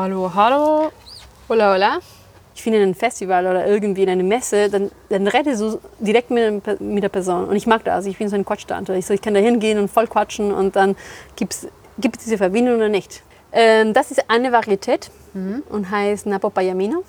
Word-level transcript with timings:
Hallo, 0.00 0.30
hallo. 0.32 0.92
Hola, 1.48 1.72
hola. 1.72 1.98
Ich 2.54 2.62
finde, 2.62 2.78
in 2.78 2.84
einem 2.84 2.94
Festival 2.94 3.44
oder 3.44 3.66
irgendwie 3.66 4.04
in 4.04 4.08
einer 4.08 4.22
Messe, 4.22 4.70
dann, 4.70 4.92
dann 5.08 5.26
rede 5.26 5.50
ich 5.50 5.56
so 5.56 5.80
direkt 5.98 6.30
mit, 6.30 6.80
mit 6.80 7.02
der 7.02 7.08
Person. 7.08 7.48
Und 7.48 7.56
ich 7.56 7.66
mag 7.66 7.82
das. 7.82 8.06
Ich 8.06 8.16
bin 8.16 8.28
so 8.28 8.36
ein 8.36 8.44
Quatschtante. 8.44 8.94
Ich, 8.94 9.06
so, 9.06 9.12
ich 9.12 9.20
kann 9.20 9.34
da 9.34 9.40
hingehen 9.40 9.76
und 9.76 9.90
voll 9.90 10.06
quatschen 10.06 10.52
und 10.52 10.76
dann 10.76 10.94
gibt 11.34 11.52
es 11.52 11.68
diese 12.24 12.38
Verbindung 12.38 12.76
oder 12.76 12.88
nicht. 12.88 13.24
Ähm, 13.50 13.92
das 13.92 14.12
ist 14.12 14.22
eine 14.30 14.52
Varietät 14.52 15.10
mhm. 15.34 15.64
und 15.68 15.90
heißt 15.90 16.26
Napo 16.26 16.48
Payamino. 16.48 17.02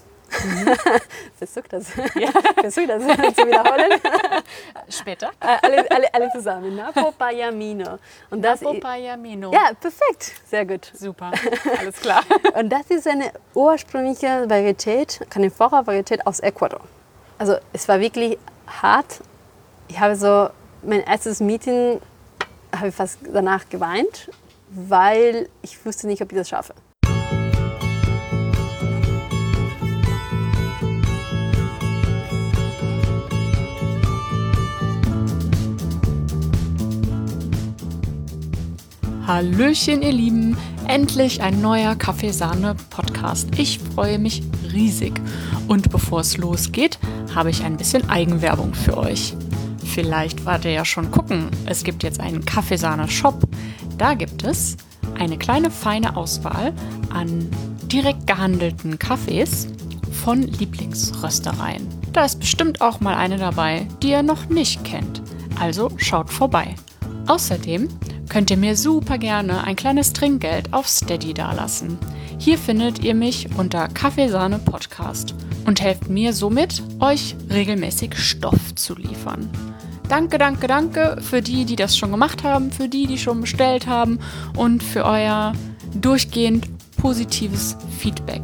Mhm. 0.43 0.75
Versuch 1.37 1.67
das. 1.69 1.87
Ja. 2.15 2.31
Versuch 2.59 2.87
das 2.87 3.03
zu 3.35 3.47
wiederholen. 3.47 3.99
Später. 4.89 5.31
Äh, 5.39 5.57
alle, 5.61 5.91
alle, 5.91 6.13
alle 6.13 6.29
zusammen. 6.31 6.75
Napopayamino. 6.75 7.97
Und 8.29 8.41
das 8.41 8.61
Napopayamino. 8.61 9.51
Ja, 9.53 9.71
perfekt. 9.79 10.33
Sehr 10.45 10.65
gut. 10.65 10.91
Super. 10.93 11.31
Alles 11.79 11.99
klar. 11.99 12.23
Und 12.55 12.69
das 12.69 12.89
ist 12.89 13.07
eine 13.07 13.31
ursprüngliche 13.53 14.49
Varietät, 14.49 15.21
keine 15.29 15.49
Vorratvarietät 15.49 16.25
aus 16.25 16.39
Ecuador. 16.39 16.81
Also 17.37 17.57
es 17.73 17.87
war 17.87 17.99
wirklich 17.99 18.37
hart. 18.67 19.21
Ich 19.87 19.99
habe 19.99 20.15
so 20.15 20.49
mein 20.83 21.01
erstes 21.01 21.39
Meeting 21.39 21.99
habe 22.75 22.89
ich 22.89 22.95
fast 22.95 23.19
danach 23.33 23.67
geweint, 23.69 24.29
weil 24.69 25.49
ich 25.61 25.83
wusste 25.85 26.07
nicht, 26.07 26.21
ob 26.21 26.31
ich 26.31 26.37
das 26.37 26.49
schaffe. 26.49 26.73
Hallöchen, 39.29 40.01
ihr 40.01 40.11
Lieben! 40.11 40.57
Endlich 40.87 41.43
ein 41.43 41.61
neuer 41.61 41.95
Kaffeesahne-Podcast. 41.95 43.59
Ich 43.59 43.77
freue 43.77 44.17
mich 44.17 44.41
riesig. 44.73 45.21
Und 45.67 45.91
bevor 45.91 46.21
es 46.21 46.37
losgeht, 46.37 46.97
habe 47.35 47.51
ich 47.51 47.63
ein 47.63 47.77
bisschen 47.77 48.09
Eigenwerbung 48.09 48.73
für 48.73 48.97
euch. 48.97 49.35
Vielleicht 49.85 50.47
wart 50.47 50.65
ihr 50.65 50.71
ja 50.71 50.83
schon 50.83 51.11
gucken. 51.11 51.51
Es 51.67 51.83
gibt 51.83 52.01
jetzt 52.01 52.19
einen 52.19 52.43
Kaffeesahne-Shop. 52.43 53.43
Da 53.99 54.15
gibt 54.15 54.43
es 54.43 54.77
eine 55.19 55.37
kleine 55.37 55.69
feine 55.69 56.17
Auswahl 56.17 56.73
an 57.13 57.51
direkt 57.83 58.25
gehandelten 58.25 58.97
Kaffees 58.97 59.67
von 60.23 60.41
Lieblingsröstereien. 60.41 61.87
Da 62.13 62.25
ist 62.25 62.39
bestimmt 62.39 62.81
auch 62.81 62.99
mal 62.99 63.13
eine 63.13 63.37
dabei, 63.37 63.85
die 64.01 64.09
ihr 64.09 64.23
noch 64.23 64.49
nicht 64.49 64.83
kennt. 64.83 65.21
Also 65.59 65.91
schaut 65.97 66.31
vorbei. 66.31 66.73
Außerdem 67.29 67.87
könnt 68.27 68.49
ihr 68.49 68.57
mir 68.57 68.75
super 68.75 69.19
gerne 69.19 69.63
ein 69.63 69.75
kleines 69.75 70.13
Trinkgeld 70.13 70.73
auf 70.73 70.89
Steady 70.89 71.35
dalassen. 71.35 71.99
Hier 72.39 72.57
findet 72.57 73.03
ihr 73.03 73.13
mich 73.13 73.47
unter 73.55 73.87
Kaffeesahne 73.87 74.57
Podcast 74.57 75.35
und 75.67 75.79
helft 75.79 76.09
mir 76.09 76.33
somit, 76.33 76.81
euch 76.99 77.35
regelmäßig 77.51 78.17
Stoff 78.17 78.73
zu 78.73 78.95
liefern. 78.95 79.47
Danke, 80.07 80.39
danke, 80.39 80.65
danke 80.65 81.17
für 81.21 81.43
die, 81.43 81.65
die 81.65 81.75
das 81.75 81.95
schon 81.95 82.09
gemacht 82.09 82.43
haben, 82.43 82.71
für 82.71 82.89
die, 82.89 83.05
die 83.05 83.19
schon 83.19 83.41
bestellt 83.41 83.85
haben 83.85 84.17
und 84.57 84.81
für 84.81 85.05
euer 85.05 85.53
durchgehend 85.93 86.67
positives 86.97 87.77
Feedback. 87.99 88.41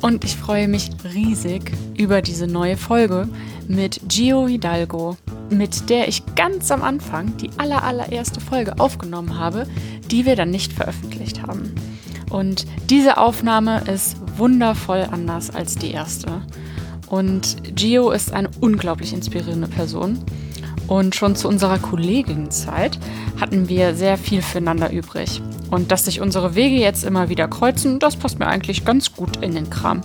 Und 0.00 0.24
ich 0.24 0.36
freue 0.36 0.68
mich 0.68 0.90
riesig 1.14 1.72
über 1.96 2.22
diese 2.22 2.46
neue 2.46 2.76
Folge 2.76 3.28
mit 3.66 4.00
Gio 4.08 4.46
Hidalgo 4.46 5.16
mit 5.50 5.88
der 5.88 6.08
ich 6.08 6.22
ganz 6.34 6.70
am 6.70 6.82
Anfang 6.82 7.36
die 7.38 7.50
aller, 7.56 7.82
allererste 7.82 8.40
Folge 8.40 8.78
aufgenommen 8.78 9.38
habe, 9.38 9.66
die 10.10 10.26
wir 10.26 10.36
dann 10.36 10.50
nicht 10.50 10.72
veröffentlicht 10.72 11.42
haben. 11.42 11.74
Und 12.30 12.66
diese 12.90 13.16
Aufnahme 13.16 13.82
ist 13.92 14.16
wundervoll 14.36 15.06
anders 15.10 15.50
als 15.50 15.76
die 15.76 15.92
erste. 15.92 16.42
Und 17.08 17.56
Gio 17.74 18.10
ist 18.10 18.32
eine 18.32 18.50
unglaublich 18.60 19.14
inspirierende 19.14 19.68
Person. 19.68 20.18
Und 20.88 21.14
schon 21.14 21.36
zu 21.36 21.48
unserer 21.48 21.78
Kolleginnenzeit 21.78 22.98
hatten 23.38 23.68
wir 23.68 23.94
sehr 23.94 24.16
viel 24.16 24.40
füreinander 24.40 24.90
übrig. 24.90 25.42
Und 25.70 25.92
dass 25.92 26.06
sich 26.06 26.20
unsere 26.20 26.54
Wege 26.54 26.76
jetzt 26.76 27.04
immer 27.04 27.28
wieder 27.28 27.46
kreuzen, 27.46 27.98
das 27.98 28.16
passt 28.16 28.38
mir 28.38 28.46
eigentlich 28.46 28.86
ganz 28.86 29.12
gut 29.14 29.36
in 29.42 29.54
den 29.54 29.68
Kram. 29.68 30.00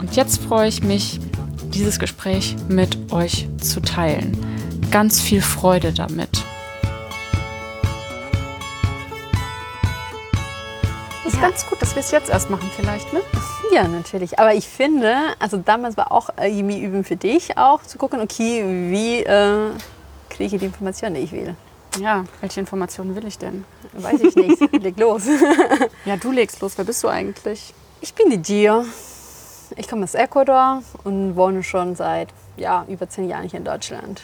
Und 0.00 0.16
jetzt 0.16 0.42
freue 0.42 0.68
ich 0.68 0.82
mich, 0.82 1.20
dieses 1.72 2.00
Gespräch 2.00 2.56
mit 2.68 3.12
euch 3.12 3.48
zu 3.58 3.80
teilen. 3.80 4.36
Ganz 4.90 5.20
viel 5.20 5.40
Freude 5.40 5.92
damit. 5.92 6.44
Ist 11.24 11.36
ja. 11.36 11.40
ganz 11.40 11.66
gut, 11.66 11.80
dass 11.80 11.94
wir 11.94 12.00
es 12.00 12.10
jetzt 12.10 12.30
erst 12.30 12.50
machen, 12.50 12.68
vielleicht, 12.76 13.12
ne? 13.12 13.20
Ja, 13.72 13.88
natürlich. 13.88 14.38
Aber 14.38 14.54
ich 14.54 14.68
finde, 14.68 15.16
also 15.38 15.56
damals 15.56 15.96
war 15.96 16.12
auch 16.12 16.30
irgendwie 16.40 16.82
üben 16.82 17.04
für 17.04 17.16
dich 17.16 17.56
auch 17.56 17.82
zu 17.82 17.98
gucken, 17.98 18.20
okay, 18.20 18.64
wie 18.90 19.20
äh, 19.20 19.70
kriege 20.30 20.54
ich 20.54 20.60
die 20.60 20.66
Informationen, 20.66 21.16
die 21.16 21.22
ich 21.22 21.32
will. 21.32 21.54
Ja, 22.00 22.24
welche 22.40 22.60
Informationen 22.60 23.14
will 23.14 23.26
ich 23.26 23.38
denn? 23.38 23.64
Weiß 23.92 24.20
ich 24.20 24.34
nicht. 24.34 24.60
Leg 24.82 24.98
los. 24.98 25.24
ja, 26.04 26.16
du 26.16 26.32
legst 26.32 26.60
los. 26.60 26.76
Wer 26.76 26.84
bist 26.84 27.02
du 27.04 27.08
eigentlich? 27.08 27.72
Ich 28.00 28.14
bin 28.14 28.30
die 28.30 28.38
Gio. 28.38 28.84
Ich 29.76 29.88
komme 29.88 30.04
aus 30.04 30.14
Ecuador 30.14 30.82
und 31.04 31.36
wohne 31.36 31.62
schon 31.62 31.96
seit 31.96 32.28
ja, 32.56 32.84
über 32.88 33.08
zehn 33.08 33.28
Jahren 33.28 33.48
hier 33.48 33.58
in 33.58 33.64
Deutschland. 33.64 34.22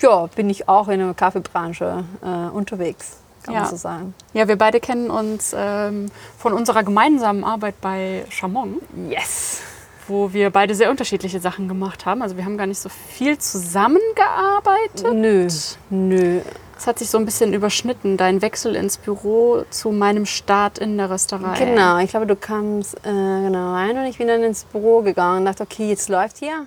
Ja, 0.00 0.26
bin 0.34 0.48
ich 0.48 0.68
auch 0.68 0.88
in 0.88 0.98
der 1.00 1.14
Kaffeebranche 1.14 2.04
äh, 2.22 2.50
unterwegs, 2.50 3.18
kann 3.42 3.54
ja. 3.54 3.60
man 3.60 3.70
so 3.70 3.76
sagen. 3.76 4.14
Ja, 4.32 4.48
wir 4.48 4.56
beide 4.56 4.80
kennen 4.80 5.10
uns 5.10 5.54
ähm, 5.56 6.10
von 6.38 6.52
unserer 6.52 6.82
gemeinsamen 6.82 7.44
Arbeit 7.44 7.80
bei 7.80 8.24
Chamon. 8.30 8.80
Yes! 9.08 9.62
Wo 10.08 10.32
wir 10.32 10.50
beide 10.50 10.74
sehr 10.74 10.90
unterschiedliche 10.90 11.40
Sachen 11.40 11.68
gemacht 11.68 12.04
haben. 12.04 12.22
Also 12.22 12.36
wir 12.36 12.44
haben 12.44 12.58
gar 12.58 12.66
nicht 12.66 12.80
so 12.80 12.88
viel 12.88 13.38
zusammengearbeitet. 13.38 15.14
Nö, 15.14 15.48
nö. 15.90 16.40
Es 16.76 16.86
hat 16.86 16.98
sich 16.98 17.10
so 17.10 17.18
ein 17.18 17.26
bisschen 17.26 17.52
überschnitten, 17.52 18.16
dein 18.16 18.40
Wechsel 18.40 18.74
ins 18.74 18.96
Büro 18.96 19.64
zu 19.68 19.90
meinem 19.90 20.24
Start 20.24 20.78
in 20.78 20.96
der 20.96 21.10
Rösterei. 21.10 21.58
Genau, 21.58 21.98
ich 21.98 22.08
glaube, 22.08 22.26
du 22.26 22.36
kamst 22.36 22.96
äh, 23.04 23.10
genau 23.10 23.74
rein 23.74 23.98
und 23.98 24.06
ich 24.06 24.16
bin 24.16 24.28
dann 24.28 24.42
ins 24.42 24.64
Büro 24.64 25.02
gegangen 25.02 25.40
und 25.40 25.44
dachte, 25.44 25.64
okay, 25.64 25.90
jetzt 25.90 26.08
läuft 26.08 26.38
hier. 26.38 26.66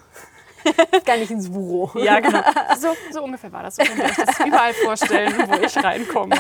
Kann 1.06 1.22
ich 1.22 1.32
ins 1.32 1.50
Büro. 1.50 1.92
Ja, 1.96 2.20
genau. 2.20 2.42
So, 2.80 2.90
so 3.12 3.24
ungefähr 3.24 3.52
war 3.52 3.64
das. 3.64 3.76
So 3.76 3.84
könnt 3.84 4.00
ihr 4.00 4.06
euch 4.06 4.16
das 4.16 4.40
überall 4.46 4.74
vorstellen, 4.74 5.34
wo 5.48 5.56
ich 5.56 5.84
reinkomme. 5.84 6.36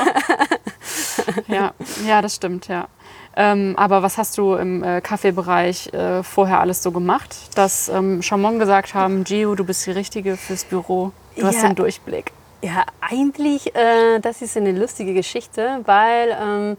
Ja, 1.47 1.73
ja 2.05 2.21
das 2.21 2.35
stimmt, 2.35 2.67
ja. 2.67 2.87
Ähm, 3.35 3.73
aber 3.77 4.03
was 4.03 4.17
hast 4.17 4.37
du 4.37 4.55
im 4.55 4.83
äh, 4.83 5.01
Kaffeebereich 5.01 5.91
äh, 5.93 6.21
vorher 6.23 6.59
alles 6.59 6.83
so 6.83 6.91
gemacht? 6.91 7.35
Dass 7.55 7.89
ähm, 7.89 8.21
Chamon 8.21 8.59
gesagt 8.59 8.93
haben, 8.93 9.23
Gio, 9.23 9.55
du 9.55 9.63
bist 9.63 9.85
die 9.85 9.91
Richtige 9.91 10.37
fürs 10.37 10.65
Büro. 10.65 11.11
Du 11.35 11.41
ja. 11.41 11.47
hast 11.47 11.63
den 11.63 11.75
Durchblick. 11.75 12.31
Ja, 12.61 12.85
eigentlich, 13.01 13.75
äh, 13.75 14.19
das 14.19 14.41
ist 14.41 14.55
eine 14.55 14.71
lustige 14.71 15.13
Geschichte, 15.13 15.81
weil, 15.85 16.37
ähm, 16.39 16.77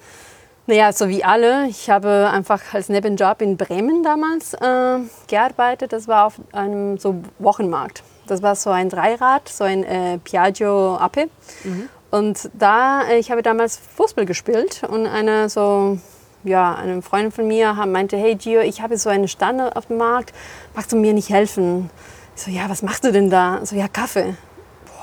naja, 0.66 0.92
so 0.92 1.08
wie 1.08 1.22
alle, 1.24 1.66
ich 1.68 1.90
habe 1.90 2.30
einfach 2.32 2.60
als 2.72 2.88
Nebenjob 2.88 3.42
in 3.42 3.56
Bremen 3.56 4.02
damals 4.02 4.54
äh, 4.54 4.98
gearbeitet. 5.26 5.92
Das 5.92 6.08
war 6.08 6.26
auf 6.26 6.34
einem 6.52 6.98
so 6.98 7.16
Wochenmarkt. 7.38 8.02
Das 8.26 8.42
war 8.42 8.54
so 8.54 8.70
ein 8.70 8.88
Dreirad, 8.88 9.48
so 9.48 9.64
ein 9.64 9.84
äh, 9.84 10.18
Piaggio 10.18 10.96
Ape. 10.96 11.28
Mhm. 11.64 11.88
Und 12.10 12.50
da, 12.54 13.02
äh, 13.02 13.18
ich 13.18 13.30
habe 13.30 13.42
damals 13.42 13.78
Fußball 13.96 14.24
gespielt 14.24 14.82
und 14.88 15.06
eine 15.06 15.50
so, 15.50 15.98
ja, 16.44 16.74
eine 16.74 17.02
Freundin 17.02 17.32
von 17.32 17.46
mir 17.46 17.74
meinte, 17.86 18.16
hey 18.16 18.34
Gio, 18.34 18.60
ich 18.60 18.80
habe 18.80 18.96
so 18.96 19.10
einen 19.10 19.28
Stand 19.28 19.76
auf 19.76 19.86
dem 19.86 19.98
Markt, 19.98 20.32
magst 20.74 20.92
du 20.92 20.96
mir 20.96 21.12
nicht 21.12 21.28
helfen? 21.28 21.90
Ich 22.36 22.42
so, 22.42 22.50
ja, 22.50 22.70
was 22.70 22.82
machst 22.82 23.04
du 23.04 23.12
denn 23.12 23.28
da? 23.28 23.60
So, 23.64 23.76
ja, 23.76 23.88
Kaffee 23.88 24.34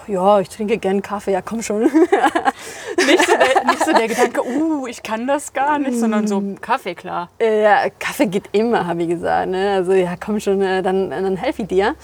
ja, 0.08 0.40
ich 0.40 0.50
trinke 0.50 0.78
gern 0.78 1.02
Kaffee, 1.02 1.32
ja 1.32 1.42
komm 1.42 1.62
schon. 1.62 1.82
nicht, 1.84 3.26
so 3.26 3.34
der, 3.38 3.66
nicht 3.66 3.86
so 3.86 3.92
der 3.94 4.08
Gedanke, 4.08 4.44
uh, 4.46 4.88
ich 4.88 5.04
kann 5.04 5.28
das 5.28 5.54
gar 5.54 5.80
nicht, 5.80 5.98
sondern 5.98 6.28
so 6.28 6.40
mm. 6.40 6.62
Kaffee, 6.62 6.96
klar. 6.96 7.30
Ja, 7.40 7.90
Kaffee 8.00 8.28
geht 8.28 8.50
immer, 8.52 8.88
habe 8.88 9.04
ich 9.04 9.10
gesagt. 9.10 9.50
Ne? 9.50 9.76
Also 9.76 9.94
ja, 9.94 10.16
komm 10.24 10.40
schon, 10.40 10.62
äh, 10.62 10.82
dann, 10.82 11.10
dann 11.10 11.38
helfe 11.38 11.64
ich 11.64 11.68
dir. 11.68 11.96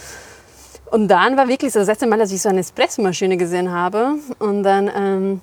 Und 0.92 1.10
dann 1.10 1.36
war 1.36 1.48
wirklich 1.48 1.74
so 1.74 1.80
das 1.80 1.88
letzte 1.88 2.07
Mal, 2.07 2.18
dass 2.18 2.31
ich 2.31 2.42
so 2.42 2.50
eine 2.50 2.62
Espressomaschine 2.62 3.38
gesehen 3.38 3.71
habe. 3.71 4.16
Und 4.39 4.63
dann, 4.63 4.89
ähm, 4.95 5.42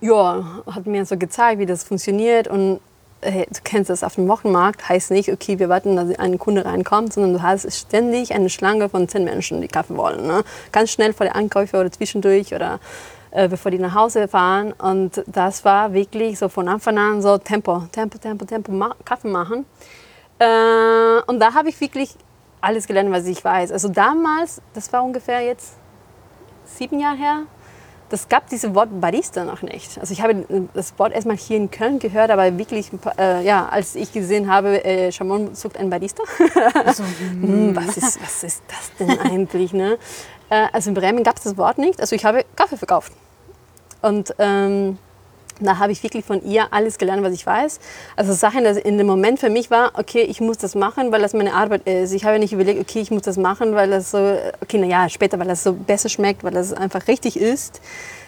ja, 0.00 0.44
hat 0.66 0.86
mir 0.86 1.04
so 1.04 1.16
gezeigt, 1.16 1.58
wie 1.58 1.66
das 1.66 1.82
funktioniert. 1.84 2.48
Und 2.48 2.80
hey, 3.22 3.46
du 3.50 3.60
kennst 3.62 3.90
das 3.90 4.02
auf 4.02 4.14
dem 4.14 4.28
Wochenmarkt, 4.28 4.88
heißt 4.88 5.10
nicht, 5.10 5.30
okay, 5.30 5.58
wir 5.58 5.68
warten, 5.68 5.96
dass 5.96 6.18
ein 6.18 6.38
Kunde 6.38 6.64
reinkommt, 6.64 7.12
sondern 7.12 7.34
du 7.34 7.42
hast 7.42 7.70
ständig 7.72 8.32
eine 8.34 8.48
Schlange 8.48 8.88
von 8.88 9.08
zehn 9.08 9.24
Menschen, 9.24 9.60
die 9.60 9.68
Kaffee 9.68 9.96
wollen. 9.96 10.26
Ne? 10.26 10.42
Ganz 10.72 10.90
schnell 10.90 11.12
vor 11.12 11.26
der 11.26 11.36
Ankäufe 11.36 11.78
oder 11.78 11.90
zwischendurch 11.90 12.54
oder 12.54 12.80
äh, 13.30 13.48
bevor 13.48 13.70
die 13.70 13.78
nach 13.78 13.94
Hause 13.94 14.26
fahren. 14.28 14.72
Und 14.72 15.22
das 15.26 15.64
war 15.64 15.92
wirklich 15.92 16.38
so 16.38 16.48
von 16.48 16.68
Anfang 16.68 16.98
an 16.98 17.22
so 17.22 17.38
Tempo, 17.38 17.84
Tempo, 17.92 18.18
Tempo, 18.18 18.44
Tempo, 18.44 18.72
ma 18.72 18.94
Kaffee 19.04 19.28
machen. 19.28 19.66
Äh, 20.38 21.20
und 21.26 21.40
da 21.40 21.54
habe 21.54 21.68
ich 21.68 21.80
wirklich 21.80 22.14
alles 22.60 22.86
gelernt, 22.86 23.10
was 23.10 23.26
ich 23.26 23.44
weiß. 23.44 23.72
Also 23.72 23.88
damals, 23.88 24.60
das 24.74 24.92
war 24.92 25.04
ungefähr 25.04 25.40
jetzt 25.40 25.74
sieben 26.64 26.98
Jahre 27.00 27.16
her, 27.16 27.42
das 28.10 28.28
gab 28.28 28.48
dieses 28.48 28.74
Wort 28.74 28.88
Barista 29.00 29.44
noch 29.44 29.62
nicht. 29.62 29.98
Also 29.98 30.12
ich 30.12 30.20
habe 30.20 30.44
das 30.74 30.98
Wort 30.98 31.12
erstmal 31.12 31.36
hier 31.36 31.56
in 31.56 31.70
Köln 31.70 32.00
gehört, 32.00 32.30
aber 32.30 32.58
wirklich, 32.58 32.90
äh, 33.16 33.44
ja, 33.44 33.68
als 33.68 33.94
ich 33.94 34.12
gesehen 34.12 34.52
habe, 34.52 34.84
äh, 34.84 35.12
Chamon 35.12 35.54
sucht 35.54 35.76
einen 35.76 35.90
Barista. 35.90 36.22
Also, 36.84 37.04
hm, 37.40 37.74
was, 37.74 37.96
ist, 37.96 38.20
was 38.20 38.42
ist 38.42 38.62
das 38.68 38.90
denn 38.98 39.18
eigentlich? 39.20 39.72
Ne? 39.72 39.96
Äh, 40.50 40.66
also 40.72 40.90
in 40.90 40.94
Bremen 40.94 41.22
gab 41.22 41.36
es 41.36 41.44
das 41.44 41.56
Wort 41.56 41.78
nicht. 41.78 42.00
Also 42.00 42.16
ich 42.16 42.24
habe 42.24 42.44
Kaffee 42.56 42.76
verkauft. 42.76 43.12
Und 44.02 44.34
ähm, 44.38 44.98
da 45.60 45.78
habe 45.78 45.92
ich 45.92 46.02
wirklich 46.02 46.24
von 46.24 46.42
ihr 46.44 46.72
alles 46.72 46.98
gelernt, 46.98 47.22
was 47.22 47.32
ich 47.32 47.46
weiß. 47.46 47.80
Also 48.16 48.32
Sachen, 48.32 48.64
dass 48.64 48.76
in 48.76 48.98
dem 48.98 49.06
Moment 49.06 49.40
für 49.40 49.50
mich 49.50 49.70
war, 49.70 49.92
okay, 49.94 50.22
ich 50.22 50.40
muss 50.40 50.58
das 50.58 50.74
machen, 50.74 51.12
weil 51.12 51.20
das 51.20 51.32
meine 51.34 51.54
Arbeit 51.54 51.86
ist. 51.86 52.12
Ich 52.12 52.24
habe 52.24 52.38
nicht 52.38 52.52
überlegt, 52.52 52.80
okay, 52.80 53.00
ich 53.00 53.10
muss 53.10 53.22
das 53.22 53.36
machen, 53.36 53.74
weil 53.74 53.90
das 53.90 54.10
so, 54.10 54.36
okay, 54.62 54.78
naja, 54.78 55.08
später, 55.08 55.38
weil 55.38 55.48
das 55.48 55.62
so 55.62 55.72
besser 55.72 56.08
schmeckt, 56.08 56.44
weil 56.44 56.52
das 56.52 56.72
einfach 56.72 57.08
richtig 57.08 57.38
ist. 57.38 57.80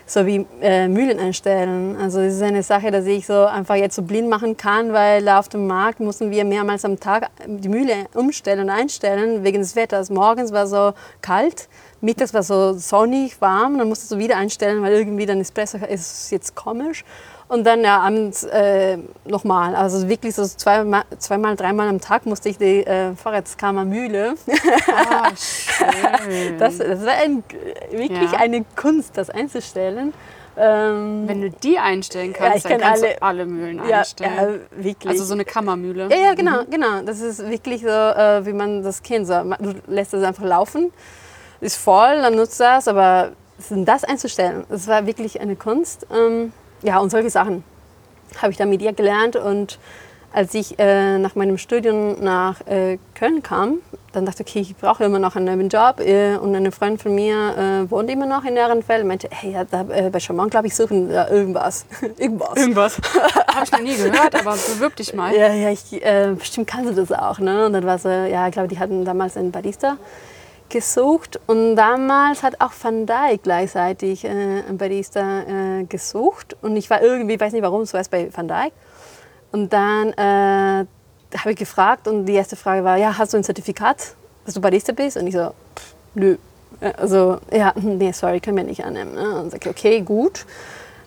So 0.04 0.26
wie 0.26 0.44
äh, 0.60 0.88
Mühlen 0.88 1.18
einstellen. 1.20 1.96
Also 1.96 2.20
das 2.20 2.34
ist 2.34 2.42
eine 2.42 2.62
Sache, 2.62 2.90
dass 2.90 3.06
ich 3.06 3.24
so 3.24 3.44
einfach 3.44 3.76
jetzt 3.76 3.94
so 3.94 4.02
blind 4.02 4.28
machen 4.28 4.56
kann, 4.56 4.92
weil 4.92 5.28
auf 5.28 5.48
dem 5.48 5.66
Markt 5.66 6.00
mussten 6.00 6.30
wir 6.30 6.44
mehrmals 6.44 6.84
am 6.84 6.98
Tag 6.98 7.30
die 7.46 7.68
Mühle 7.68 7.94
umstellen 8.12 8.60
und 8.60 8.70
einstellen 8.70 9.44
wegen 9.44 9.60
des 9.60 9.76
Wetters. 9.76 10.10
Morgens 10.10 10.52
war 10.52 10.66
so 10.66 10.92
kalt, 11.22 11.68
mittags 12.02 12.34
war 12.34 12.42
so 12.42 12.74
sonnig, 12.74 13.40
warm, 13.40 13.78
dann 13.78 13.88
musstest 13.88 14.12
du 14.12 14.18
wieder 14.18 14.36
einstellen, 14.36 14.82
weil 14.82 14.92
irgendwie 14.92 15.24
dein 15.24 15.40
Espresso 15.40 15.78
ist 15.78 16.30
jetzt 16.30 16.54
komisch. 16.54 17.04
Und 17.48 17.64
dann 17.64 17.82
ja, 17.82 18.00
abends 18.00 18.44
äh, 18.44 18.96
nochmal. 19.26 19.76
Also 19.76 20.08
wirklich 20.08 20.34
so 20.34 20.46
zweimal, 20.46 21.04
zweimal, 21.18 21.54
dreimal 21.54 21.86
am 21.88 22.00
Tag 22.00 22.24
musste 22.24 22.48
ich 22.48 22.56
die 22.56 22.86
äh, 22.86 23.14
Vorratskammermühle. 23.14 24.34
Ah, 24.88 25.30
schön. 25.36 26.58
das, 26.58 26.78
das 26.78 27.04
war 27.04 27.12
ein, 27.12 27.44
wirklich 27.90 28.32
ja. 28.32 28.38
eine 28.38 28.64
Kunst, 28.74 29.18
das 29.18 29.28
einzustellen. 29.28 30.14
Ähm, 30.56 31.24
Wenn 31.26 31.40
du 31.40 31.50
die 31.50 31.78
einstellen 31.78 32.32
kannst, 32.32 32.64
ja, 32.64 32.70
dann 32.70 32.80
kannst 32.80 33.04
alle, 33.04 33.14
du 33.14 33.22
alle 33.22 33.46
Mühlen 33.46 33.80
einstellen. 33.80 34.60
Ja, 34.72 34.82
wirklich. 34.84 35.10
Also 35.10 35.24
so 35.24 35.34
eine 35.34 35.44
Kammermühle. 35.44 36.08
Ja, 36.10 36.16
ja 36.16 36.34
genau, 36.34 36.62
mhm. 36.62 36.70
genau. 36.70 37.02
Das 37.04 37.20
ist 37.20 37.48
wirklich 37.48 37.82
so, 37.82 37.88
äh, 37.88 38.44
wie 38.44 38.52
man 38.52 38.82
das 38.82 39.02
kennt. 39.02 39.26
So, 39.26 39.34
du 39.34 39.74
lässt 39.88 40.12
es 40.14 40.22
einfach 40.22 40.44
laufen, 40.44 40.92
ist 41.62 41.76
voll, 41.76 42.20
dann 42.20 42.34
nutzt 42.34 42.60
das, 42.60 42.88
aber 42.88 43.32
das 43.70 44.04
einzustellen, 44.04 44.64
das 44.68 44.88
war 44.88 45.06
wirklich 45.06 45.40
eine 45.40 45.56
Kunst. 45.56 46.06
Ähm, 46.12 46.52
ja, 46.82 46.98
und 46.98 47.10
solche 47.10 47.30
Sachen 47.30 47.64
habe 48.40 48.52
ich 48.52 48.58
dann 48.58 48.68
mit 48.70 48.82
ihr 48.82 48.92
gelernt. 48.92 49.36
Und 49.36 49.78
als 50.32 50.54
ich 50.54 50.78
äh, 50.78 51.18
nach 51.18 51.34
meinem 51.34 51.58
Studium 51.58 52.20
nach 52.20 52.66
äh, 52.66 52.98
Köln 53.14 53.42
kam, 53.42 53.78
dann 54.12 54.26
dachte 54.26 54.42
ich, 54.42 54.50
okay, 54.50 54.60
ich 54.60 54.76
brauche 54.76 55.04
immer 55.04 55.18
noch 55.18 55.36
einen 55.36 55.44
neuen 55.44 55.68
Job. 55.68 56.00
Äh, 56.00 56.36
und 56.36 56.56
eine 56.56 56.72
Freundin 56.72 56.98
von 56.98 57.14
mir 57.14 57.36
äh, 57.56 57.90
wohnt 57.90 58.10
immer 58.10 58.26
noch 58.26 58.44
in 58.44 58.56
Ehrenfeld. 58.56 59.06
meinte, 59.06 59.28
hey, 59.30 59.52
ja, 59.52 59.64
da, 59.64 59.82
äh, 59.82 60.10
bei 60.10 60.18
Chamon, 60.18 60.50
glaube 60.50 60.66
ich, 60.66 60.74
suchen 60.74 61.10
ja, 61.10 61.28
irgendwas. 61.30 61.86
irgendwas. 62.18 62.56
Irgendwas. 62.56 63.00
habe 63.54 63.64
ich 63.64 63.72
noch 63.72 63.80
nie 63.80 63.94
gehört, 63.94 64.34
aber 64.34 64.52
bewirb 64.52 64.96
dich 64.96 65.14
mal. 65.14 65.32
Ja, 65.34 65.52
ja, 65.52 65.70
ich, 65.70 66.02
äh, 66.04 66.34
bestimmt 66.36 66.66
kannst 66.66 66.90
du 66.90 66.94
das 66.94 67.12
auch. 67.12 67.38
Ne? 67.38 67.66
Und 67.66 67.74
dann 67.74 67.84
war 67.84 67.98
so, 67.98 68.08
ja, 68.08 68.46
ich 68.46 68.52
glaube, 68.52 68.68
die 68.68 68.78
hatten 68.78 69.04
damals 69.04 69.36
einen 69.36 69.52
Barista 69.52 69.98
gesucht 70.72 71.38
und 71.46 71.76
damals 71.76 72.42
hat 72.42 72.60
auch 72.60 72.72
Van 72.80 73.06
Dijk 73.06 73.44
gleichzeitig 73.44 74.24
äh, 74.24 74.28
einen 74.28 74.78
Barista 74.78 75.42
äh, 75.42 75.84
gesucht 75.84 76.56
und 76.62 76.76
ich 76.76 76.90
war 76.90 77.00
irgendwie, 77.00 77.38
weiß 77.38 77.52
nicht 77.52 77.62
warum, 77.62 77.86
zuerst 77.86 78.10
bei 78.10 78.28
Van 78.34 78.48
Dijk 78.48 78.72
und 79.52 79.72
dann 79.72 80.12
äh, 80.14 80.86
habe 81.38 81.52
ich 81.52 81.56
gefragt 81.56 82.08
und 82.08 82.26
die 82.26 82.34
erste 82.34 82.56
Frage 82.56 82.84
war, 82.84 82.96
ja, 82.96 83.16
hast 83.16 83.32
du 83.32 83.36
ein 83.36 83.44
Zertifikat, 83.44 84.14
dass 84.44 84.54
du 84.54 84.60
Barista 84.60 84.92
bist? 84.92 85.16
Und 85.16 85.26
ich 85.26 85.34
so, 85.34 85.52
pff, 85.76 85.94
nö. 86.14 86.36
Also, 86.96 87.38
ja, 87.52 87.72
nee, 87.76 88.12
sorry, 88.12 88.40
können 88.40 88.56
wir 88.56 88.64
nicht 88.64 88.84
annehmen. 88.84 89.14
Ne? 89.14 89.40
Und 89.40 89.50
sage, 89.50 89.70
okay, 89.70 90.00
gut. 90.00 90.46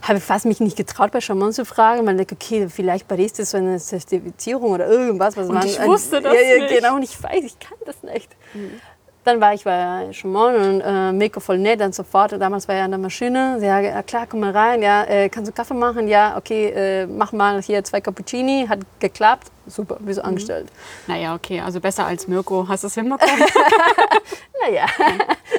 Habe 0.02 0.20
fast 0.20 0.46
mich 0.46 0.60
nicht 0.60 0.78
getraut, 0.78 1.12
bei 1.12 1.20
Chamon 1.20 1.52
zu 1.52 1.66
fragen, 1.66 2.06
weil 2.06 2.20
ich 2.20 2.32
okay, 2.32 2.70
vielleicht 2.70 3.08
Barista 3.08 3.42
ist 3.42 3.52
so 3.52 3.58
eine 3.58 3.80
Zertifizierung 3.80 4.72
oder 4.72 4.88
irgendwas, 4.88 5.36
was 5.36 5.48
und 5.48 5.56
man. 5.56 5.66
Ich 5.66 5.82
wusste 5.82 6.22
das 6.22 6.32
ja, 6.32 6.42
ja, 6.42 6.64
nicht. 6.64 6.76
Genau, 6.76 6.96
und 6.96 7.04
ich 7.04 7.22
weiß, 7.22 7.44
ich 7.44 7.58
kann 7.58 7.78
das 7.86 8.04
nicht. 8.04 8.30
Mhm. 8.54 8.80
Dann 9.26 9.42
war 9.42 9.56
ich 9.56 9.64
bei 9.64 10.14
Schumon 10.14 10.56
und 10.56 10.82
äh, 10.82 11.12
Meko 11.12 11.40
voll 11.40 11.58
nett, 11.58 11.80
dann 11.80 11.92
sofort, 11.92 12.34
damals 12.34 12.68
war 12.68 12.76
er 12.76 12.86
an 12.86 12.92
der 12.92 13.00
Maschine, 13.00 13.58
sie 13.60 13.66
ja 13.66 14.04
klar, 14.04 14.28
komm 14.30 14.42
mal 14.42 14.52
rein, 14.52 14.84
ja, 14.84 15.04
äh, 15.06 15.30
kannst 15.30 15.50
du 15.50 15.56
Kaffee 15.56 15.74
machen? 15.74 16.08
Ja, 16.08 16.38
okay, 16.38 16.68
äh, 16.70 17.08
mach 17.08 17.32
mal 17.32 17.60
hier 17.64 17.84
zwei 17.84 18.02
Cappuccini, 18.02 18.68
hat 18.70 18.80
geklappt, 19.00 19.48
super, 19.66 19.98
du 20.00 20.14
mhm. 20.14 20.20
angestellt. 20.20 20.68
Naja, 21.08 21.34
okay, 21.34 21.60
also 21.60 21.80
besser 21.80 22.06
als 22.06 22.28
Mirko, 22.28 22.68
hast 22.68 22.84
du 22.84 22.88
es 22.88 22.94
hinbekommen? 22.94 23.36
naja. 24.62 24.86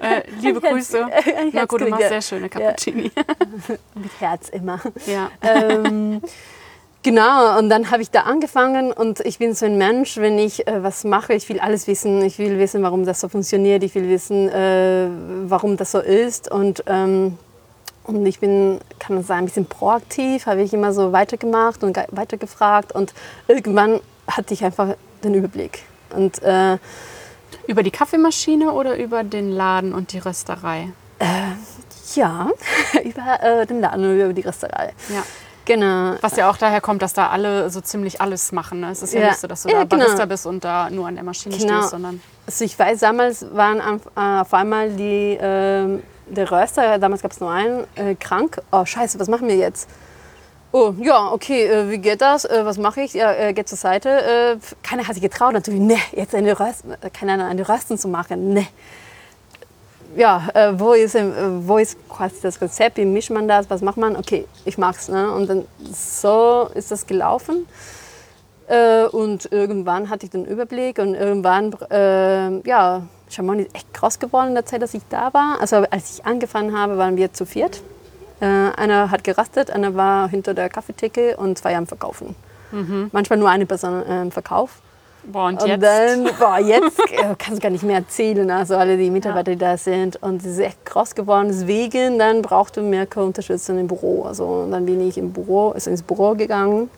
Äh, 0.00 0.22
liebe 0.40 0.60
Grüße, 0.60 1.04
Mirko, 1.52 1.78
du 1.78 1.88
machst 1.88 2.08
sehr 2.08 2.22
schöne 2.22 2.48
Cappuccini. 2.48 3.10
Ja. 3.16 3.22
Mit 3.94 4.20
Herz 4.20 4.48
immer. 4.50 4.80
Ja. 5.06 5.28
Ähm, 5.42 6.22
Genau, 7.06 7.56
und 7.56 7.70
dann 7.70 7.92
habe 7.92 8.02
ich 8.02 8.10
da 8.10 8.22
angefangen 8.22 8.90
und 8.90 9.20
ich 9.20 9.38
bin 9.38 9.54
so 9.54 9.64
ein 9.64 9.78
Mensch, 9.78 10.16
wenn 10.16 10.40
ich 10.40 10.66
äh, 10.66 10.82
was 10.82 11.04
mache, 11.04 11.34
ich 11.34 11.48
will 11.48 11.60
alles 11.60 11.86
wissen. 11.86 12.20
Ich 12.22 12.40
will 12.40 12.58
wissen, 12.58 12.82
warum 12.82 13.06
das 13.06 13.20
so 13.20 13.28
funktioniert, 13.28 13.84
ich 13.84 13.94
will 13.94 14.08
wissen, 14.08 14.48
äh, 14.48 15.06
warum 15.44 15.76
das 15.76 15.92
so 15.92 16.00
ist. 16.00 16.50
Und, 16.50 16.82
ähm, 16.88 17.38
und 18.02 18.26
ich 18.26 18.40
bin, 18.40 18.80
kann 18.98 19.14
man 19.14 19.24
sagen, 19.24 19.42
ein 19.42 19.44
bisschen 19.44 19.66
proaktiv, 19.66 20.46
habe 20.46 20.62
ich 20.62 20.74
immer 20.74 20.92
so 20.92 21.12
weitergemacht 21.12 21.84
und 21.84 21.96
weitergefragt 22.10 22.90
und 22.90 23.14
irgendwann 23.46 24.00
hatte 24.26 24.52
ich 24.52 24.64
einfach 24.64 24.96
den 25.22 25.34
Überblick. 25.34 25.84
Und, 26.10 26.42
äh, 26.42 26.76
über 27.68 27.84
die 27.84 27.92
Kaffeemaschine 27.92 28.72
oder 28.72 28.96
über 28.96 29.22
den 29.22 29.52
Laden 29.52 29.94
und 29.94 30.12
die 30.12 30.18
Rösterei? 30.18 30.88
Äh, 31.20 31.52
ja, 32.16 32.50
über 33.04 33.40
äh, 33.44 33.64
den 33.64 33.80
Laden 33.80 34.04
und 34.04 34.20
über 34.20 34.32
die 34.32 34.42
Rösterei. 34.42 34.92
Ja. 35.08 35.22
Genau. 35.66 36.14
Was 36.20 36.36
ja 36.36 36.48
auch 36.48 36.56
daher 36.56 36.80
kommt, 36.80 37.02
dass 37.02 37.12
da 37.12 37.28
alle 37.28 37.68
so 37.70 37.80
ziemlich 37.80 38.20
alles 38.20 38.52
machen. 38.52 38.80
Ne? 38.80 38.90
Es 38.90 39.02
ist 39.02 39.12
ja, 39.12 39.20
ja 39.20 39.26
nicht 39.28 39.40
so, 39.40 39.48
dass 39.48 39.64
du 39.64 39.68
ja, 39.68 39.80
da 39.80 39.84
Barista 39.84 40.14
genau. 40.14 40.26
bist 40.26 40.46
und 40.46 40.64
da 40.64 40.88
nur 40.88 41.08
an 41.08 41.16
der 41.16 41.24
Maschine 41.24 41.56
genau. 41.56 41.78
stehst, 41.78 41.90
sondern. 41.90 42.22
Also 42.46 42.64
ich 42.64 42.78
weiß, 42.78 43.00
damals 43.00 43.44
waren 43.54 43.80
äh, 43.80 44.40
auf 44.40 44.54
einmal 44.54 44.90
die, 44.90 45.34
äh, 45.34 45.98
der 46.28 46.50
Röster, 46.50 46.98
damals 46.98 47.22
gab 47.22 47.32
es 47.32 47.40
nur 47.40 47.50
einen, 47.50 47.84
äh, 47.96 48.14
krank. 48.14 48.62
Oh 48.70 48.84
scheiße, 48.84 49.18
was 49.18 49.28
machen 49.28 49.48
wir 49.48 49.56
jetzt? 49.56 49.88
Oh, 50.70 50.94
ja, 51.00 51.32
okay, 51.32 51.66
äh, 51.66 51.90
wie 51.90 51.98
geht 51.98 52.20
das? 52.20 52.44
Äh, 52.44 52.64
was 52.64 52.78
mache 52.78 53.00
ich? 53.00 53.14
Ja, 53.14 53.32
äh, 53.32 53.52
geht 53.52 53.68
zur 53.68 53.78
Seite. 53.78 54.58
keiner 54.82 55.06
hat 55.06 55.14
sich 55.14 55.22
getraut, 55.22 55.52
natürlich, 55.52 55.80
ne, 55.80 55.98
jetzt 56.12 56.34
eine 56.34 56.58
Rösten, 56.58 56.94
keine 57.12 57.34
Ahnung, 57.34 57.46
eine 57.48 57.68
Rösten 57.68 57.98
zu 57.98 58.08
machen, 58.08 58.52
ne 58.54 58.66
ja, 60.16 60.48
äh, 60.54 60.78
wo, 60.78 60.92
ist, 60.92 61.14
äh, 61.14 61.24
wo 61.66 61.78
ist 61.78 61.96
quasi 62.08 62.36
das 62.42 62.60
Rezept, 62.60 62.96
wie 62.96 63.04
mischt 63.04 63.30
man 63.30 63.46
das, 63.46 63.68
was 63.70 63.82
macht 63.82 63.96
man? 63.96 64.16
Okay, 64.16 64.46
ich 64.64 64.78
mach's. 64.78 65.08
Ne? 65.08 65.30
Und 65.30 65.48
dann 65.48 65.64
so 65.92 66.68
ist 66.74 66.90
das 66.90 67.06
gelaufen. 67.06 67.66
Äh, 68.68 69.04
und 69.06 69.50
irgendwann 69.52 70.10
hatte 70.10 70.26
ich 70.26 70.30
den 70.30 70.44
Überblick 70.44 70.98
und 70.98 71.14
irgendwann, 71.14 71.72
äh, 71.90 72.68
ja, 72.68 73.02
Chamon 73.28 73.60
ist 73.60 73.74
echt 73.74 73.92
groß 73.94 74.18
geworden 74.18 74.48
in 74.48 74.54
der 74.54 74.66
Zeit, 74.66 74.82
dass 74.82 74.94
ich 74.94 75.02
da 75.08 75.32
war. 75.34 75.60
Also 75.60 75.76
als 75.90 76.18
ich 76.18 76.26
angefangen 76.26 76.76
habe, 76.76 76.96
waren 76.98 77.16
wir 77.16 77.32
zu 77.32 77.44
viert. 77.44 77.82
Äh, 78.40 78.44
einer 78.44 79.10
hat 79.10 79.24
gerastet, 79.24 79.70
einer 79.70 79.94
war 79.94 80.28
hinter 80.28 80.54
der 80.54 80.68
Kaffeetheke 80.68 81.36
und 81.36 81.58
zwei 81.58 81.76
am 81.76 81.86
Verkaufen. 81.86 82.34
Mhm. 82.72 83.10
Manchmal 83.12 83.38
nur 83.38 83.48
eine 83.48 83.66
Person 83.66 84.04
äh, 84.04 84.22
im 84.22 84.30
Verkauf. 84.30 84.80
Boah, 85.26 85.46
und, 85.46 85.62
und 85.62 85.68
jetzt? 85.68 85.82
dann, 85.82 86.24
boah, 86.38 86.58
jetzt 86.58 87.00
äh, 87.10 87.34
kannst 87.38 87.58
du 87.58 87.60
gar 87.60 87.70
nicht 87.70 87.82
mehr 87.82 87.96
erzählen, 87.96 88.48
also 88.50 88.76
alle 88.76 88.96
die 88.96 89.10
Mitarbeiter, 89.10 89.52
die 89.52 89.58
da 89.58 89.76
sind. 89.76 90.22
Und 90.22 90.42
es 90.42 90.52
ist 90.52 90.58
echt 90.60 90.84
krass 90.84 91.14
geworden. 91.14 91.48
Deswegen, 91.48 92.18
dann 92.18 92.42
brauchte 92.42 92.82
mehr 92.82 93.06
Unterstützung 93.16 93.78
im 93.78 93.88
Büro. 93.88 94.24
Also 94.24 94.68
dann 94.70 94.86
bin 94.86 95.06
ich 95.06 95.18
im 95.18 95.32
Büro, 95.32 95.70
also 95.70 95.90
ins 95.90 96.02
Büro 96.02 96.34
gegangen. 96.34 96.88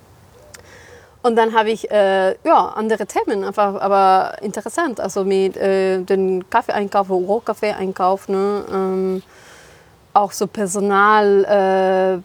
Und 1.23 1.37
dann 1.37 1.55
habe 1.55 1.71
ich 1.71 1.91
äh, 1.91 2.37
ja, 2.45 2.73
andere 2.77 3.07
Themen, 3.07 3.45
einfach, 3.45 3.81
aber 3.81 4.37
interessant. 4.43 5.01
Also 5.01 5.25
mit 5.25 5.57
äh, 5.57 6.01
dem 6.03 6.49
Kaffeeeinkauf, 6.49 7.11
Rohkaffeeeinkauf, 7.11 8.29
ne? 8.29 8.65
Ähm, 8.73 9.23
auch 10.15 10.33
so 10.33 10.47
Personal, 10.47 11.45
äh, 11.45 12.19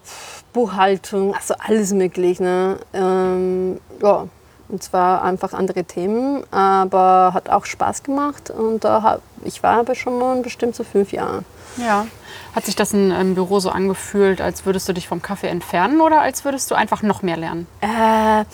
Buchhaltung, 0.52 1.34
also 1.34 1.54
alles 1.58 1.92
möglich. 1.92 2.40
Ne? 2.40 2.78
Ähm, 2.92 3.80
ja, 4.02 4.26
und 4.68 4.82
zwar 4.82 5.22
einfach 5.22 5.52
andere 5.52 5.84
Themen, 5.84 6.44
aber 6.52 7.32
hat 7.34 7.48
auch 7.48 7.64
Spaß 7.64 8.02
gemacht. 8.02 8.50
Und 8.50 8.84
da 8.84 9.02
hab, 9.02 9.22
ich 9.44 9.62
war 9.62 9.78
aber 9.78 9.94
schon 9.94 10.18
mal 10.18 10.40
bestimmt 10.42 10.74
so 10.74 10.84
fünf 10.84 11.12
Jahre. 11.12 11.44
Ja. 11.76 12.06
Hat 12.54 12.64
sich 12.64 12.76
das 12.76 12.92
in, 12.92 13.10
im 13.10 13.34
Büro 13.34 13.60
so 13.60 13.70
angefühlt, 13.70 14.40
als 14.40 14.64
würdest 14.64 14.88
du 14.88 14.92
dich 14.92 15.08
vom 15.08 15.22
Kaffee 15.22 15.48
entfernen 15.48 16.00
oder 16.00 16.20
als 16.20 16.44
würdest 16.44 16.70
du 16.70 16.74
einfach 16.74 17.02
noch 17.02 17.22
mehr 17.22 17.36
lernen? 17.36 17.66
Äh, 17.80 18.44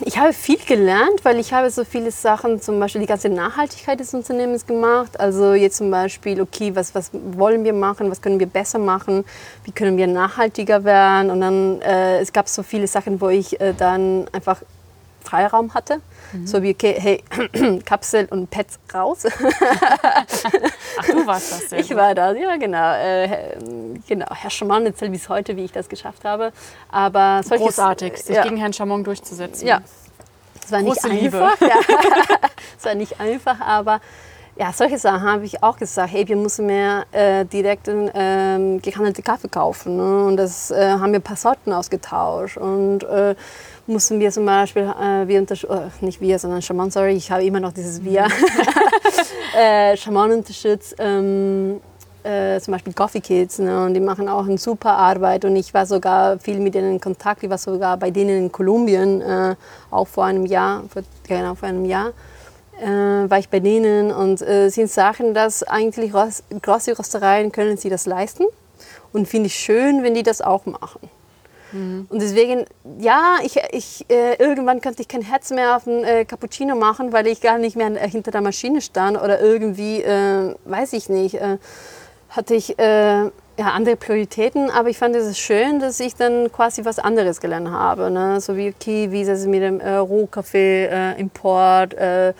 ich 0.00 0.18
habe 0.18 0.32
viel 0.32 0.58
gelernt, 0.58 1.24
weil 1.24 1.38
ich 1.38 1.52
habe 1.52 1.70
so 1.70 1.84
viele 1.84 2.10
Sachen, 2.10 2.60
zum 2.60 2.80
Beispiel 2.80 3.00
die 3.00 3.06
ganze 3.06 3.28
Nachhaltigkeit 3.28 4.00
des 4.00 4.14
Unternehmens 4.14 4.66
gemacht. 4.66 5.18
Also 5.18 5.54
jetzt 5.54 5.76
zum 5.76 5.90
Beispiel, 5.90 6.40
okay, 6.40 6.74
was, 6.74 6.94
was 6.94 7.10
wollen 7.12 7.64
wir 7.64 7.72
machen, 7.72 8.10
was 8.10 8.20
können 8.20 8.40
wir 8.40 8.46
besser 8.46 8.78
machen, 8.78 9.24
wie 9.64 9.72
können 9.72 9.96
wir 9.96 10.06
nachhaltiger 10.06 10.84
werden. 10.84 11.30
Und 11.30 11.40
dann, 11.40 11.80
äh, 11.82 12.20
es 12.20 12.32
gab 12.32 12.48
so 12.48 12.62
viele 12.62 12.86
Sachen, 12.86 13.20
wo 13.20 13.28
ich 13.28 13.60
äh, 13.60 13.74
dann 13.76 14.26
einfach 14.32 14.62
Freiraum 15.28 15.74
hatte. 15.74 16.00
So 16.44 16.62
wie, 16.62 16.70
okay, 16.70 16.96
hey, 16.98 17.80
Kapsel 17.84 18.26
und 18.30 18.50
Pets 18.50 18.78
raus. 18.92 19.24
Ach, 19.26 21.06
du 21.06 21.26
warst 21.26 21.52
das 21.52 21.70
sehr 21.70 21.78
Ich 21.80 21.94
war 21.94 22.14
da, 22.14 22.32
ja 22.32 22.56
genau. 22.56 22.94
Äh, 22.94 23.56
genau, 24.06 24.26
Herr 24.30 24.50
Schamann 24.50 24.86
erzählt 24.86 25.12
bis 25.12 25.28
heute, 25.28 25.56
wie 25.56 25.64
ich 25.64 25.72
das 25.72 25.88
geschafft 25.88 26.24
habe. 26.24 26.52
Aber 26.90 27.42
solches, 27.42 27.66
Großartig, 27.66 28.16
sich 28.16 28.36
ja, 28.36 28.42
gegen 28.42 28.56
Herrn 28.56 28.72
Chamon 28.72 29.04
durchzusetzen. 29.04 29.66
ja, 29.66 29.80
es 30.62 30.72
war 30.72 30.82
nicht 30.82 31.00
Große 31.00 31.08
Liebe. 31.08 31.44
einfach. 31.44 31.60
Ja. 31.60 31.76
es 32.78 32.84
war 32.84 32.94
nicht 32.94 33.20
einfach, 33.20 33.60
aber 33.60 34.00
ja, 34.58 34.72
solche 34.72 34.98
Sachen 34.98 35.22
habe 35.22 35.44
ich 35.44 35.62
auch 35.62 35.76
gesagt. 35.76 36.12
Hey, 36.12 36.26
wir 36.26 36.36
müssen 36.36 36.66
mehr 36.66 37.04
äh, 37.12 37.44
direkten 37.44 38.10
ähm, 38.12 38.82
gehandelten 38.82 39.22
Kaffee 39.22 39.48
kaufen. 39.48 39.96
Ne? 39.96 40.24
Und 40.24 40.36
das 40.36 40.72
äh, 40.72 40.90
haben 40.90 41.12
wir 41.12 41.20
ein 41.20 41.22
paar 41.22 41.36
Sorten 41.36 41.72
ausgetauscht. 41.72 42.56
Und 42.56 43.04
äh, 43.04 43.36
mussten 43.86 44.18
wir 44.18 44.32
zum 44.32 44.44
Beispiel, 44.44 44.82
äh, 44.82 45.28
wir 45.28 45.40
untersch- 45.40 45.68
äh, 45.68 45.90
nicht 46.00 46.20
wir, 46.20 46.40
sondern 46.40 46.60
Schaman, 46.60 46.90
sorry, 46.90 47.12
ich 47.12 47.30
habe 47.30 47.44
immer 47.44 47.60
noch 47.60 47.72
dieses 47.72 48.02
Wir. 48.02 48.26
äh, 49.56 49.96
Schaman 49.96 50.32
unterstützt 50.32 50.96
ähm, 50.98 51.80
äh, 52.24 52.58
zum 52.58 52.72
Beispiel 52.72 52.92
Coffee 52.94 53.20
Kids 53.20 53.60
ne? 53.60 53.84
und 53.84 53.94
die 53.94 54.00
machen 54.00 54.28
auch 54.28 54.44
eine 54.44 54.58
super 54.58 54.90
Arbeit 54.90 55.44
und 55.44 55.54
ich 55.54 55.72
war 55.72 55.86
sogar 55.86 56.38
viel 56.40 56.58
mit 56.58 56.74
denen 56.74 56.94
in 56.94 57.00
Kontakt, 57.00 57.44
ich 57.44 57.50
war 57.50 57.58
sogar 57.58 57.96
bei 57.96 58.10
denen 58.10 58.46
in 58.46 58.52
Kolumbien, 58.52 59.20
äh, 59.22 59.54
auch 59.90 60.08
vor 60.08 60.24
einem 60.24 60.46
Jahr, 60.46 60.82
vor, 60.92 61.02
genau 61.26 61.54
vor 61.54 61.68
einem 61.68 61.84
Jahr 61.84 62.12
äh, 62.80 63.30
war 63.30 63.38
ich 63.38 63.48
bei 63.48 63.60
denen 63.60 64.12
und 64.12 64.42
äh, 64.42 64.68
sind 64.68 64.90
Sachen, 64.90 65.34
dass 65.34 65.62
eigentlich 65.62 66.12
große 66.12 66.98
Röstereien 66.98 67.52
können 67.52 67.76
sie 67.76 67.90
das 67.90 68.06
leisten 68.06 68.44
und 69.12 69.28
finde 69.28 69.46
ich 69.46 69.54
schön, 69.54 70.02
wenn 70.02 70.14
die 70.14 70.22
das 70.22 70.40
auch 70.40 70.66
machen. 70.66 71.00
Und 72.08 72.22
deswegen, 72.22 72.64
ja, 72.98 73.38
ich, 73.42 73.56
ich, 73.72 74.06
äh, 74.08 74.36
irgendwann 74.36 74.80
könnte 74.80 75.02
ich 75.02 75.08
kein 75.08 75.20
Herz 75.20 75.50
mehr 75.50 75.76
auf 75.76 75.86
einen 75.86 76.02
äh, 76.02 76.24
Cappuccino 76.24 76.74
machen, 76.74 77.12
weil 77.12 77.26
ich 77.26 77.42
gar 77.42 77.58
nicht 77.58 77.76
mehr 77.76 77.88
äh, 77.88 78.08
hinter 78.08 78.30
der 78.30 78.40
Maschine 78.40 78.80
stand 78.80 79.20
oder 79.20 79.40
irgendwie, 79.40 80.02
äh, 80.02 80.54
weiß 80.64 80.94
ich 80.94 81.10
nicht, 81.10 81.34
äh, 81.34 81.58
hatte 82.30 82.54
ich 82.54 82.78
äh, 82.78 83.24
ja, 83.24 83.32
andere 83.58 83.96
Prioritäten. 83.96 84.70
Aber 84.70 84.88
ich 84.88 84.96
fand 84.96 85.14
es 85.14 85.38
schön, 85.38 85.78
dass 85.78 86.00
ich 86.00 86.14
dann 86.14 86.50
quasi 86.50 86.86
was 86.86 86.98
anderes 86.98 87.40
gelernt 87.40 87.68
habe. 87.68 88.10
Ne? 88.10 88.40
So 88.40 88.56
wie, 88.56 88.70
okay, 88.70 89.10
wie 89.10 89.20
ist 89.20 89.28
es 89.28 89.46
mit 89.46 89.60
dem 89.62 89.80
äh, 91.92 92.34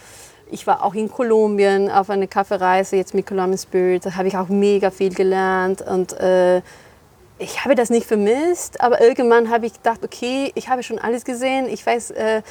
Ich 0.51 0.67
war 0.67 0.85
auch 0.85 0.95
in 0.95 1.11
Kolumbien 1.11 1.91
auf 1.91 2.11
einer 2.11 2.27
Kaffeereise, 2.27 2.97
jetzt 2.97 3.15
mit 3.15 3.27
Colombian 3.27 3.59
Spirit. 3.59 4.07
Da 4.07 4.15
habe 4.17 4.29
ich 4.29 4.37
auch 4.37 4.49
mega 4.49 4.91
viel 4.91 5.13
gelernt 5.15 5.83
und 5.83 6.13
äh, 6.19 6.63
ich 7.39 7.65
habe 7.65 7.75
das 7.75 7.91
nicht 7.91 8.07
vermisst, 8.07 8.81
aber 8.81 9.01
irgendwann 9.01 9.51
habe 9.51 9.67
ich 9.67 9.75
gedacht, 9.75 10.01
okay, 10.03 10.51
ich 10.55 10.69
habe 10.69 10.83
schon 10.83 10.99
alles 10.99 11.25
gesehen. 11.25 11.69
Ich 11.69 11.87
weiß, 11.87 12.11
äh, 12.13 12.43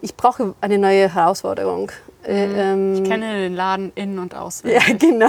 ich 0.00 0.16
brauche 0.16 0.54
eine 0.60 0.78
neue 0.78 1.14
Herausforderung. 1.14 1.92
Äh, 2.26 2.44
ähm, 2.72 2.94
Ich 2.94 3.04
kenne 3.04 3.36
den 3.38 3.54
Laden 3.54 3.92
in- 3.94 4.18
und 4.18 4.34
auswendig. 4.34 4.82
ja, 4.88 4.94
genau. 4.96 5.28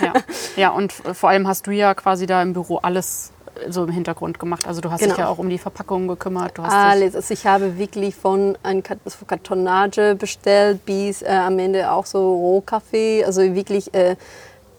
Ja. 0.00 0.12
ja, 0.56 0.70
und 0.70 0.92
vor 0.92 1.28
allem 1.30 1.46
hast 1.46 1.66
du 1.66 1.70
ja 1.70 1.94
quasi 1.94 2.26
da 2.26 2.42
im 2.42 2.52
Büro 2.52 2.78
alles 2.78 3.30
so 3.68 3.84
im 3.84 3.90
Hintergrund 3.90 4.38
gemacht. 4.38 4.66
Also 4.66 4.80
du 4.80 4.90
hast 4.90 5.00
dich 5.00 5.08
Genau. 5.08 5.20
ja 5.20 5.28
auch 5.28 5.38
um 5.38 5.48
die 5.48 5.58
Verpackungen 5.58 6.08
gekümmert. 6.08 6.56
Dich, 6.58 6.64
Alles. 6.64 7.14
Also 7.14 7.34
ich 7.34 7.46
habe 7.46 7.78
wirklich 7.78 8.14
von 8.14 8.56
ein 8.62 8.82
so 9.06 9.24
Kartonage 9.26 10.14
bestellt 10.14 10.84
bis 10.84 11.22
äh, 11.22 11.28
am 11.28 11.58
Ende 11.58 11.90
auch 11.90 12.06
so 12.06 12.34
Rohkaffee. 12.34 13.24
Also 13.24 13.42
wirklich, 13.54 13.92
äh, 13.94 14.16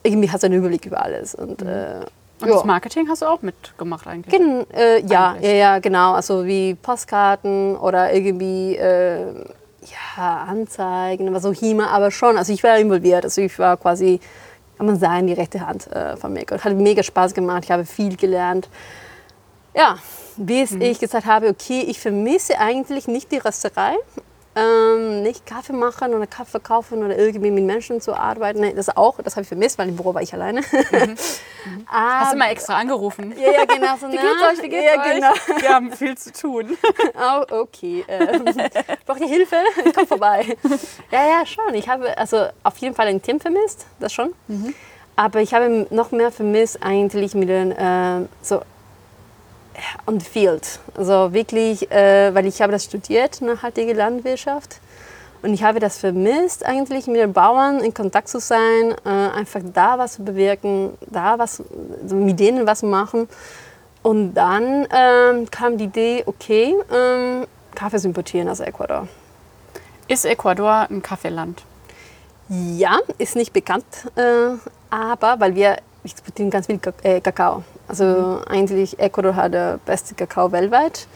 irgendwie 0.03 0.31
hast 0.31 0.43
du 0.43 0.47
einen 0.47 0.55
Überblick 0.55 0.85
über 0.85 1.01
alles. 1.03 1.35
Und, 1.35 1.61
äh, 1.61 2.01
und 2.41 2.47
ja. 2.47 2.53
das 2.53 2.63
Marketing 2.63 3.07
hast 3.09 3.21
du 3.21 3.25
auch 3.25 3.41
mitgemacht 3.41 4.07
eigentlich. 4.07 4.33
Gen, 4.33 4.65
äh, 4.71 5.01
ja, 5.05 5.31
Eigentlich. 5.31 5.49
ja, 5.51 5.55
ja, 5.55 5.79
genau. 5.79 6.13
Also 6.13 6.45
wie 6.45 6.73
Postkarten 6.75 7.75
oder 7.75 8.13
irgendwie 8.13 8.77
äh, 8.77 9.25
ja, 10.17 10.45
Anzeigen, 10.47 11.33
was 11.33 11.45
auch 11.45 11.61
immer, 11.61 11.89
aber 11.91 12.11
schon. 12.11 12.37
Also 12.37 12.53
ich 12.53 12.63
war 12.63 12.77
involviert. 12.77 13.25
Also 13.25 13.41
ich 13.41 13.57
war 13.59 13.77
quasi, 13.77 14.19
kann 14.79 14.85
man 14.85 14.97
sagen, 14.97 15.27
die 15.27 15.33
rechte 15.33 15.59
Hand 15.67 15.87
äh, 15.91 16.15
von 16.15 16.31
mir. 16.31 16.45
Hat 16.49 16.73
mega 16.73 17.03
Spaß 17.03 17.33
gemacht. 17.33 17.65
Ich 17.65 17.71
habe 17.71 17.85
viel 17.85 18.15
gelernt. 18.15 18.69
Ja, 19.75 19.97
bis 20.37 20.71
Mhm. 20.71 20.81
ich 20.81 20.99
gesagt 20.99 21.25
habe, 21.25 21.49
okay, 21.49 21.81
ich 21.85 21.99
vermisse 21.99 22.57
eigentlich 22.57 23.05
nicht 23.09 23.29
die 23.29 23.39
Rösterei. 23.39 23.95
Ähm, 24.59 25.21
nicht 25.21 25.45
Kaffee 25.45 25.73
machen 25.73 26.13
oder 26.13 26.27
Kaffee 26.27 26.51
verkaufen 26.51 27.03
oder 27.03 27.17
irgendwie 27.17 27.51
mit 27.51 27.63
Menschen 27.63 28.01
zu 28.01 28.13
arbeiten. 28.13 28.61
Nee, 28.61 28.73
das 28.73 28.95
auch, 28.95 29.21
das 29.21 29.35
habe 29.35 29.43
ich 29.43 29.47
vermisst, 29.47 29.77
weil 29.77 29.89
im 29.89 29.95
Büro 29.95 30.13
war 30.13 30.21
ich 30.21 30.33
alleine. 30.33 30.61
Hast 31.85 32.33
du 32.33 32.37
mal 32.37 32.49
extra 32.49 32.77
angerufen? 32.77 33.33
Ja, 33.37 33.51
ja, 33.51 33.65
genau. 33.65 33.97
So, 33.97 34.07
Wie 34.11 34.17
geht's 34.17 34.59
euch? 34.59 34.63
Wie 34.63 34.69
geht's 34.69 34.85
ja, 34.95 35.01
euch? 35.01 35.13
Genau. 35.13 35.33
Wir 35.61 35.69
haben 35.69 35.91
viel 35.91 36.17
zu 36.17 36.31
tun. 36.31 36.77
Oh, 37.15 37.61
okay. 37.61 38.05
Ähm, 38.07 38.45
braucht 39.05 39.21
ihr 39.21 39.27
Hilfe? 39.27 39.57
Komm 39.95 40.07
vorbei. 40.07 40.57
Ja, 41.11 41.27
ja, 41.27 41.45
schon. 41.45 41.73
Ich 41.73 41.87
habe 41.89 42.17
also 42.17 42.47
auf 42.63 42.77
jeden 42.77 42.95
Fall 42.95 43.07
ein 43.07 43.21
Team 43.21 43.39
vermisst, 43.39 43.85
das 43.99 44.13
schon. 44.13 44.33
Aber 45.15 45.41
ich 45.41 45.53
habe 45.53 45.87
noch 45.89 46.11
mehr 46.11 46.31
vermisst 46.31 46.81
eigentlich 46.81 47.33
mit 47.33 47.49
den 47.49 47.71
äh, 47.71 48.25
so 48.41 48.61
on 50.05 50.19
the 50.19 50.25
field. 50.25 50.79
Also 50.95 51.33
wirklich, 51.33 51.91
äh, 51.91 52.33
weil 52.33 52.45
ich 52.45 52.61
habe 52.61 52.71
das 52.71 52.85
studiert, 52.85 53.41
nachhaltige 53.41 53.93
Landwirtschaft. 53.93 54.79
Und 55.41 55.53
ich 55.53 55.63
habe 55.63 55.79
das 55.79 55.97
vermisst, 55.97 56.65
eigentlich 56.65 57.07
mit 57.07 57.17
den 57.17 57.31
Bauern 57.31 57.79
in 57.79 57.93
Kontakt 57.93 58.27
zu 58.27 58.39
sein, 58.39 58.93
äh, 59.05 59.09
einfach 59.09 59.61
da 59.73 59.97
was 59.97 60.13
zu 60.13 60.23
bewirken, 60.23 60.97
da 61.07 61.39
was, 61.39 61.63
so 62.05 62.15
mit 62.15 62.39
denen 62.39 62.67
was 62.67 62.83
machen. 62.83 63.29
Und 64.01 64.33
dann 64.33 64.87
ähm, 64.93 65.49
kam 65.49 65.77
die 65.77 65.85
Idee, 65.85 66.23
okay, 66.25 66.75
ähm, 66.93 67.45
Kaffee 67.73 67.99
zu 67.99 68.07
importieren 68.07 68.49
aus 68.49 68.59
Ecuador. 68.59 69.07
Ist 70.07 70.25
Ecuador 70.25 70.87
ein 70.89 71.01
Kaffeeland? 71.01 71.63
Ja, 72.49 72.97
ist 73.17 73.35
nicht 73.35 73.53
bekannt, 73.53 73.85
äh, 74.15 74.57
aber 74.89 75.39
weil 75.39 75.55
wir 75.55 75.77
exportieren 76.03 76.49
ganz 76.49 76.65
viel 76.65 76.79
äh, 77.03 77.21
Kakao. 77.21 77.63
Also 77.89 78.41
eigentlich 78.47 78.99
Ecuador 78.99 79.35
hat 79.35 79.53
der 79.53 79.79
beste 79.85 80.13
Kakao 80.15 80.51
weltweit. 80.51 81.07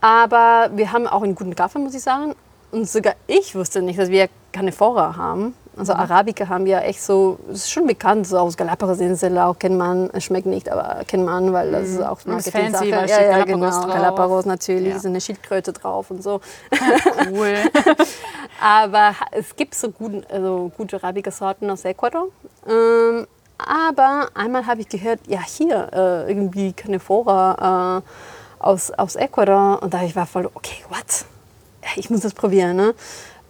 Aber 0.00 0.70
wir 0.74 0.92
haben 0.92 1.06
auch 1.06 1.22
einen 1.22 1.34
guten 1.36 1.54
Kaffee, 1.54 1.78
muss 1.78 1.94
ich 1.94 2.02
sagen. 2.02 2.34
Und 2.72 2.88
sogar 2.88 3.14
ich 3.26 3.54
wusste 3.54 3.82
nicht, 3.82 3.98
dass 3.98 4.08
wir 4.08 4.28
keine 4.52 4.72
Vorrat 4.72 5.16
haben. 5.16 5.54
Also 5.76 5.94
Arabica 5.94 6.48
haben 6.48 6.66
wir 6.66 6.82
echt 6.82 7.02
so, 7.02 7.38
es 7.50 7.60
ist 7.60 7.70
schon 7.70 7.86
bekannt, 7.86 8.26
so 8.26 8.36
aus 8.36 8.58
Galapagos-Insel 8.58 9.38
auch 9.38 9.58
kennt 9.58 9.78
man, 9.78 10.10
es 10.12 10.24
schmeckt 10.24 10.46
nicht, 10.46 10.68
aber 10.68 11.02
kennt 11.06 11.24
man, 11.24 11.50
weil 11.54 11.72
das 11.72 11.88
ist 11.88 12.02
auch 12.02 12.18
ist 12.18 12.26
Marketing-Sache. 12.26 12.88
ja, 12.88 13.06
ja, 13.06 13.20
Galapagos 13.22 13.46
genau, 13.46 13.70
drauf. 13.70 13.94
Galapagos 13.94 14.44
natürlich, 14.44 14.90
Ja. 14.90 14.96
ist 14.96 15.06
eine 15.06 15.20
Schildkröte 15.20 15.72
drauf 15.72 16.10
und 16.10 16.22
so. 16.22 16.42
Cool. 17.30 17.54
Aber 18.60 19.14
es 19.30 19.56
gibt 19.56 19.74
so 19.74 19.90
guten, 19.90 20.24
also 20.30 20.70
gute 20.76 20.96
Arabica-Sorten 21.02 21.70
aus 21.70 21.84
Ecuador. 21.86 22.28
Aber 23.66 24.28
einmal 24.34 24.66
habe 24.66 24.80
ich 24.80 24.88
gehört, 24.88 25.20
ja 25.26 25.40
hier 25.42 25.88
äh, 25.92 26.30
irgendwie 26.30 26.72
Canefora 26.72 28.02
äh, 28.02 28.64
aus, 28.64 28.90
aus 28.90 29.16
Ecuador. 29.16 29.82
Und 29.82 29.94
da 29.94 30.02
ich 30.02 30.14
war 30.16 30.26
voll, 30.26 30.50
okay, 30.54 30.84
what? 30.88 31.24
Ich 31.96 32.10
muss 32.10 32.20
das 32.20 32.34
probieren. 32.34 32.76
Ne? 32.76 32.94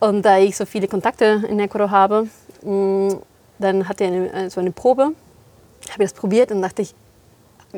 Und 0.00 0.22
da 0.22 0.38
ich 0.38 0.56
so 0.56 0.64
viele 0.66 0.88
Kontakte 0.88 1.44
in 1.48 1.60
Ecuador 1.60 1.90
habe, 1.90 2.28
mh, 2.62 3.16
dann 3.58 3.88
hatte 3.88 4.04
ich 4.04 4.10
eine, 4.10 4.32
äh, 4.32 4.50
so 4.50 4.60
eine 4.60 4.72
Probe, 4.72 5.12
habe 5.92 6.04
ich 6.04 6.10
das 6.10 6.14
probiert 6.14 6.50
und 6.50 6.62
dachte 6.62 6.82
ich, 6.82 6.94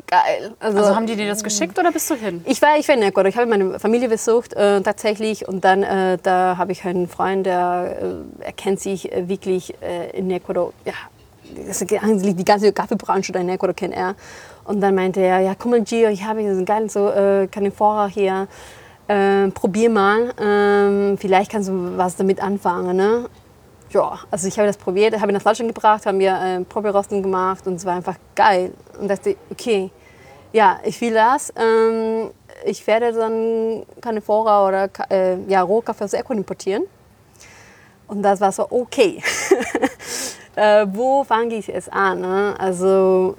geil. 0.07 0.55
Also 0.59 0.95
haben 0.95 1.07
die 1.07 1.17
dir 1.17 1.29
das 1.29 1.45
geschickt 1.45 1.79
oder 1.79 1.93
bist 1.93 2.11
du 2.11 2.15
hin? 2.15 2.43
Ich 2.47 2.61
war, 2.63 2.79
ich 2.79 2.89
war 2.89 2.95
in 2.97 3.03
Ecuador. 3.03 3.29
Ich 3.29 3.37
habe 3.37 3.47
meine 3.47 3.79
Familie 3.79 4.09
besucht 4.09 4.55
äh, 4.55 4.81
tatsächlich 4.81 5.47
und 5.47 5.65
dann 5.65 5.83
äh, 5.83 6.19
da 6.23 6.57
habe 6.57 6.73
ich 6.73 6.85
einen 6.85 7.09
Freund, 7.09 7.47
der 7.47 7.97
äh, 8.01 8.45
er 8.45 8.53
kennt 8.53 8.81
sich 8.81 9.13
äh, 9.13 9.29
wirklich 9.29 9.75
äh, 9.83 10.11
in 10.17 10.31
Ecuador. 10.31 10.73
Ja, 10.85 10.95
die 11.45 12.45
ganze 12.45 12.73
Kaffeebranche 12.73 13.33
in 13.33 13.49
Ecuador 13.49 13.75
kennt 13.75 13.95
er. 13.95 14.15
Und 14.65 14.81
dann 14.81 14.95
meinte 14.95 15.21
er, 15.21 15.41
ja 15.41 15.55
komm 15.55 15.73
mal 15.73 15.83
Gio, 15.83 16.09
ich 16.09 16.25
habe 16.25 16.41
hier 16.41 16.53
so 16.53 16.59
einen 16.59 16.67
geilen 16.67 16.89
so 16.89 17.11
äh, 17.11 17.47
Canefora 17.47 18.07
hier. 18.07 18.49
Äh, 19.07 19.49
probier 19.49 19.91
mal, 19.91 20.33
ähm, 20.41 21.19
vielleicht 21.19 21.51
kannst 21.51 21.69
du 21.69 21.99
was 21.99 22.17
damit 22.17 22.43
anfangen. 22.43 22.97
Ne? 22.97 23.29
Ja, 23.91 24.19
also 24.31 24.49
ich 24.49 24.59
habe 24.59 24.67
das 24.67 24.79
probiert, 24.79 25.21
habe 25.21 25.31
ihn 25.31 25.35
nach 25.35 25.43
Deutschland 25.43 25.75
gebracht, 25.75 26.07
haben 26.07 26.19
wir 26.19 26.33
äh, 26.41 26.65
Proberosten 26.65 27.23
gemacht 27.23 27.67
und 27.67 27.75
es 27.75 27.85
war 27.85 27.97
einfach 27.97 28.17
geil. 28.35 28.73
Und 28.99 29.09
dachte, 29.09 29.37
okay, 29.51 29.91
ja, 30.53 30.81
ich 30.85 30.99
will 31.03 31.13
das. 31.13 31.53
Ähm, 31.55 32.31
ich 32.65 32.87
werde 32.87 33.13
dann 33.13 33.85
Canefora 34.01 34.67
oder 34.67 34.89
äh, 35.11 35.37
ja, 35.49 35.61
Rohkaffee 35.61 36.05
aus 36.05 36.15
Ecuador 36.15 36.39
importieren. 36.39 36.85
Und 38.07 38.23
das 38.23 38.41
war 38.41 38.53
so, 38.53 38.67
okay. 38.71 39.23
äh, 40.57 40.87
wo 40.91 41.25
fange 41.25 41.55
ich 41.55 41.69
es 41.69 41.89
an? 41.89 42.21
Ne? 42.21 42.55
Also 42.59 43.37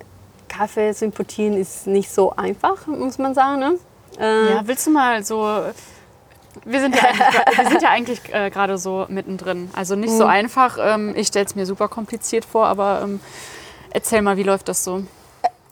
Kaffee 0.48 0.93
zu 0.93 1.05
importieren 1.05 1.57
ist 1.57 1.88
nicht 1.88 2.10
so 2.10 2.31
einfach, 2.36 2.88
muss 2.88 3.17
man 3.17 3.34
sagen. 3.34 3.60
Ne? 3.60 3.75
Äh, 4.19 4.51
Ja, 4.53 4.62
willst 4.65 4.88
du 4.88 4.91
mal 4.91 5.24
so. 5.24 5.43
Wir 6.63 6.79
sind 6.79 6.95
ja 6.95 7.01
eigentlich, 7.10 7.57
wir 7.57 7.69
sind 7.69 7.81
ja 7.81 7.89
eigentlich 7.89 8.34
äh, 8.34 8.50
gerade 8.50 8.77
so 8.77 9.05
mittendrin. 9.10 9.69
Also 9.75 9.95
nicht 9.95 10.13
Mhm. 10.13 10.17
so 10.17 10.25
einfach. 10.25 10.77
Ähm, 10.79 11.13
ich 11.15 11.27
stelle 11.27 11.45
es 11.45 11.55
mir 11.55 11.65
super 11.65 11.88
kompliziert 11.89 12.45
vor, 12.45 12.65
aber 12.67 13.01
ähm, 13.03 13.19
erzähl 13.91 14.22
mal, 14.22 14.38
wie 14.38 14.43
läuft 14.43 14.69
das 14.69 14.84
so? 14.84 15.03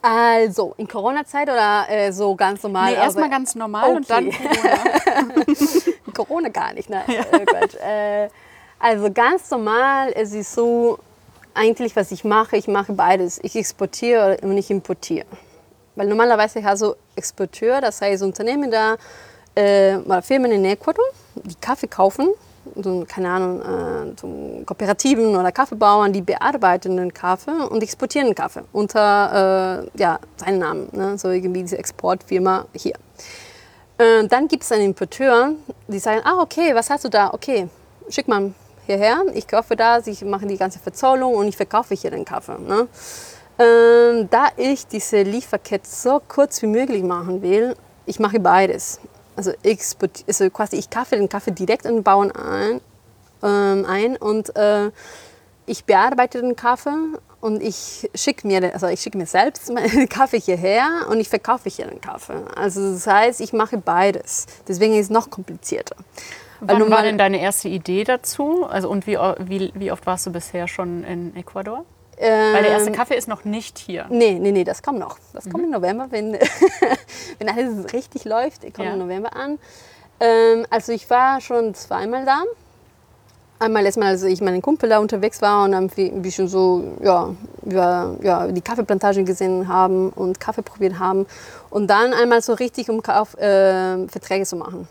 Also, 0.05 0.73
in 0.75 0.85
Corona-Zeit 0.89 1.47
oder 1.49 1.85
äh, 1.87 2.11
so 2.11 2.35
ganz 2.35 2.61
normal? 2.61 2.91
Nee, 2.91 2.97
erstmal 2.97 3.25
aber- 3.25 3.35
ganz 3.35 3.55
normal 3.55 3.95
und 3.95 4.09
dann 4.09 4.27
Okay. 4.27 4.49
Corona. 6.13 6.27
Ohne 6.29 6.51
gar 6.51 6.73
nicht. 6.73 6.89
Nein, 6.89 7.03
ja. 7.07 7.23
Quatsch. 7.23 7.75
Äh, 7.75 8.27
also 8.79 9.09
ganz 9.13 9.49
normal, 9.49 10.11
es 10.13 10.33
ist 10.33 10.53
so, 10.53 10.99
eigentlich 11.53 11.95
was 11.95 12.11
ich 12.11 12.23
mache, 12.23 12.57
ich 12.57 12.67
mache 12.67 12.93
beides. 12.93 13.39
Ich 13.43 13.55
exportiere 13.55 14.37
und 14.41 14.57
ich 14.57 14.69
importiere. 14.71 15.25
Weil 15.95 16.07
normalerweise 16.07 16.61
du 16.61 16.95
Exporteur, 17.15 17.81
das 17.81 18.01
heißt 18.01 18.23
Unternehmen 18.23 18.71
da, 18.71 18.97
äh, 19.55 20.21
Firmen 20.21 20.51
in 20.51 20.65
Ecuador, 20.65 21.05
die 21.35 21.55
Kaffee 21.55 21.87
kaufen, 21.87 22.29
so, 22.75 23.05
keine 23.07 23.29
Ahnung, 23.29 23.61
äh, 23.61 24.13
so 24.19 24.63
Kooperativen 24.65 25.35
oder 25.35 25.51
Kaffeebauern, 25.51 26.11
die 26.11 26.21
bearbeiten 26.21 26.97
den 26.97 27.13
Kaffee 27.13 27.51
und 27.51 27.83
exportieren 27.83 28.27
den 28.27 28.35
Kaffee 28.35 28.63
unter 28.71 29.83
äh, 29.95 29.99
ja, 29.99 30.19
seinen 30.37 30.59
Namen, 30.59 30.87
ne? 30.91 31.17
so 31.17 31.29
irgendwie 31.29 31.61
diese 31.61 31.77
Exportfirma 31.77 32.65
hier. 32.73 32.95
Äh, 33.97 34.27
dann 34.27 34.47
gibt 34.47 34.63
es 34.63 34.71
einen 34.71 34.85
Importeur, 34.85 35.51
die 35.87 35.99
sagen, 35.99 36.21
ah 36.23 36.41
okay, 36.41 36.73
was 36.73 36.89
hast 36.89 37.03
du 37.03 37.09
da? 37.09 37.31
Okay, 37.33 37.67
schick 38.09 38.27
mal 38.27 38.53
hierher, 38.85 39.23
ich 39.33 39.47
kaufe 39.47 39.75
das, 39.75 40.07
ich 40.07 40.23
mache 40.23 40.45
die 40.45 40.57
ganze 40.57 40.79
Verzollung 40.79 41.35
und 41.35 41.47
ich 41.47 41.57
verkaufe 41.57 41.95
hier 41.95 42.11
den 42.11 42.25
Kaffee. 42.25 42.57
Ne? 42.59 42.87
Ähm, 43.59 44.29
da 44.29 44.47
ich 44.57 44.87
diese 44.87 45.21
Lieferkette 45.21 45.87
so 45.87 46.21
kurz 46.27 46.61
wie 46.61 46.67
möglich 46.67 47.03
machen 47.03 47.41
will, 47.41 47.75
ich 48.05 48.19
mache 48.19 48.39
beides. 48.39 48.99
Also, 49.35 49.51
also 50.27 50.49
quasi 50.49 50.75
ich 50.77 50.89
kaufe 50.89 51.15
den 51.15 51.29
Kaffee 51.29 51.51
direkt 51.51 51.85
in 51.85 51.95
den 51.95 52.03
Bauern 52.03 52.31
ein, 52.31 52.81
ähm, 53.41 53.85
ein 53.87 54.15
und 54.17 54.55
äh, 54.55 54.91
ich 55.65 55.85
bearbeite 55.85 56.41
den 56.41 56.55
Kaffee 56.55 57.17
und 57.41 57.61
ich 57.61 58.09
schicke 58.15 58.47
mir, 58.47 58.73
also 58.73 58.87
ich 58.87 59.13
mir 59.13 59.25
selbst 59.25 59.71
meinen 59.71 60.07
Kaffee 60.09 60.39
hierher 60.39 61.07
und 61.09 61.19
ich 61.19 61.29
verkaufe 61.29 61.69
hier 61.69 61.87
den 61.87 62.01
Kaffee. 62.01 62.41
Also 62.55 62.93
das 62.93 63.05
heißt, 63.05 63.41
ich 63.41 63.53
mache 63.53 63.77
beides. 63.77 64.45
Deswegen 64.67 64.93
ist 64.93 65.05
es 65.05 65.09
noch 65.09 65.29
komplizierter. 65.29 65.95
Wann 66.65 66.89
war 66.89 67.03
denn 67.03 67.17
deine 67.17 67.41
erste 67.41 67.67
Idee 67.67 68.03
dazu? 68.03 68.65
Also 68.65 68.89
und 68.89 69.07
wie, 69.07 69.17
wie, 69.39 69.71
wie 69.75 69.91
oft 69.91 70.05
warst 70.05 70.25
du 70.25 70.31
bisher 70.31 70.67
schon 70.67 71.03
in 71.03 71.35
Ecuador? 71.35 71.85
Ähm, 72.17 72.53
Weil 72.53 72.63
der 72.63 72.71
erste 72.71 72.91
Kaffee 72.91 73.15
ist 73.15 73.27
noch 73.27 73.43
nicht 73.43 73.77
hier. 73.79 74.05
Nee, 74.09 74.37
nee, 74.39 74.51
nee, 74.51 74.63
das 74.63 74.83
kommt 74.83 74.99
noch. 74.99 75.17
Das 75.33 75.45
mhm. 75.45 75.51
kommt 75.51 75.63
im 75.65 75.71
November, 75.71 76.07
wenn, 76.09 76.33
wenn 77.39 77.49
alles 77.49 77.91
richtig 77.93 78.25
läuft. 78.25 78.61
Kommt 78.73 78.87
ja. 78.87 78.93
im 78.93 78.99
November 78.99 79.35
an. 79.35 79.59
Ähm, 80.19 80.65
also 80.69 80.91
ich 80.91 81.09
war 81.09 81.41
schon 81.41 81.73
zweimal 81.73 82.25
da. 82.25 82.43
Einmal 83.59 83.85
erstmal, 83.85 84.09
als 84.09 84.23
ich 84.23 84.41
meinen 84.41 84.61
Kumpel 84.61 84.89
da 84.89 84.99
unterwegs 84.99 85.41
war 85.41 85.63
und 85.63 85.71
dann 85.71 85.89
ein 85.97 86.21
bisschen 86.21 86.47
so, 86.47 86.97
ja, 87.01 87.29
wir, 87.61 88.17
ja, 88.21 88.47
die 88.47 88.61
Kaffeeplantagen 88.61 89.25
gesehen 89.25 89.67
haben 89.67 90.09
und 90.09 90.39
Kaffee 90.39 90.63
probiert 90.63 90.99
haben. 90.99 91.25
Und 91.69 91.87
dann 91.87 92.13
einmal 92.13 92.41
so 92.41 92.53
richtig, 92.53 92.89
um 92.89 93.01
Kauf, 93.01 93.35
äh, 93.35 94.07
Verträge 94.07 94.45
zu 94.45 94.57
machen. 94.57 94.87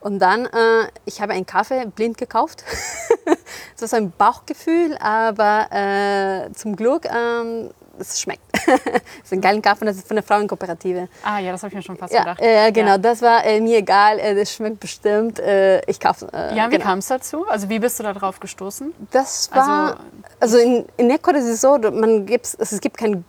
Und 0.00 0.20
dann, 0.20 0.46
äh, 0.46 0.88
ich 1.06 1.20
habe 1.20 1.32
einen 1.32 1.46
Kaffee 1.46 1.84
blind 1.86 2.18
gekauft. 2.18 2.64
das 3.24 3.82
war 3.82 3.88
so 3.88 3.96
ein 3.96 4.12
Bauchgefühl, 4.12 4.96
aber 4.98 5.66
äh, 5.72 6.52
zum 6.52 6.76
Glück, 6.76 7.06
ähm, 7.06 7.70
es 7.98 8.20
schmeckt. 8.20 8.42
das 8.66 8.82
ist 9.24 9.32
ein 9.32 9.40
geiler 9.40 9.60
Kaffee, 9.60 9.84
das 9.84 9.96
ist 9.96 10.06
von 10.06 10.16
der 10.16 10.22
Frauenkooperative. 10.22 11.08
Ah 11.24 11.38
ja, 11.38 11.52
das 11.52 11.62
habe 11.62 11.70
ich 11.70 11.76
mir 11.76 11.82
schon 11.82 11.96
fast 11.96 12.12
ja, 12.12 12.20
gedacht. 12.20 12.40
Äh, 12.40 12.70
genau, 12.72 12.92
ja. 12.92 12.98
das 12.98 13.22
war 13.22 13.44
äh, 13.44 13.60
mir 13.60 13.78
egal, 13.78 14.18
äh, 14.18 14.34
das 14.34 14.52
schmeckt 14.52 14.80
bestimmt. 14.80 15.40
Äh, 15.40 15.80
ich 15.86 15.98
kaufe 15.98 16.28
äh, 16.32 16.56
Ja, 16.56 16.68
wie 16.68 16.72
genau. 16.72 16.84
kam 16.84 16.98
es 16.98 17.08
dazu? 17.08 17.46
Also 17.48 17.68
wie 17.68 17.78
bist 17.78 17.98
du 17.98 18.04
da 18.04 18.12
drauf 18.12 18.40
gestoßen? 18.40 18.94
Das 19.10 19.50
war, 19.52 19.98
also, 20.40 20.58
also 20.58 20.58
in, 20.58 20.84
in 20.96 21.10
Ecuador 21.10 21.40
ist 21.40 21.48
es 21.48 21.60
so, 21.60 21.78
man 21.78 22.26
gibt's, 22.26 22.54
also 22.56 22.76
es 22.76 22.80
gibt 22.80 22.96
kein 22.96 23.24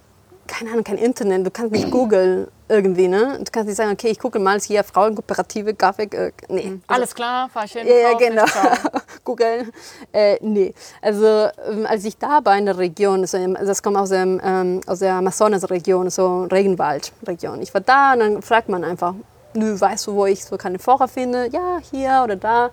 keine 0.50 0.72
Ahnung, 0.72 0.84
kein 0.84 0.98
Internet, 0.98 1.46
du 1.46 1.52
kannst 1.52 1.72
nicht 1.72 1.92
googeln 1.92 2.48
irgendwie, 2.68 3.08
ne? 3.08 3.38
Du 3.40 3.46
kannst 3.52 3.68
nicht 3.68 3.78
sagen, 3.78 3.92
okay, 3.92 4.10
ich 4.10 4.20
gucke 4.20 4.40
mal 4.40 4.60
hier 4.60 4.84
Frauenkooperative, 4.84 5.74
Kaffee, 5.76 6.04
äh, 6.12 6.32
nee. 6.50 6.66
Mhm. 6.72 6.82
Alles 6.88 7.14
klar, 7.14 7.50
fahr 7.50 7.68
hin. 7.68 7.88
Ja, 7.88 8.18
genau. 8.18 8.46
googeln, 9.24 9.72
äh, 10.12 10.38
nee. 10.42 10.74
Also 11.02 11.26
ähm, 11.68 11.86
als 11.86 12.04
ich 12.06 12.18
da 12.18 12.44
war 12.44 12.58
in 12.58 12.66
der 12.66 12.78
Region, 12.78 13.22
also, 13.22 13.38
das 13.54 13.84
kommt 13.84 13.98
aus, 13.98 14.10
dem, 14.10 14.42
ähm, 14.44 14.82
aus 14.88 15.00
der 15.00 15.14
Amazonas-Region, 15.14 16.10
so 16.10 16.44
Regenwald-Region. 16.44 17.62
Ich 17.62 17.74
war 17.74 17.82
da 17.82 18.14
und 18.14 18.20
dann 18.20 18.42
fragt 18.42 18.70
man 18.70 18.84
einfach, 18.84 19.14
du 19.54 19.80
weißt 19.80 20.08
du, 20.08 20.16
wo 20.16 20.26
ich 20.26 20.44
so 20.44 20.58
keine 20.58 20.80
Fahrer 20.80 21.08
finde? 21.08 21.50
Ja, 21.52 21.80
hier 21.92 22.22
oder 22.24 22.36
da. 22.36 22.72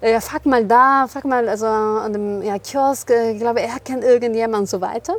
Äh, 0.00 0.12
ja, 0.12 0.20
frag 0.20 0.46
mal 0.46 0.64
da, 0.64 1.06
frag 1.08 1.24
mal 1.24 1.48
also 1.48 1.66
an 1.66 2.12
dem 2.12 2.42
ja, 2.42 2.58
Kiosk, 2.58 3.10
äh, 3.10 3.32
ich 3.32 3.40
glaube, 3.40 3.60
er 3.60 3.80
kennt 3.80 4.04
irgendjemand 4.04 4.62
und 4.62 4.68
so 4.68 4.80
weiter. 4.80 5.16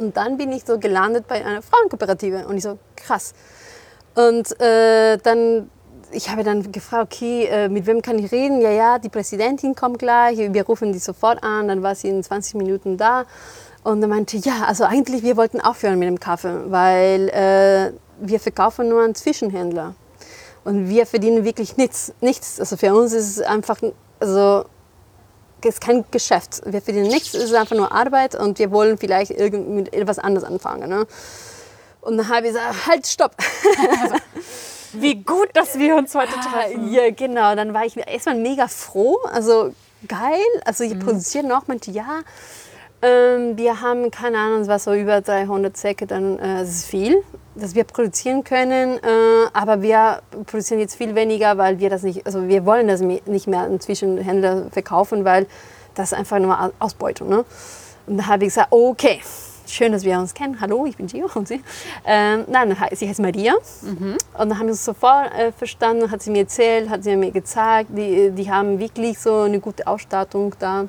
Und 0.00 0.16
dann 0.16 0.38
bin 0.38 0.50
ich 0.50 0.64
so 0.64 0.78
gelandet 0.78 1.26
bei 1.28 1.44
einer 1.44 1.60
Frauenkooperative 1.60 2.46
und 2.48 2.56
ich 2.56 2.62
so, 2.62 2.78
krass. 2.96 3.34
Und 4.14 4.58
äh, 4.58 5.18
dann, 5.18 5.70
ich 6.10 6.30
habe 6.30 6.42
dann 6.42 6.72
gefragt, 6.72 7.12
okay, 7.12 7.44
äh, 7.44 7.68
mit 7.68 7.84
wem 7.84 8.00
kann 8.00 8.18
ich 8.18 8.32
reden? 8.32 8.62
Ja, 8.62 8.70
ja, 8.70 8.98
die 8.98 9.10
Präsidentin 9.10 9.74
kommt 9.74 9.98
gleich, 9.98 10.38
wir 10.38 10.64
rufen 10.64 10.94
die 10.94 10.98
sofort 10.98 11.42
an, 11.44 11.68
dann 11.68 11.82
war 11.82 11.94
sie 11.94 12.08
in 12.08 12.22
20 12.22 12.54
Minuten 12.54 12.96
da. 12.96 13.26
Und 13.84 14.00
dann 14.00 14.08
meinte, 14.08 14.38
ja, 14.38 14.64
also 14.66 14.84
eigentlich, 14.84 15.22
wir 15.22 15.36
wollten 15.36 15.60
aufhören 15.60 15.98
mit 15.98 16.08
dem 16.08 16.18
Kaffee, 16.18 16.70
weil 16.70 17.28
äh, 17.28 17.92
wir 18.20 18.40
verkaufen 18.40 18.88
nur 18.88 19.02
an 19.02 19.14
Zwischenhändler. 19.14 19.94
Und 20.64 20.88
wir 20.88 21.04
verdienen 21.04 21.44
wirklich 21.44 21.76
nichts. 21.76 22.14
nichts. 22.22 22.58
Also 22.58 22.78
für 22.78 22.94
uns 22.94 23.12
ist 23.12 23.36
es 23.36 23.42
einfach, 23.42 23.78
also 24.18 24.64
ist 25.68 25.80
kein 25.80 26.04
Geschäft. 26.10 26.62
Wir 26.64 26.80
verdienen 26.80 27.08
nichts, 27.08 27.34
es 27.34 27.44
ist 27.44 27.54
einfach 27.54 27.76
nur 27.76 27.92
Arbeit 27.92 28.34
und 28.34 28.58
wir 28.58 28.70
wollen 28.70 28.98
vielleicht 28.98 29.38
mit 29.38 29.92
etwas 29.92 30.18
anderes 30.18 30.48
anfangen. 30.48 30.88
Ne? 30.88 31.06
Und 32.00 32.16
dann 32.16 32.28
habe 32.28 32.46
ich 32.46 32.52
gesagt, 32.52 32.86
halt, 32.86 33.06
stopp. 33.06 33.32
Wie 34.92 35.16
gut, 35.16 35.50
dass 35.54 35.78
wir 35.78 35.94
uns 35.96 36.14
heute 36.14 36.32
treffen. 36.32 36.92
Ja, 36.92 37.10
genau. 37.10 37.54
Dann 37.54 37.72
war 37.74 37.84
ich 37.84 37.96
erstmal 37.96 38.34
mega 38.34 38.66
froh. 38.66 39.18
Also 39.32 39.72
geil. 40.08 40.40
Also 40.64 40.84
ich 40.84 40.94
mhm. 40.94 41.00
produziere 41.00 41.46
noch, 41.46 41.68
meinte, 41.68 41.90
ja, 41.90 42.22
ähm, 43.02 43.56
wir 43.56 43.80
haben, 43.80 44.10
keine 44.10 44.38
Ahnung, 44.38 44.60
es 44.62 44.68
war 44.68 44.78
so 44.78 44.92
über 44.94 45.20
300 45.20 45.76
Säcke, 45.76 46.06
dann 46.06 46.38
äh, 46.38 46.62
ist 46.62 46.86
viel, 46.86 47.22
dass 47.60 47.74
wir 47.74 47.84
produzieren 47.84 48.42
können, 48.42 48.96
äh, 48.96 49.48
aber 49.52 49.82
wir 49.82 50.22
produzieren 50.46 50.80
jetzt 50.80 50.96
viel 50.96 51.14
weniger, 51.14 51.58
weil 51.58 51.78
wir 51.78 51.90
das 51.90 52.02
nicht, 52.02 52.26
also 52.26 52.48
wir 52.48 52.64
wollen 52.66 52.88
das 52.88 53.00
nicht 53.00 53.46
mehr 53.46 53.60
an 53.60 53.80
Zwischenhändler 53.80 54.70
verkaufen, 54.70 55.24
weil 55.24 55.46
das 55.94 56.12
einfach 56.12 56.38
nur 56.38 56.72
Ausbeutung. 56.78 57.28
Ne? 57.28 57.44
Und 58.06 58.16
da 58.18 58.26
habe 58.26 58.44
ich 58.44 58.50
gesagt, 58.50 58.68
okay, 58.72 59.20
schön, 59.66 59.92
dass 59.92 60.04
wir 60.04 60.18
uns 60.18 60.34
kennen. 60.34 60.60
Hallo, 60.60 60.86
ich 60.86 60.96
bin 60.96 61.06
Gio 61.06 61.28
und 61.34 61.46
Sie. 61.46 61.62
Ähm, 62.04 62.44
nein, 62.48 62.76
sie 62.92 63.08
heißt 63.08 63.20
Maria. 63.20 63.54
Mhm. 63.82 64.12
Und 64.12 64.18
dann 64.36 64.58
haben 64.58 64.66
wir 64.66 64.72
uns 64.72 64.84
sofort 64.84 65.32
äh, 65.32 65.52
verstanden, 65.52 66.10
hat 66.10 66.22
sie 66.22 66.30
mir 66.30 66.40
erzählt, 66.40 66.90
hat 66.90 67.04
sie 67.04 67.16
mir 67.16 67.30
gezeigt, 67.30 67.90
die, 67.96 68.30
die 68.30 68.50
haben 68.50 68.78
wirklich 68.78 69.18
so 69.18 69.42
eine 69.42 69.60
gute 69.60 69.86
Ausstattung 69.86 70.54
da. 70.58 70.86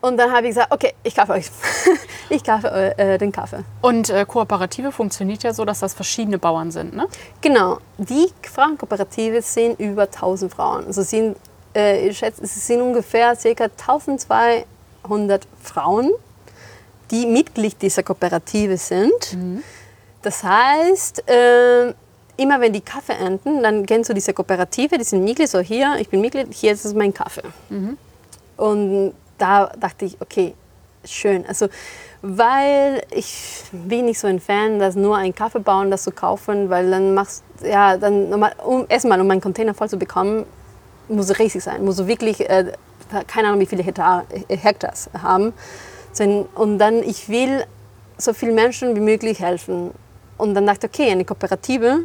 Und 0.00 0.16
dann 0.16 0.32
habe 0.32 0.46
ich 0.46 0.54
gesagt, 0.54 0.72
okay, 0.72 0.94
ich 1.02 1.14
kaufe 1.14 1.32
euch. 1.32 1.46
ich 2.30 2.42
kaufe 2.42 2.68
äh, 2.70 3.18
den 3.18 3.32
Kaffee. 3.32 3.62
Und 3.82 4.08
äh, 4.08 4.24
Kooperative 4.24 4.92
funktioniert 4.92 5.42
ja 5.42 5.52
so, 5.52 5.64
dass 5.64 5.80
das 5.80 5.92
verschiedene 5.92 6.38
Bauern 6.38 6.70
sind, 6.70 6.94
ne? 6.94 7.06
Genau. 7.40 7.78
Die 7.98 8.28
Frauenkooperative 8.42 9.42
sind 9.42 9.78
über 9.78 10.02
1000 10.02 10.52
Frauen. 10.52 10.86
Also 10.86 11.02
sind, 11.02 11.36
äh, 11.74 12.08
ich 12.08 12.18
schätze, 12.18 12.42
es 12.42 12.66
sind 12.66 12.80
ungefähr 12.80 13.36
ca. 13.36 13.64
1200 13.64 15.46
Frauen, 15.62 16.10
die 17.10 17.26
Mitglied 17.26 17.80
dieser 17.82 18.02
Kooperative 18.02 18.78
sind. 18.78 19.34
Mhm. 19.34 19.62
Das 20.22 20.42
heißt, 20.42 21.28
äh, 21.28 21.92
immer 22.38 22.60
wenn 22.60 22.72
die 22.72 22.80
Kaffee 22.80 23.12
ernten, 23.12 23.62
dann 23.62 23.84
gehen 23.84 24.02
zu 24.02 24.14
dieser 24.14 24.32
Kooperative, 24.32 24.96
die 24.96 25.04
sind 25.04 25.24
Mitglied, 25.24 25.48
so 25.48 25.60
hier, 25.60 25.96
ich 25.98 26.08
bin 26.08 26.22
Mitglied, 26.22 26.48
hier 26.52 26.72
ist 26.72 26.94
mein 26.94 27.12
Kaffee. 27.12 27.42
Mhm. 27.68 27.98
Und 28.56 29.14
da 29.40 29.72
dachte 29.78 30.04
ich, 30.04 30.20
okay, 30.20 30.54
schön. 31.04 31.46
Also, 31.46 31.68
weil 32.22 33.02
ich 33.10 33.62
bin 33.72 34.04
nicht 34.04 34.18
so 34.18 34.26
ein 34.26 34.40
Fan, 34.40 34.78
dass 34.78 34.94
nur 34.94 35.16
ein 35.16 35.34
Kaffee 35.34 35.60
bauen, 35.60 35.90
das 35.90 36.02
zu 36.02 36.12
kaufen, 36.12 36.68
weil 36.68 36.90
dann 36.90 37.14
machst 37.14 37.42
ja 37.62 37.96
dann 37.96 38.32
um 38.32 38.86
erstmal 38.88 39.20
um 39.20 39.30
einen 39.30 39.40
Container 39.40 39.74
voll 39.74 39.88
zu 39.88 39.98
bekommen, 39.98 40.44
muss 41.08 41.38
riesig 41.38 41.62
sein, 41.62 41.84
muss 41.84 42.06
wirklich 42.06 42.48
äh, 42.48 42.72
keine 43.26 43.48
Ahnung 43.48 43.60
wie 43.60 43.66
viele 43.66 43.82
Hektar, 43.82 44.24
Hektar 44.48 44.92
haben. 45.20 45.52
Und 46.54 46.78
dann 46.78 47.02
ich 47.02 47.28
will 47.28 47.64
so 48.18 48.34
vielen 48.34 48.54
Menschen 48.54 48.94
wie 48.94 49.00
möglich 49.00 49.40
helfen. 49.40 49.92
Und 50.36 50.54
dann 50.54 50.66
dachte 50.66 50.86
ich, 50.86 51.00
okay, 51.00 51.10
eine 51.10 51.24
Kooperative 51.24 52.00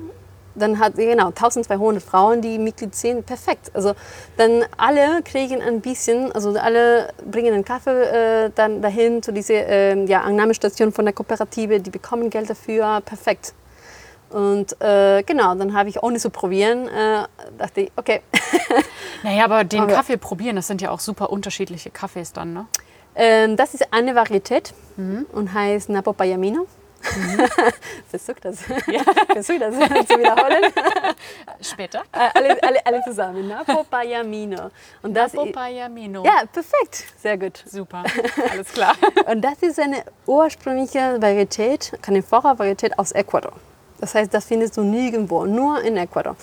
dann 0.56 0.80
hat 0.80 0.96
genau 0.96 1.28
1200 1.28 2.02
Frauen, 2.02 2.42
die 2.42 2.58
Mitglied 2.58 2.96
sind, 2.96 3.26
perfekt. 3.26 3.72
Also 3.74 3.94
dann 4.38 4.64
alle 4.78 5.22
kriegen 5.24 5.62
ein 5.62 5.82
bisschen, 5.82 6.32
also 6.32 6.58
alle 6.58 7.10
bringen 7.30 7.54
einen 7.54 7.66
Kaffee 7.66 8.46
äh, 8.46 8.52
dann 8.56 8.82
dahin 8.82 9.22
zu 9.22 9.32
dieser 9.32 9.68
äh, 9.68 10.06
ja, 10.06 10.22
Annahmestation 10.22 10.92
von 10.92 11.06
der 11.06 11.14
Kooperative, 11.14 11.80
die 11.80 11.90
bekommen 11.90 12.30
Geld 12.30 12.50
dafür, 12.50 13.02
perfekt. 13.02 13.54
Und 14.30 14.82
äh, 14.82 15.24
genau, 15.24 15.56
dann 15.56 15.74
habe 15.74 15.90
ich 15.90 16.02
ohne 16.02 16.18
zu 16.20 16.30
probieren, 16.30 16.88
äh, 16.88 17.26
dachte 17.58 17.82
ich, 17.82 17.92
okay. 17.96 18.22
naja, 19.24 19.46
aber 19.46 19.64
den 19.64 19.82
aber, 19.82 19.94
Kaffee 19.94 20.18
probieren, 20.18 20.56
das 20.56 20.68
sind 20.68 20.82
ja 20.82 20.92
auch 20.92 21.00
super 21.00 21.30
unterschiedliche 21.30 21.90
Kaffees 21.92 22.34
dann, 22.34 22.54
ne? 22.54 22.68
Ähm, 23.16 23.56
das 23.56 23.74
ist 23.74 23.94
eine 23.94 24.14
Varietät 24.14 24.74
mhm. 24.98 25.26
und 25.32 25.54
heißt 25.54 25.90
Napo 25.90 26.14
Payamino. 27.06 27.48
Versuch 28.10 28.36
das. 28.42 28.60
Versuch 29.34 29.60
das 29.60 29.76
zu 30.08 30.20
wiederholen. 30.20 30.72
Später. 31.62 32.00
Äh, 32.12 32.30
alle, 32.34 32.64
alle, 32.64 32.86
alle 32.86 33.02
zusammen. 33.04 33.48
Napopayamino. 33.48 34.72
Und 35.02 35.14
das 35.14 35.34
i- 35.34 35.38
Popayamino. 35.38 36.24
ja, 36.26 36.44
perfekt. 36.52 37.06
Sehr 37.22 37.38
gut. 37.38 37.64
Super, 37.66 38.04
alles 38.52 38.72
klar. 38.74 38.96
Und 39.28 39.42
das 39.42 39.62
ist 39.62 39.80
eine 39.80 40.04
ursprüngliche 40.26 41.22
Varietät, 41.22 41.94
Canephora-Varietät 42.02 42.98
aus 43.00 43.12
Ecuador. 43.12 43.54
Das 44.00 44.14
heißt, 44.14 44.34
das 44.34 44.46
findest 44.46 44.76
du 44.78 44.84
nirgendwo, 44.84 45.46
nur 45.46 45.82
in 45.82 45.96
Ecuador. 45.98 46.36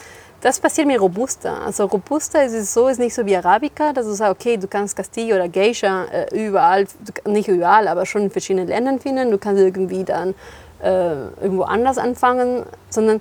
Das 0.42 0.58
passiert 0.58 0.88
mit 0.88 1.00
Robusta. 1.00 1.58
Also 1.64 1.84
Robusta 1.86 2.42
ist 2.42 2.52
es 2.52 2.74
so, 2.74 2.88
ist 2.88 2.98
nicht 2.98 3.14
so 3.14 3.24
wie 3.24 3.36
Arabica, 3.36 3.92
dass 3.92 4.06
du 4.06 4.12
sagst, 4.12 4.32
okay, 4.32 4.56
du 4.56 4.66
kannst 4.66 4.96
Castillo 4.96 5.36
oder 5.36 5.48
Geisha 5.48 6.04
äh, 6.06 6.46
überall, 6.46 6.84
nicht 7.26 7.46
überall, 7.46 7.86
aber 7.86 8.04
schon 8.06 8.22
in 8.22 8.30
verschiedenen 8.30 8.66
Ländern 8.66 8.98
finden. 8.98 9.30
Du 9.30 9.38
kannst 9.38 9.62
irgendwie 9.62 10.02
dann 10.02 10.34
äh, 10.82 11.28
irgendwo 11.40 11.62
anders 11.62 11.96
anfangen, 11.96 12.64
sondern 12.90 13.20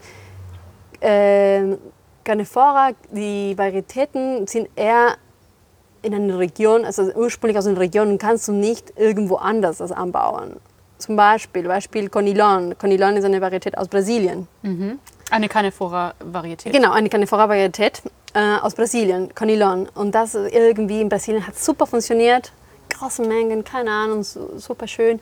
äh, 1.00 1.78
Canephora, 2.24 2.90
die 3.12 3.56
Varietäten 3.56 4.48
sind 4.48 4.70
eher 4.76 5.16
in 6.02 6.16
einer 6.16 6.40
Region, 6.40 6.86
also 6.86 7.04
ursprünglich 7.14 7.58
aus 7.60 7.68
einer 7.68 7.80
Region, 7.80 8.18
kannst 8.18 8.48
du 8.48 8.52
nicht 8.52 8.94
irgendwo 8.98 9.36
anders 9.36 9.78
das 9.78 9.92
anbauen. 9.92 10.56
Zum 10.98 11.16
Beispiel, 11.16 11.68
Beispiel 11.68 12.10
Conilon. 12.10 12.76
Conilon 12.80 13.16
ist 13.16 13.26
eine 13.26 13.42
Varietät 13.42 13.78
aus 13.78 13.88
Brasilien. 13.88 14.48
Eine 15.32 15.48
Canephora-Varietät. 15.50 16.74
Genau, 16.74 16.92
eine 16.92 17.10
Canephora-Varietät 17.10 18.02
äh, 18.34 18.58
aus 18.62 18.76
Brasilien, 18.76 19.34
Conilon. 19.34 19.88
Und 19.96 20.14
das 20.14 20.36
irgendwie 20.36 21.02
in 21.02 21.10
Brasilien 21.10 21.46
hat 21.48 21.58
super 21.58 21.88
funktioniert. 21.88 22.52
Große 22.90 23.22
Mengen, 23.24 23.64
keine 23.64 23.90
Ahnung, 23.92 24.24
su- 24.24 24.60
super 24.60 24.88
schön. 24.88 25.20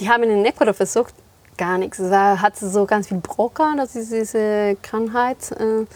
Die 0.00 0.10
haben 0.10 0.24
in 0.24 0.44
Ecuador 0.44 0.74
versucht, 0.74 1.14
gar 1.56 1.78
nichts. 1.78 2.00
War, 2.00 2.42
hatte 2.42 2.68
so 2.68 2.84
ganz 2.86 3.08
viel 3.08 3.18
Broca, 3.18 3.74
das 3.76 3.94
ist 3.94 4.12
diese 4.12 4.76
Krankheit. 4.82 5.52
Äh, 5.52 5.86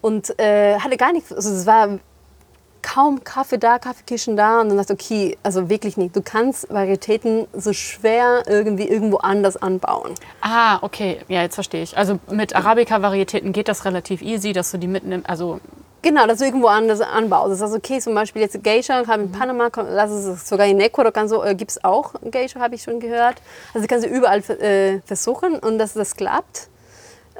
und 0.00 0.38
äh, 0.38 0.78
hatte 0.78 0.96
gar 0.96 1.12
nichts. 1.12 1.32
Also 1.32 1.52
es 1.52 1.66
war 1.66 1.98
kaum 2.88 3.22
Kaffee 3.22 3.58
da, 3.58 3.78
Kaffeekirschen 3.78 4.36
da. 4.36 4.60
Und 4.60 4.70
dann 4.70 4.78
dachte 4.78 4.94
ich, 4.94 5.00
okay, 5.00 5.38
also 5.42 5.68
wirklich 5.68 5.96
nicht. 5.96 6.14
Du 6.16 6.22
kannst 6.22 6.68
Varietäten 6.70 7.46
so 7.52 7.72
schwer 7.72 8.44
irgendwie 8.46 8.88
irgendwo 8.88 9.18
anders 9.18 9.56
anbauen. 9.56 10.14
Ah, 10.40 10.78
okay. 10.82 11.18
Ja, 11.28 11.42
jetzt 11.42 11.56
verstehe 11.56 11.82
ich. 11.82 11.98
Also 11.98 12.18
mit 12.30 12.56
Arabica-Varietäten 12.56 13.52
geht 13.52 13.68
das 13.68 13.84
relativ 13.84 14.22
easy, 14.22 14.52
dass 14.52 14.70
du 14.70 14.78
die 14.78 14.86
mitnimmst. 14.86 15.28
Also 15.28 15.60
Genau, 16.00 16.28
dass 16.28 16.38
du 16.38 16.44
irgendwo 16.44 16.68
anders 16.68 17.00
anbaust. 17.00 17.50
Das 17.50 17.58
ist 17.58 17.62
also 17.62 17.74
okay, 17.76 17.98
zum 17.98 18.14
Beispiel 18.14 18.40
jetzt 18.40 18.62
Geisha, 18.62 19.04
haben 19.08 19.24
in 19.24 19.32
Panama, 19.32 19.68
komm, 19.68 19.86
das 19.86 20.12
ist 20.12 20.46
sogar 20.46 20.68
in 20.68 20.80
Ecuador 20.80 21.12
kann 21.12 21.28
so, 21.28 21.42
äh, 21.42 21.56
gibt 21.56 21.72
es 21.72 21.82
auch 21.82 22.14
Geisha, 22.30 22.60
habe 22.60 22.76
ich 22.76 22.84
schon 22.84 23.00
gehört. 23.00 23.42
Also 23.74 23.88
kannst 23.88 24.06
du 24.06 24.08
überall 24.08 24.38
äh, 24.38 25.00
versuchen 25.04 25.58
und 25.58 25.80
dass 25.80 25.94
das 25.94 26.14
klappt. 26.14 26.68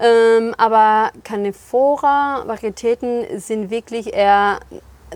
Ähm, 0.01 0.57
aber 0.59 1.13
Canephora-Varietäten 1.23 3.41
sind 3.41 3.71
wirklich 3.71 4.13
eher 4.13 4.59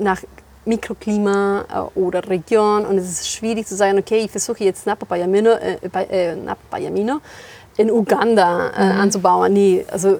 nach 0.00 0.22
Mikroklima 0.64 1.64
äh, 1.94 1.98
oder 1.98 2.28
Region 2.28 2.86
und 2.86 2.96
es 2.98 3.10
ist 3.10 3.30
schwierig 3.30 3.66
zu 3.66 3.74
sagen, 3.76 3.98
okay, 3.98 4.18
ich 4.24 4.30
versuche 4.30 4.62
jetzt 4.64 4.86
Napapayamino, 4.86 5.50
äh, 5.50 5.78
bei- 5.90 6.04
äh, 6.04 6.36
Napapayamino 6.36 7.20
in 7.76 7.90
Uganda 7.90 8.70
äh, 8.70 8.80
anzubauen. 8.82 9.52
Nee, 9.52 9.84
also 9.90 10.18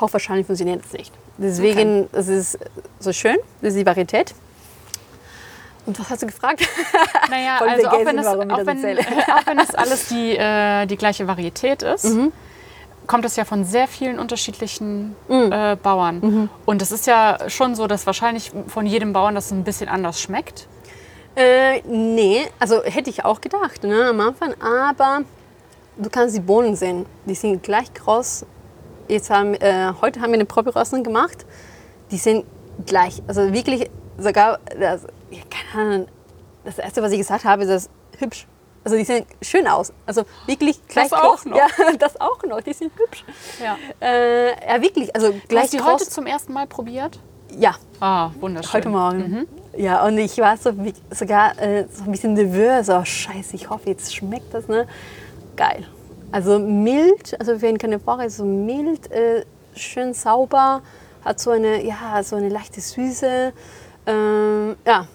hochwahrscheinlich 0.00 0.46
funktioniert 0.46 0.82
das 0.84 0.92
nicht. 0.92 1.12
Deswegen, 1.38 2.08
es 2.12 2.28
ist 2.28 2.58
so 3.00 3.12
schön, 3.12 3.36
das 3.60 3.70
ist 3.74 3.78
die 3.80 3.86
Varietät. 3.86 4.34
Und 5.86 5.98
was 6.00 6.08
hast 6.10 6.22
du 6.22 6.26
gefragt? 6.26 6.60
Naja, 7.30 7.58
also 7.60 7.88
auch 7.88 8.04
wenn, 8.04 8.18
es, 8.18 8.24
ich 8.26 8.32
auch, 8.32 8.56
das 8.58 8.66
wenn, 8.66 8.98
auch 8.98 9.46
wenn 9.46 9.58
es 9.58 9.74
alles 9.74 10.08
die, 10.08 10.36
äh, 10.36 10.86
die 10.86 10.96
gleiche 10.96 11.26
Varietät 11.26 11.82
ist, 11.82 12.04
Mhm. 12.04 12.32
Kommt 13.06 13.24
es 13.24 13.36
ja 13.36 13.44
von 13.44 13.64
sehr 13.64 13.86
vielen 13.88 14.18
unterschiedlichen 14.18 15.14
Mhm. 15.28 15.52
äh, 15.52 15.76
Bauern. 15.76 16.48
Und 16.64 16.82
es 16.82 16.92
ist 16.92 17.06
ja 17.06 17.38
schon 17.48 17.74
so, 17.74 17.86
dass 17.86 18.06
wahrscheinlich 18.06 18.52
von 18.68 18.86
jedem 18.86 19.12
Bauern 19.12 19.34
das 19.34 19.50
ein 19.50 19.64
bisschen 19.64 19.88
anders 19.88 20.20
schmeckt. 20.20 20.68
Äh, 21.36 21.80
nee, 21.86 22.42
also 22.60 22.82
hätte 22.84 23.10
ich 23.10 23.24
auch 23.24 23.40
gedacht 23.40 23.82
ne, 23.82 24.08
am 24.10 24.20
Anfang, 24.20 24.54
aber 24.62 25.22
du 25.96 26.08
kannst 26.08 26.36
die 26.36 26.40
Bohnen 26.40 26.76
sehen. 26.76 27.06
Die 27.26 27.34
sind 27.34 27.62
gleich 27.62 27.92
groß. 27.92 28.46
Jetzt 29.08 29.30
haben, 29.30 29.54
äh, 29.54 29.92
heute 30.00 30.20
haben 30.20 30.30
wir 30.30 30.34
eine 30.34 30.44
Proberöstung 30.44 31.02
gemacht. 31.02 31.44
Die 32.10 32.18
sind 32.18 32.44
gleich. 32.86 33.22
Also 33.26 33.52
wirklich 33.52 33.90
sogar, 34.16 34.60
das, 34.78 35.02
ja, 35.30 35.40
keine 35.50 35.84
Ahnung, 35.94 36.08
das 36.64 36.78
Erste, 36.78 37.02
was 37.02 37.12
ich 37.12 37.18
gesagt 37.18 37.44
habe, 37.44 37.64
ist 37.64 37.68
das 37.68 37.90
hübsch. 38.18 38.46
Also 38.84 38.96
die 38.96 39.04
sehen 39.04 39.24
schön 39.42 39.66
aus. 39.66 39.92
Also 40.06 40.24
wirklich 40.46 40.86
gleich 40.86 41.08
Das 41.08 41.18
auch 41.18 41.36
groß. 41.36 41.46
noch? 41.46 41.56
Ja, 41.56 41.66
das 41.98 42.20
auch 42.20 42.42
noch. 42.44 42.60
Die 42.60 42.72
sind 42.74 42.92
hübsch. 42.98 43.24
Ja. 43.62 43.76
Äh, 44.00 44.50
ja, 44.68 44.82
wirklich. 44.82 45.14
Also 45.14 45.30
Du 45.32 45.40
gleich 45.48 45.64
hast 45.64 45.72
die 45.72 45.78
groß. 45.78 45.92
heute 45.94 46.08
zum 46.10 46.26
ersten 46.26 46.52
Mal 46.52 46.66
probiert? 46.66 47.18
ja, 47.56 47.74
Ah, 48.00 48.30
wunderschön. 48.40 48.72
Heute 48.72 48.88
Morgen. 48.88 49.46
Ja, 49.76 50.04
und 50.04 50.18
ich 50.18 50.36
war 50.38 50.56
so 50.56 50.72
wie, 50.84 50.92
sogar 51.10 51.58
äh, 51.60 51.86
so 51.90 52.04
ein 52.04 52.10
bisschen 52.10 52.34
nervös. 52.34 52.88
Oh, 52.90 53.04
scheiße, 53.04 53.54
ich 53.56 53.70
hoffe, 53.70 53.88
jetzt 53.90 54.14
schmeckt 54.14 54.52
das, 54.52 54.68
ne? 54.68 54.86
Geil. 55.56 55.86
Also 56.32 56.58
mild, 56.58 57.38
also 57.40 57.58
für 57.58 57.68
einen 57.68 57.78
ist 58.26 58.36
so 58.36 58.44
mild, 58.44 59.10
äh, 59.12 59.44
schön 59.76 60.12
sauber, 60.14 60.82
hat 61.24 61.38
so 61.40 61.50
eine, 61.52 61.82
ja, 61.84 62.22
so 62.24 62.34
eine 62.36 62.48
leichte 62.48 62.80
Süße. 62.80 63.52
Ähm, 64.06 64.76
ja, 64.84 65.06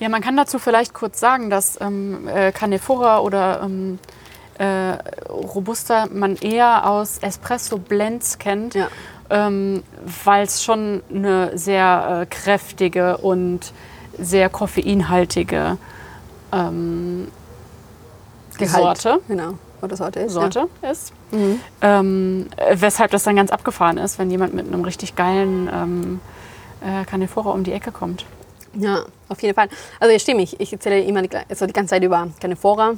Ja, 0.00 0.08
man 0.08 0.22
kann 0.22 0.36
dazu 0.36 0.58
vielleicht 0.58 0.94
kurz 0.94 1.18
sagen, 1.18 1.50
dass 1.50 1.80
ähm, 1.80 2.28
äh, 2.28 2.52
Canephora 2.52 3.18
oder 3.20 3.62
ähm, 3.64 3.98
äh, 4.58 4.92
Robusta 5.28 6.06
man 6.12 6.36
eher 6.36 6.88
aus 6.88 7.18
Espresso-Blends 7.18 8.38
kennt, 8.38 8.74
Ja. 8.74 8.88
ähm, 9.30 9.82
weil 10.24 10.44
es 10.44 10.62
schon 10.62 11.02
eine 11.12 11.56
sehr 11.58 12.20
äh, 12.22 12.26
kräftige 12.26 13.16
und 13.18 13.72
sehr 14.18 14.48
koffeinhaltige 14.48 15.78
ähm, 16.52 17.28
Gehalt. 18.56 18.98
Sorte, 19.00 19.20
Genau, 19.28 19.54
oder 19.82 19.96
Sorte 19.96 20.20
ist. 20.20 20.32
Sorte 20.32 20.68
ist. 20.90 21.12
Ähm, 21.82 22.46
äh, 22.56 22.76
weshalb 22.80 23.10
das 23.12 23.22
dann 23.24 23.36
ganz 23.36 23.50
abgefahren 23.52 23.98
ist, 23.98 24.18
wenn 24.18 24.30
jemand 24.30 24.54
mit 24.54 24.66
einem 24.66 24.82
richtig 24.84 25.14
geilen 25.14 25.68
ähm, 25.72 26.20
äh, 26.80 27.04
Canephora 27.04 27.50
um 27.50 27.62
die 27.64 27.72
Ecke 27.72 27.92
kommt. 27.92 28.24
Ja, 28.74 29.04
auf 29.28 29.42
jeden 29.42 29.54
Fall. 29.54 29.68
Also 30.00 30.12
ja, 30.12 30.18
stimmt, 30.18 30.40
ich, 30.40 30.60
ich 30.60 30.72
erzähle 30.72 31.00
immer 31.02 31.22
die, 31.22 31.30
also 31.48 31.66
die 31.66 31.72
ganze 31.72 31.90
Zeit 31.90 32.02
über 32.02 32.28
Canephora. 32.40 32.94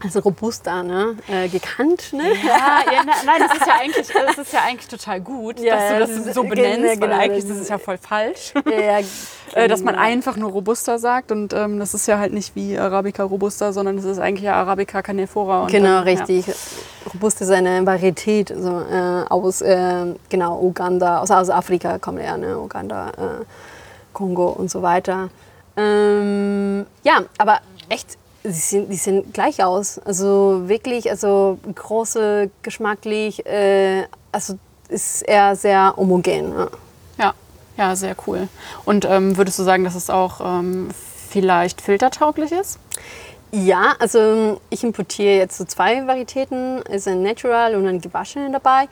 Also 0.00 0.20
Robusta, 0.20 0.84
ne? 0.84 1.16
Äh, 1.26 1.48
gekannt, 1.48 2.12
ne? 2.12 2.32
Ja, 2.46 2.82
ja 2.92 3.02
na, 3.04 3.14
nein, 3.26 3.40
das 3.40 3.58
ist 3.58 3.66
ja 3.66 3.74
eigentlich, 3.80 4.06
das 4.06 4.38
ist 4.38 4.52
ja 4.52 4.60
eigentlich 4.64 4.86
total 4.86 5.20
gut, 5.20 5.58
Ja, 5.58 5.74
dass 5.74 5.88
du 6.08 6.14
das 6.14 6.24
das 6.26 6.34
so 6.36 6.42
genau, 6.42 6.54
benennst, 6.54 6.84
weil 6.84 7.08
genau, 7.08 7.20
eigentlich 7.20 7.48
das 7.48 7.56
ist 7.58 7.70
ja 7.70 7.78
voll 7.78 7.98
falsch. 7.98 8.52
Ja, 8.64 8.80
ja, 8.80 9.00
Äh, 9.54 9.68
dass 9.68 9.82
man 9.82 9.94
genau. 9.94 10.06
einfach 10.06 10.36
nur 10.36 10.50
Robusta 10.50 10.98
sagt 10.98 11.32
und 11.32 11.52
ähm, 11.52 11.78
das 11.78 11.94
ist 11.94 12.06
ja 12.06 12.18
halt 12.18 12.32
nicht 12.32 12.54
wie 12.54 12.78
Arabica 12.78 13.22
Robusta, 13.24 13.72
sondern 13.72 13.96
das 13.96 14.04
ist 14.04 14.18
eigentlich 14.18 14.44
ja 14.44 14.54
Arabica 14.54 15.02
Canephora. 15.02 15.66
Genau, 15.70 15.86
dann, 15.88 16.04
richtig. 16.04 16.44
Robusta 17.14 17.44
ist 17.44 17.50
eine 17.50 17.84
Varietät 17.86 18.52
also, 18.52 18.80
äh, 18.80 19.24
aus 19.28 19.62
äh, 19.62 20.14
genau, 20.28 20.60
Uganda, 20.60 21.20
also 21.20 21.34
aus 21.34 21.50
Afrika 21.50 21.98
kommt 21.98 22.20
er, 22.20 22.36
ne? 22.36 22.58
Uganda, 22.58 23.08
äh, 23.10 23.44
Kongo 24.18 24.48
und 24.48 24.68
so 24.70 24.82
weiter. 24.82 25.30
Ähm, 25.76 26.86
ja, 27.04 27.22
aber 27.38 27.60
echt, 27.88 28.18
die 28.42 28.50
sehen, 28.50 28.90
die 28.90 28.96
sehen 28.96 29.32
gleich 29.32 29.62
aus. 29.62 29.98
Also 30.00 30.68
wirklich, 30.68 31.08
also 31.08 31.58
große, 31.72 32.50
geschmacklich, 32.62 33.46
äh, 33.46 34.06
also 34.32 34.58
ist 34.88 35.22
eher 35.22 35.54
sehr 35.54 35.94
homogen. 35.96 36.52
Ja. 36.52 36.68
Ja, 37.18 37.34
ja, 37.76 37.96
sehr 37.96 38.16
cool. 38.26 38.48
Und 38.84 39.04
ähm, 39.04 39.36
würdest 39.36 39.58
du 39.58 39.62
sagen, 39.62 39.84
dass 39.84 39.94
es 39.94 40.10
auch 40.10 40.40
ähm, 40.40 40.88
vielleicht 41.30 41.80
filtertauglich 41.80 42.50
ist? 42.50 42.80
Ja, 43.52 43.94
also 43.98 44.60
ich 44.68 44.82
importiere 44.82 45.36
jetzt 45.36 45.56
so 45.56 45.64
zwei 45.64 46.06
Varietäten, 46.06 46.82
ist 46.82 47.06
ein 47.06 47.22
Natural 47.22 47.76
und 47.76 47.86
ein 47.86 48.00
gewaschene 48.00 48.50
dabei. 48.50 48.88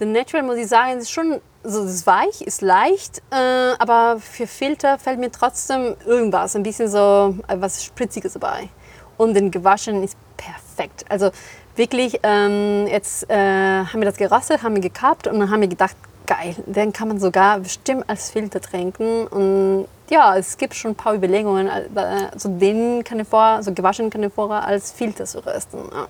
Der 0.00 0.06
Natural 0.06 0.44
muss 0.44 0.56
ich 0.56 0.66
sagen, 0.66 0.98
ist 0.98 1.10
schon, 1.10 1.40
also 1.64 1.84
es 1.84 1.94
ist 1.94 2.06
weich, 2.06 2.42
ist 2.42 2.60
leicht, 2.60 3.22
äh, 3.30 3.74
aber 3.78 4.18
für 4.20 4.46
Filter 4.46 4.98
fällt 4.98 5.18
mir 5.18 5.30
trotzdem 5.30 5.96
irgendwas, 6.06 6.56
ein 6.56 6.62
bisschen 6.62 6.88
so 6.88 7.36
äh, 7.48 7.56
was 7.58 7.84
Spritziges 7.84 8.34
dabei. 8.34 8.68
Und 9.16 9.34
den 9.34 9.50
gewaschenen 9.50 10.02
ist 10.02 10.16
perfekt. 10.36 11.04
Also 11.08 11.30
wirklich, 11.76 12.20
ähm, 12.22 12.86
jetzt 12.88 13.28
äh, 13.30 13.84
haben 13.84 14.00
wir 14.00 14.06
das 14.06 14.16
geröstet, 14.16 14.62
haben 14.62 14.74
wir 14.74 14.82
gekappt 14.82 15.26
und 15.26 15.38
dann 15.38 15.50
haben 15.50 15.60
wir 15.60 15.68
gedacht, 15.68 15.96
geil, 16.26 16.56
den 16.66 16.92
kann 16.92 17.08
man 17.08 17.20
sogar 17.20 17.60
bestimmt 17.60 18.08
als 18.08 18.30
Filter 18.30 18.60
trinken. 18.60 19.26
Und 19.26 19.86
ja, 20.10 20.36
es 20.36 20.56
gibt 20.56 20.74
schon 20.74 20.92
ein 20.92 20.94
paar 20.94 21.14
Überlegungen, 21.14 21.68
äh, 21.68 22.30
so 22.36 22.48
den 22.48 23.04
Canephora, 23.04 23.62
so 23.62 23.72
gewaschenen 23.72 24.10
Canephora 24.10 24.60
als 24.60 24.92
Filter 24.92 25.24
zu 25.24 25.44
rösten. 25.44 25.78
Ja. 25.92 26.08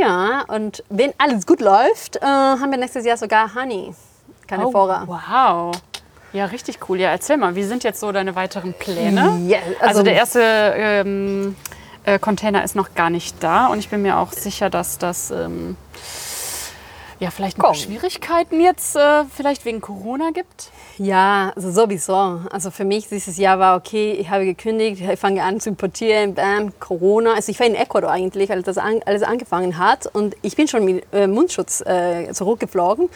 Ja, 0.00 0.44
und 0.48 0.82
wenn 0.88 1.12
alles 1.18 1.46
gut 1.46 1.60
läuft, 1.60 2.16
äh, 2.16 2.20
haben 2.24 2.70
wir 2.70 2.78
nächstes 2.78 3.04
Jahr 3.04 3.16
sogar 3.16 3.54
Honey 3.54 3.92
Canephora. 4.46 5.04
Oh, 5.06 5.12
wow. 5.12 5.72
Ja, 6.32 6.46
richtig 6.46 6.78
cool. 6.88 7.00
Ja, 7.00 7.10
erzähl 7.10 7.36
mal, 7.36 7.54
wie 7.54 7.64
sind 7.64 7.84
jetzt 7.84 8.00
so 8.00 8.10
deine 8.12 8.34
weiteren 8.36 8.72
Pläne? 8.72 9.40
Ja, 9.46 9.58
Also, 9.80 10.02
der 10.02 10.14
erste 10.14 10.40
ähm, 10.42 11.56
äh, 12.04 12.18
Container 12.18 12.64
ist 12.64 12.76
noch 12.76 12.94
gar 12.94 13.10
nicht 13.10 13.42
da 13.42 13.66
und 13.66 13.78
ich 13.78 13.88
bin 13.88 14.02
mir 14.02 14.16
auch 14.18 14.32
sicher, 14.32 14.70
dass 14.70 14.98
das 14.98 15.30
ähm, 15.30 15.76
ja 17.20 17.30
vielleicht 17.30 17.58
noch. 17.58 17.74
Schwierigkeiten 17.74 18.60
jetzt 18.60 18.96
äh, 18.96 19.24
vielleicht 19.26 19.64
wegen 19.64 19.80
Corona 19.80 20.30
gibt. 20.30 20.70
Ja, 20.98 21.52
also 21.54 21.70
sowieso. 21.70 22.40
Also 22.50 22.70
für 22.70 22.84
mich 22.84 23.08
dieses 23.08 23.36
Jahr 23.36 23.58
war 23.58 23.76
okay, 23.76 24.12
ich 24.12 24.30
habe 24.30 24.44
gekündigt, 24.44 25.00
ich 25.00 25.18
fange 25.18 25.42
an 25.42 25.60
zu 25.60 25.70
importieren, 25.70 26.34
bam, 26.34 26.72
Corona. 26.80 27.34
Also 27.34 27.52
ich 27.52 27.60
war 27.60 27.66
in 27.66 27.74
Ecuador 27.74 28.10
eigentlich, 28.10 28.50
als 28.50 28.64
das 28.64 28.78
an, 28.78 29.00
alles 29.06 29.22
angefangen 29.22 29.78
hat 29.78 30.06
und 30.06 30.34
ich 30.42 30.56
bin 30.56 30.66
schon 30.66 30.84
mit 30.84 31.04
äh, 31.12 31.26
Mundschutz 31.26 31.80
äh, 31.82 32.32
zurückgeflogen, 32.32 33.08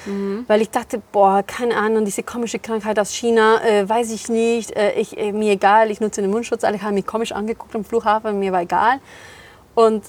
weil 0.46 0.60
ich 0.60 0.70
dachte, 0.70 1.02
boah, 1.12 1.42
keine 1.42 1.76
Ahnung, 1.76 2.04
diese 2.04 2.22
komische 2.22 2.58
Krankheit 2.58 2.98
aus 2.98 3.12
China, 3.12 3.62
äh, 3.64 3.88
weiß 3.88 4.12
ich 4.12 4.28
nicht, 4.28 4.76
äh, 4.76 4.92
ich, 4.92 5.16
äh, 5.16 5.32
mir 5.32 5.52
egal, 5.52 5.90
ich 5.90 6.00
nutze 6.00 6.20
den 6.20 6.30
Mundschutz. 6.30 6.64
Alle 6.64 6.80
haben 6.80 6.94
mich 6.94 7.06
komisch 7.06 7.32
angeguckt 7.32 7.74
am 7.74 7.84
Flughafen, 7.84 8.38
mir 8.38 8.52
war 8.52 8.62
egal. 8.62 9.00
Und 9.74 10.04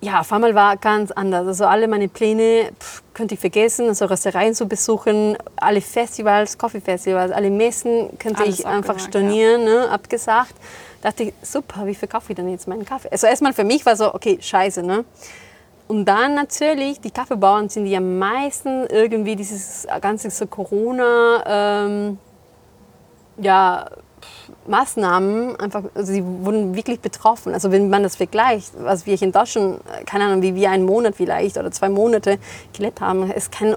ja, 0.00 0.20
auf 0.20 0.32
einmal 0.32 0.54
war 0.54 0.76
ganz 0.76 1.10
anders. 1.10 1.46
Also 1.46 1.66
alle 1.66 1.86
meine 1.86 2.08
Pläne 2.08 2.70
pff, 2.78 3.02
könnte 3.12 3.34
ich 3.34 3.40
vergessen, 3.40 3.88
also 3.88 4.06
Röstereien 4.06 4.54
zu 4.54 4.66
besuchen, 4.66 5.36
alle 5.56 5.80
Festivals, 5.80 6.56
Coffee-Festivals, 6.56 7.32
alle 7.32 7.50
Messen 7.50 8.18
könnte 8.18 8.42
Alles 8.42 8.60
ich 8.60 8.66
einfach 8.66 8.98
stornieren, 8.98 9.64
ne, 9.64 9.88
abgesagt. 9.90 10.54
Dachte 11.02 11.24
ich, 11.24 11.34
super, 11.42 11.86
wie 11.86 11.94
verkaufe 11.94 12.32
ich 12.32 12.36
denn 12.36 12.48
jetzt 12.50 12.66
meinen 12.66 12.84
Kaffee? 12.84 13.08
Also 13.10 13.26
erstmal 13.26 13.52
für 13.52 13.64
mich 13.64 13.84
war 13.84 13.96
so, 13.96 14.14
okay, 14.14 14.38
scheiße, 14.40 14.82
ne? 14.82 15.04
Und 15.88 16.04
dann 16.04 16.34
natürlich, 16.34 17.00
die 17.00 17.10
Kaffeebauern 17.10 17.68
sind 17.68 17.84
die 17.84 17.96
am 17.96 18.18
meisten 18.18 18.86
irgendwie 18.86 19.34
dieses 19.34 19.88
ganze 20.00 20.30
so 20.30 20.46
Corona, 20.46 21.42
ähm, 21.84 22.18
ja, 23.38 23.86
Maßnahmen 24.70 25.56
einfach, 25.56 25.82
also 25.94 26.12
sie 26.12 26.24
wurden 26.24 26.74
wirklich 26.74 27.00
betroffen. 27.00 27.52
Also 27.52 27.72
wenn 27.72 27.90
man 27.90 28.02
das 28.02 28.16
vergleicht, 28.16 28.72
was 28.78 29.04
wir 29.04 29.16
hier 29.16 29.26
in 29.26 29.32
Deutschland, 29.32 29.80
äh, 29.80 30.04
keine 30.04 30.24
Ahnung, 30.24 30.42
wie 30.42 30.54
wir 30.54 30.70
einen 30.70 30.84
Monat 30.84 31.16
vielleicht 31.16 31.58
oder 31.58 31.70
zwei 31.70 31.88
Monate 31.88 32.38
gelebt 32.72 33.00
haben, 33.00 33.30
ist 33.30 33.52
kein 33.52 33.74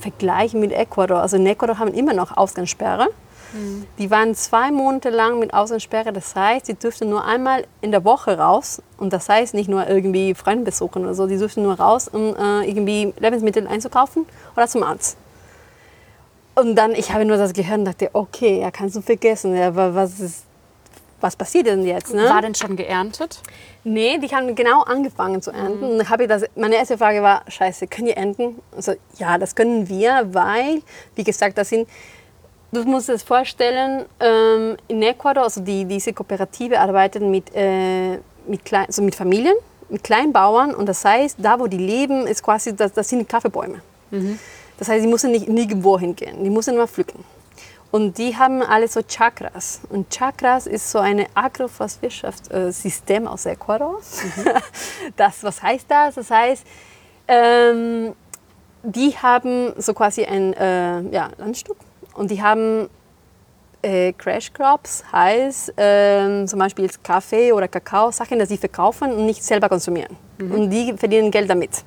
Vergleich 0.00 0.52
mit 0.52 0.72
Ecuador. 0.72 1.20
Also 1.20 1.36
in 1.36 1.46
Ecuador 1.46 1.78
haben 1.78 1.92
wir 1.92 1.98
immer 1.98 2.12
noch 2.12 2.36
Ausgangssperre. 2.36 3.08
Die 3.98 4.10
waren 4.10 4.34
zwei 4.34 4.70
Monate 4.70 5.10
lang 5.10 5.38
mit 5.38 5.52
Ausgangssperre. 5.52 6.12
Das 6.12 6.34
heißt, 6.34 6.66
sie 6.66 6.74
dürften 6.74 7.10
nur 7.10 7.24
einmal 7.24 7.66
in 7.82 7.90
der 7.90 8.04
Woche 8.04 8.38
raus. 8.38 8.82
Und 8.96 9.12
das 9.12 9.28
heißt 9.28 9.54
nicht 9.54 9.68
nur 9.68 9.86
irgendwie 9.86 10.34
Freunde 10.34 10.64
besuchen 10.64 11.04
oder 11.04 11.14
so. 11.14 11.26
Die 11.26 11.36
dürften 11.36 11.62
nur 11.62 11.78
raus, 11.78 12.08
um 12.08 12.34
äh, 12.34 12.68
irgendwie 12.68 13.12
Lebensmittel 13.18 13.66
einzukaufen 13.66 14.26
oder 14.56 14.66
zum 14.66 14.82
Arzt. 14.82 15.18
Und 16.54 16.76
dann, 16.76 16.92
ich 16.92 17.12
habe 17.12 17.24
nur 17.24 17.36
das 17.36 17.52
gehört 17.52 17.78
und 17.78 17.84
dachte, 17.86 18.10
okay, 18.12 18.60
ja, 18.60 18.70
kannst 18.70 18.96
du 18.96 19.00
vergessen. 19.00 19.56
Ja, 19.56 19.74
wa- 19.74 19.94
was, 19.94 20.20
ist, 20.20 20.44
was 21.20 21.34
passiert 21.34 21.66
denn 21.66 21.84
jetzt? 21.86 22.12
Ne? 22.12 22.24
War 22.28 22.42
denn 22.42 22.54
schon 22.54 22.76
geerntet? 22.76 23.40
Nee, 23.84 24.18
die 24.18 24.28
haben 24.34 24.54
genau 24.54 24.82
angefangen 24.82 25.40
zu 25.40 25.50
ernten. 25.50 25.82
Und 25.84 25.98
dann 25.98 26.08
habe 26.10 26.24
ich 26.24 26.28
das, 26.28 26.42
meine 26.54 26.76
erste 26.76 26.98
Frage 26.98 27.22
war, 27.22 27.42
scheiße, 27.48 27.86
können 27.86 28.08
die 28.08 28.12
ernten? 28.12 28.60
Also, 28.76 28.92
ja, 29.18 29.38
das 29.38 29.54
können 29.54 29.88
wir, 29.88 30.28
weil, 30.32 30.82
wie 31.14 31.24
gesagt, 31.24 31.56
das 31.56 31.70
sind, 31.70 31.88
du 32.70 32.82
musst 32.84 33.08
dir 33.08 33.12
das 33.14 33.22
vorstellen, 33.22 34.04
ähm, 34.20 34.76
in 34.88 35.02
Ecuador, 35.02 35.44
also 35.44 35.62
die, 35.62 35.84
diese 35.86 36.12
Kooperative 36.12 36.78
arbeitet 36.78 37.22
mit, 37.22 37.50
äh, 37.54 38.18
mit, 38.46 38.64
klein, 38.64 38.86
also 38.86 39.00
mit 39.02 39.14
Familien, 39.14 39.54
mit 39.88 40.04
Kleinbauern. 40.04 40.74
Und 40.74 40.86
das 40.86 41.02
heißt, 41.04 41.36
da 41.38 41.58
wo 41.58 41.66
die 41.66 41.78
leben, 41.78 42.26
ist 42.26 42.42
quasi, 42.42 42.76
das, 42.76 42.92
das 42.92 43.08
sind 43.08 43.26
Kaffeebäume. 43.28 43.80
Das 44.82 44.88
heißt, 44.88 45.04
die 45.04 45.08
müssen 45.08 45.30
nicht 45.30 45.46
nirgendwo 45.48 45.96
hingehen, 45.96 46.42
die 46.42 46.50
müssen 46.50 46.74
nur 46.74 46.88
pflücken. 46.88 47.22
Und 47.92 48.18
die 48.18 48.36
haben 48.36 48.62
alle 48.62 48.88
so 48.88 49.00
Chakras. 49.00 49.82
Und 49.90 50.10
Chakras 50.10 50.66
ist 50.66 50.90
so 50.90 50.98
ein 50.98 51.24
Agroforstwirtschaftssystem 51.34 53.28
aus 53.28 53.46
Ecuador. 53.46 54.00
Das, 55.16 55.44
was 55.44 55.62
heißt 55.62 55.86
das? 55.88 56.16
Das 56.16 56.28
heißt, 56.32 56.66
ähm, 57.28 58.14
die 58.82 59.16
haben 59.16 59.72
so 59.76 59.94
quasi 59.94 60.24
ein 60.24 60.52
äh, 60.54 61.02
ja, 61.12 61.30
Landstück 61.38 61.76
und 62.14 62.32
die 62.32 62.42
haben 62.42 62.90
äh, 63.82 64.12
Crash 64.14 64.52
Crops, 64.52 65.04
heißt 65.12 65.74
ähm, 65.76 66.48
zum 66.48 66.58
Beispiel 66.58 66.90
Kaffee 67.04 67.52
oder 67.52 67.68
Kakao, 67.68 68.10
Sachen, 68.10 68.36
die 68.40 68.46
sie 68.46 68.58
verkaufen 68.58 69.12
und 69.12 69.26
nicht 69.26 69.44
selber 69.44 69.68
konsumieren. 69.68 70.16
Und 70.40 70.70
die 70.70 70.92
verdienen 70.94 71.30
Geld 71.30 71.48
damit. 71.48 71.84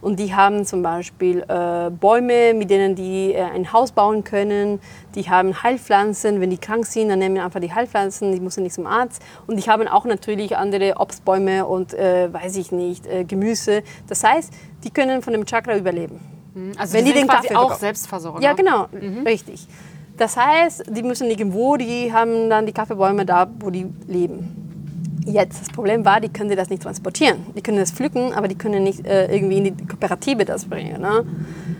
Und 0.00 0.20
die 0.20 0.34
haben 0.34 0.64
zum 0.64 0.82
Beispiel 0.82 1.44
äh, 1.48 1.90
Bäume, 1.90 2.54
mit 2.54 2.70
denen 2.70 2.94
die 2.94 3.32
äh, 3.32 3.42
ein 3.42 3.72
Haus 3.72 3.92
bauen 3.92 4.24
können. 4.24 4.80
Die 5.14 5.28
haben 5.28 5.62
Heilpflanzen. 5.62 6.40
Wenn 6.40 6.50
die 6.50 6.58
krank 6.58 6.86
sind, 6.86 7.08
dann 7.08 7.18
nehmen 7.18 7.36
wir 7.36 7.44
einfach 7.44 7.60
die 7.60 7.72
Heilpflanzen. 7.72 8.32
Die 8.32 8.40
müssen 8.40 8.62
nicht 8.62 8.74
zum 8.74 8.86
Arzt. 8.86 9.22
Und 9.46 9.56
die 9.56 9.68
haben 9.68 9.88
auch 9.88 10.04
natürlich 10.04 10.56
andere 10.56 10.98
Obstbäume 10.98 11.66
und, 11.66 11.94
äh, 11.94 12.32
weiß 12.32 12.56
ich 12.56 12.72
nicht, 12.72 13.06
äh, 13.06 13.24
Gemüse. 13.24 13.82
Das 14.08 14.22
heißt, 14.22 14.52
die 14.84 14.90
können 14.90 15.22
von 15.22 15.32
dem 15.32 15.44
Chakra 15.46 15.76
überleben. 15.76 16.20
Also 16.78 16.94
Wenn 16.94 17.04
die 17.04 17.12
die 17.12 17.18
sind 17.18 17.28
den 17.28 17.28
quasi 17.28 17.48
Kaffee 17.48 17.56
auch 17.56 17.60
verkaufen. 17.60 17.80
Selbstversorger. 17.80 18.42
Ja, 18.42 18.52
genau, 18.54 18.86
richtig. 19.26 19.66
Das 20.16 20.36
heißt, 20.36 20.84
die 20.88 21.02
müssen 21.02 21.28
irgendwo, 21.30 21.76
die 21.76 22.12
haben 22.12 22.48
dann 22.48 22.64
die 22.64 22.72
Kaffeebäume 22.72 23.26
da, 23.26 23.46
wo 23.60 23.68
die 23.70 23.86
leben. 24.06 24.65
Jetzt, 25.24 25.60
das 25.60 25.68
Problem 25.68 26.04
war, 26.04 26.20
die 26.20 26.28
können 26.28 26.54
das 26.56 26.70
nicht 26.70 26.82
transportieren. 26.82 27.38
Die 27.56 27.62
können 27.62 27.78
das 27.78 27.90
pflücken, 27.90 28.32
aber 28.32 28.48
die 28.48 28.54
können 28.54 28.84
nicht 28.84 29.06
äh, 29.06 29.34
irgendwie 29.34 29.58
in 29.58 29.64
die 29.64 29.86
Kooperative 29.86 30.44
das 30.44 30.64
bringen. 30.64 31.00
Ne? 31.00 31.24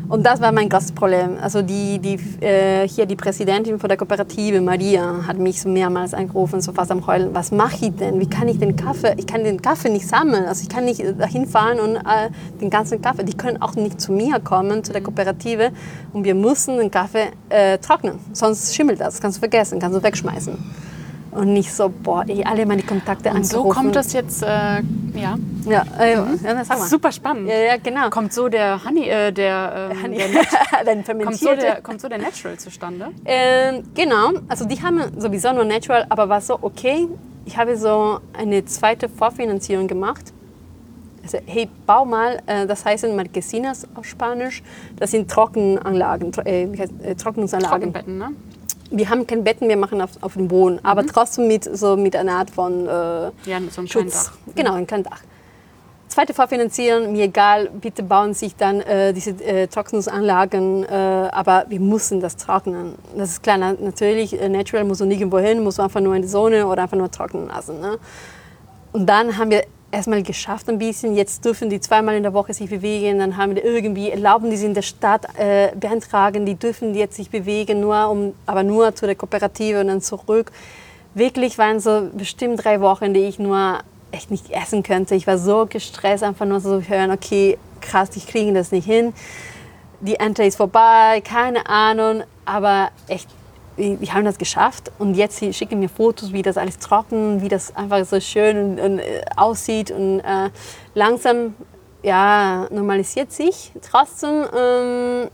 Und 0.09 0.25
das 0.25 0.41
war 0.41 0.53
mein 0.53 0.69
großes 0.69 0.93
Problem. 0.93 1.37
Also 1.41 1.63
die, 1.63 1.99
die, 1.99 2.19
äh, 2.45 2.87
hier 2.89 3.07
die 3.07 3.17
Präsidentin 3.17 3.79
von 3.79 3.89
der 3.89 3.97
Kooperative, 3.97 4.61
Maria, 4.61 5.27
hat 5.27 5.39
mich 5.39 5.61
so 5.61 5.69
mehrmals 5.69 6.15
angerufen, 6.15 6.61
so 6.61 6.73
fast 6.73 6.91
am 6.91 7.07
Heulen. 7.07 7.35
Was 7.35 7.51
mache 7.51 7.87
ich 7.87 7.97
denn? 7.97 8.21
Wie 8.21 8.29
kann 8.29 8.49
ich 8.49 8.59
den 8.59 8.77
Kaffee, 8.77 9.15
ich 9.17 9.27
kann 9.27 9.45
den 9.45 9.61
Kaffee 9.61 9.91
nicht 9.91 10.07
sammeln. 10.07 10.45
Also 10.47 10.63
ich 10.63 10.69
kann 10.69 10.85
nicht 10.85 11.01
äh, 11.01 11.13
dahin 11.15 11.47
fahren 11.47 11.81
und 11.81 11.97
äh, 11.97 12.31
den 12.61 12.71
ganzen 12.71 13.03
Kaffee, 13.03 13.25
die 13.25 13.37
können 13.37 13.61
auch 13.61 13.75
nicht 13.75 14.01
zu 14.01 14.13
mir 14.13 14.41
kommen, 14.41 14.85
zu 14.85 14.93
der 14.93 15.03
Kooperative. 15.03 15.73
Und 16.13 16.25
wir 16.25 16.35
müssen 16.35 16.79
den 16.79 16.91
Kaffee 16.91 17.29
äh, 17.49 17.79
trocknen, 17.79 18.19
sonst 18.33 18.75
schimmelt 18.75 19.01
das, 19.01 19.21
kannst 19.21 19.39
du 19.39 19.41
vergessen, 19.41 19.79
kannst 19.81 19.97
du 19.97 20.03
wegschmeißen. 20.03 20.57
Und 21.37 21.53
nicht 21.53 21.73
so, 21.73 21.91
boah, 21.91 22.25
ey, 22.27 22.43
alle 22.45 22.65
meine 22.65 22.83
Kontakte 22.83 23.31
Und 23.31 23.47
so 23.47 23.59
angerufen. 23.59 23.77
kommt 23.77 23.97
das 23.97 24.15
jetzt, 24.15 24.43
äh, 24.43 24.47
ja. 24.47 25.37
Ja, 25.67 25.85
äh, 25.99 26.15
ja 26.15 26.65
sag 26.65 26.79
mal. 26.79 26.89
Super 26.89 27.13
spannend. 27.13 27.49
Ja, 27.49 27.57
ja, 27.57 27.77
genau. 27.77 28.09
Kommt 28.09 28.33
so 28.33 28.49
der 28.49 28.83
Honey, 28.83 29.07
äh, 29.09 29.33
der, 29.33 29.91
ähm, 29.93 30.03
Honey. 30.03 30.17
der 30.17 31.15
kommt, 31.25 31.37
so 31.37 31.55
der, 31.55 31.83
kommt 31.83 32.01
so 32.01 32.09
der 32.09 32.19
Natural 32.19 32.57
zustande? 32.57 33.09
Ähm, 33.27 33.83
genau, 33.95 34.33
also 34.49 34.65
die 34.65 34.83
haben 34.83 35.01
sowieso 35.19 35.53
nur 35.53 35.65
Natural, 35.65 36.07
aber 36.09 36.29
war 36.31 36.41
so, 36.41 36.59
okay, 36.63 37.07
ich 37.45 37.59
habe 37.59 37.77
so 37.77 38.21
eine 38.33 38.65
zweite 38.65 39.09
Vorfinanzierung 39.09 39.89
gemacht. 39.89 40.33
Also, 41.23 41.39
hey, 41.45 41.69
bau 41.87 42.05
mal, 42.07 42.41
äh, 42.47 42.67
das 42.67 42.85
heißen 42.85 43.15
Marquesinas 43.15 43.87
auf 43.95 44.07
Spanisch, 44.07 44.63
das 44.97 45.11
sind 45.11 45.31
Trockenanlagen, 45.31 46.33
tro 46.33 46.43
äh, 46.43 46.67
heißt, 46.79 46.93
äh, 47.03 47.15
Trocknungsanlagen. 47.15 47.93
Trockenbetten, 47.93 48.19
ne? 48.19 48.31
Wir 48.91 49.09
haben 49.11 49.27
kein 49.27 49.43
Betten, 49.45 49.69
wir 49.69 49.77
machen 49.77 50.01
auf, 50.01 50.11
auf 50.21 50.35
dem 50.35 50.49
Boden, 50.49 50.79
aber 50.85 51.03
Mhm. 51.03 51.09
trotzdem 51.09 51.49
mit, 51.49 51.65
so 51.77 51.97
mit 51.97 52.15
einer 52.17 52.33
Art 52.35 52.51
von 52.51 52.87
äh, 52.87 52.91
Ja, 52.91 53.31
so 53.45 53.55
ein 53.55 53.87
kleines 53.87 53.93
Schutz. 53.93 54.25
Dach. 54.27 54.55
Genau, 54.55 54.75
ein 54.75 54.87
kleines 54.87 55.09
Dach. 55.09 55.21
Zweite 56.09 56.33
Vorfinanzieren, 56.35 57.13
mir 57.13 57.25
egal, 57.25 57.69
bitte 57.81 58.03
bauen 58.03 58.33
sich 58.33 58.55
dann 58.57 58.81
äh, 58.81 59.13
diese 59.13 59.31
äh, 59.45 59.67
Trocknungsanlagen, 59.67 60.85
äh, 60.85 60.89
aber 61.33 61.67
wir 61.69 61.81
müssen 61.81 62.21
das 62.21 62.37
trocknen. 62.37 62.95
Das 63.17 63.31
ist 63.31 63.43
klar, 63.43 63.59
na, 63.59 63.75
natürlich, 63.79 64.41
äh, 64.41 64.49
natural 64.49 64.85
muss 64.85 65.01
man 65.01 65.09
nirgendwo 65.09 65.39
hin, 65.39 65.63
muss 65.63 65.79
man 65.79 65.87
einfach 65.87 66.01
nur 66.01 66.15
in 66.15 66.23
die 66.23 66.29
Sonne 66.29 66.67
oder 66.67 66.83
einfach 66.85 66.97
nur 66.97 67.11
trocknen 67.11 67.49
lassen. 67.49 67.81
Ne? 67.81 67.99
Und 68.93 69.07
dann 69.07 69.37
haben 69.37 69.51
wir 69.51 69.65
erstmal 69.97 70.23
geschafft 70.23 70.69
ein 70.69 70.79
bisschen, 70.79 71.17
jetzt 71.17 71.45
dürfen 71.45 71.71
die 71.71 71.81
zweimal 71.81 72.17
in 72.17 72.23
der 72.23 72.35
Woche 72.35 72.53
sich 72.53 72.69
bewegen, 72.69 73.19
dann 73.19 73.37
haben 73.39 73.55
wir 73.55 73.65
irgendwie, 73.65 74.11
erlauben 74.11 74.51
die 74.51 74.57
sie 74.57 74.67
in 74.67 74.75
der 74.75 74.83
Stadt 74.83 75.27
äh, 75.39 75.75
beantragen, 75.75 76.45
die 76.45 76.55
dürfen 76.55 76.95
jetzt 76.95 77.17
sich 77.17 77.31
bewegen, 77.31 77.81
nur 77.81 78.11
um, 78.11 78.35
aber 78.45 78.63
nur 78.63 78.95
zu 78.95 79.07
der 79.07 79.15
Kooperative 79.15 79.81
und 79.81 79.89
dann 79.89 80.03
zurück. 80.03 80.53
Wirklich 81.15 81.57
waren 81.57 81.81
so 81.81 82.11
bestimmt 82.13 82.63
drei 82.63 82.83
Wochen, 82.83 83.15
die 83.15 83.21
ich 83.21 83.39
nur 83.39 83.79
echt 84.13 84.31
nicht 84.31 84.51
essen 84.51 84.83
könnte. 84.83 85.15
Ich 85.15 85.27
war 85.27 85.39
so 85.39 85.67
gestresst, 85.67 86.23
einfach 86.23 86.45
nur 86.45 86.61
so 86.61 86.83
hören, 86.83 87.11
okay, 87.11 87.57
krass, 87.81 88.11
die 88.11 88.21
kriegen 88.21 88.55
das 88.55 88.73
nicht 88.73 88.85
hin. 88.85 89.15
Die 90.01 90.17
Ernte 90.17 90.45
ist 90.45 90.57
vorbei, 90.57 91.23
keine 91.25 91.67
Ahnung, 91.67 92.23
aber 92.45 92.91
echt, 93.09 93.29
die 93.77 94.11
haben 94.13 94.25
das 94.25 94.39
geschafft 94.39 94.91
und 94.99 95.15
jetzt 95.15 95.37
sie 95.37 95.53
schicken 95.53 95.81
mir 95.81 95.89
Fotos, 95.89 96.33
wie 96.33 96.43
das 96.43 96.57
alles 96.57 96.79
trocken, 96.79 97.43
wie 97.43 97.49
das 97.49 97.75
einfach 97.77 98.05
so 98.05 98.21
schön 98.21 98.57
und, 98.57 98.81
und, 98.81 98.99
äh, 98.99 99.23
aussieht 99.37 99.91
und 99.91 100.21
äh, 100.21 100.51
langsam 100.95 101.55
ja, 102.03 102.69
normalisiert 102.71 103.33
sich. 103.33 103.73
Trotzdem, 103.83 104.47
ähm, 104.57 105.29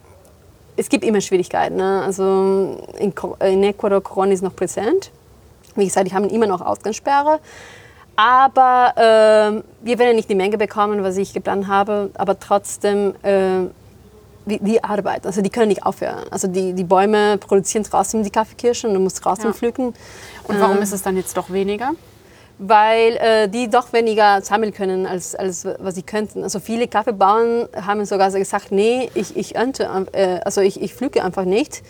es 0.77 0.89
gibt 0.89 1.05
immer 1.05 1.21
Schwierigkeiten. 1.21 1.77
Ne? 1.77 2.03
Also 2.03 2.79
in, 2.99 3.13
in 3.41 3.63
Ecuador 3.65 4.03
Corona 4.03 4.33
ist 4.33 4.43
noch 4.43 4.57
präsent. 4.57 5.11
Wie 5.75 5.85
gesagt, 5.85 6.09
die 6.09 6.15
haben 6.15 6.29
immer 6.29 6.47
noch 6.47 6.61
Ausgangssperre. 6.61 7.41
Aber 8.17 8.95
ähm, 8.97 9.65
wir 9.83 9.99
werden 9.99 10.17
nicht 10.17 10.29
die 10.29 10.35
Menge 10.35 10.59
bekommen, 10.59 11.03
was 11.03 11.17
ich 11.17 11.33
geplant 11.33 11.67
habe. 11.67 12.11
Aber 12.15 12.39
trotzdem, 12.39 13.15
äh, 13.23 13.67
die, 14.47 14.59
die 14.59 14.83
arbeiten. 14.83 15.27
Also 15.27 15.43
die 15.43 15.51
können 15.51 15.69
nicht 15.69 15.85
aufhören. 15.85 16.25
Also 16.31 16.49
die, 16.49 16.73
die 16.73 16.85
Bäume 16.85 17.39
produzieren 17.39 17.85
trotzdem 17.85 18.23
die 18.23 18.31
Kaffeekirschen 18.31 18.91
und 18.91 18.95
du 18.95 19.01
musst 19.01 19.23
trotzdem 19.23 19.51
Ja. 19.51 19.55
pflücken. 19.55 19.95
Und 20.49 20.61
warum 20.61 20.77
Ähm, 20.79 20.83
ist 20.83 20.93
es 20.93 21.03
dann 21.03 21.17
jetzt 21.17 21.37
doch 21.37 21.51
weniger? 21.51 21.93
weil 22.65 23.17
äh, 23.17 23.49
die 23.49 23.69
doch 23.69 23.93
weniger 23.93 24.41
sammeln 24.41 24.73
können, 24.73 25.05
als, 25.05 25.35
als 25.35 25.67
was 25.81 25.97
sie 25.97 26.03
könnten. 26.03 26.45
Also 26.45 26.61
viele 26.61 26.87
Kaffeebauern 26.87 27.69
haben 27.75 28.05
sogar 28.05 28.31
gesagt, 28.31 28.71
nee, 28.71 29.11
ich, 29.15 29.37
ich 29.37 29.57
ernte, 29.57 29.89
äh, 30.13 30.39
also 30.45 30.61
ich, 30.61 30.81
ich 30.81 30.95
pflücke 30.95 31.25
einfach 31.25 31.45
nicht. 31.45 31.83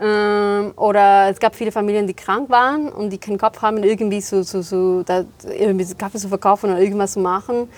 Ähm, 0.00 0.72
oder 0.76 1.28
es 1.28 1.40
gab 1.40 1.54
viele 1.54 1.72
Familien, 1.72 2.06
die 2.06 2.14
krank 2.14 2.48
waren 2.48 2.88
und 2.88 3.10
die 3.10 3.18
keinen 3.18 3.36
Kopf 3.36 3.60
haben, 3.60 3.82
irgendwie 3.82 4.20
so, 4.22 4.42
so, 4.42 4.62
so 4.62 5.02
da, 5.02 5.24
irgendwie 5.44 5.84
Kaffee 5.94 6.18
zu 6.18 6.28
verkaufen 6.28 6.70
oder 6.70 6.80
irgendwas 6.80 7.14
zu 7.14 7.20
machen. 7.20 7.68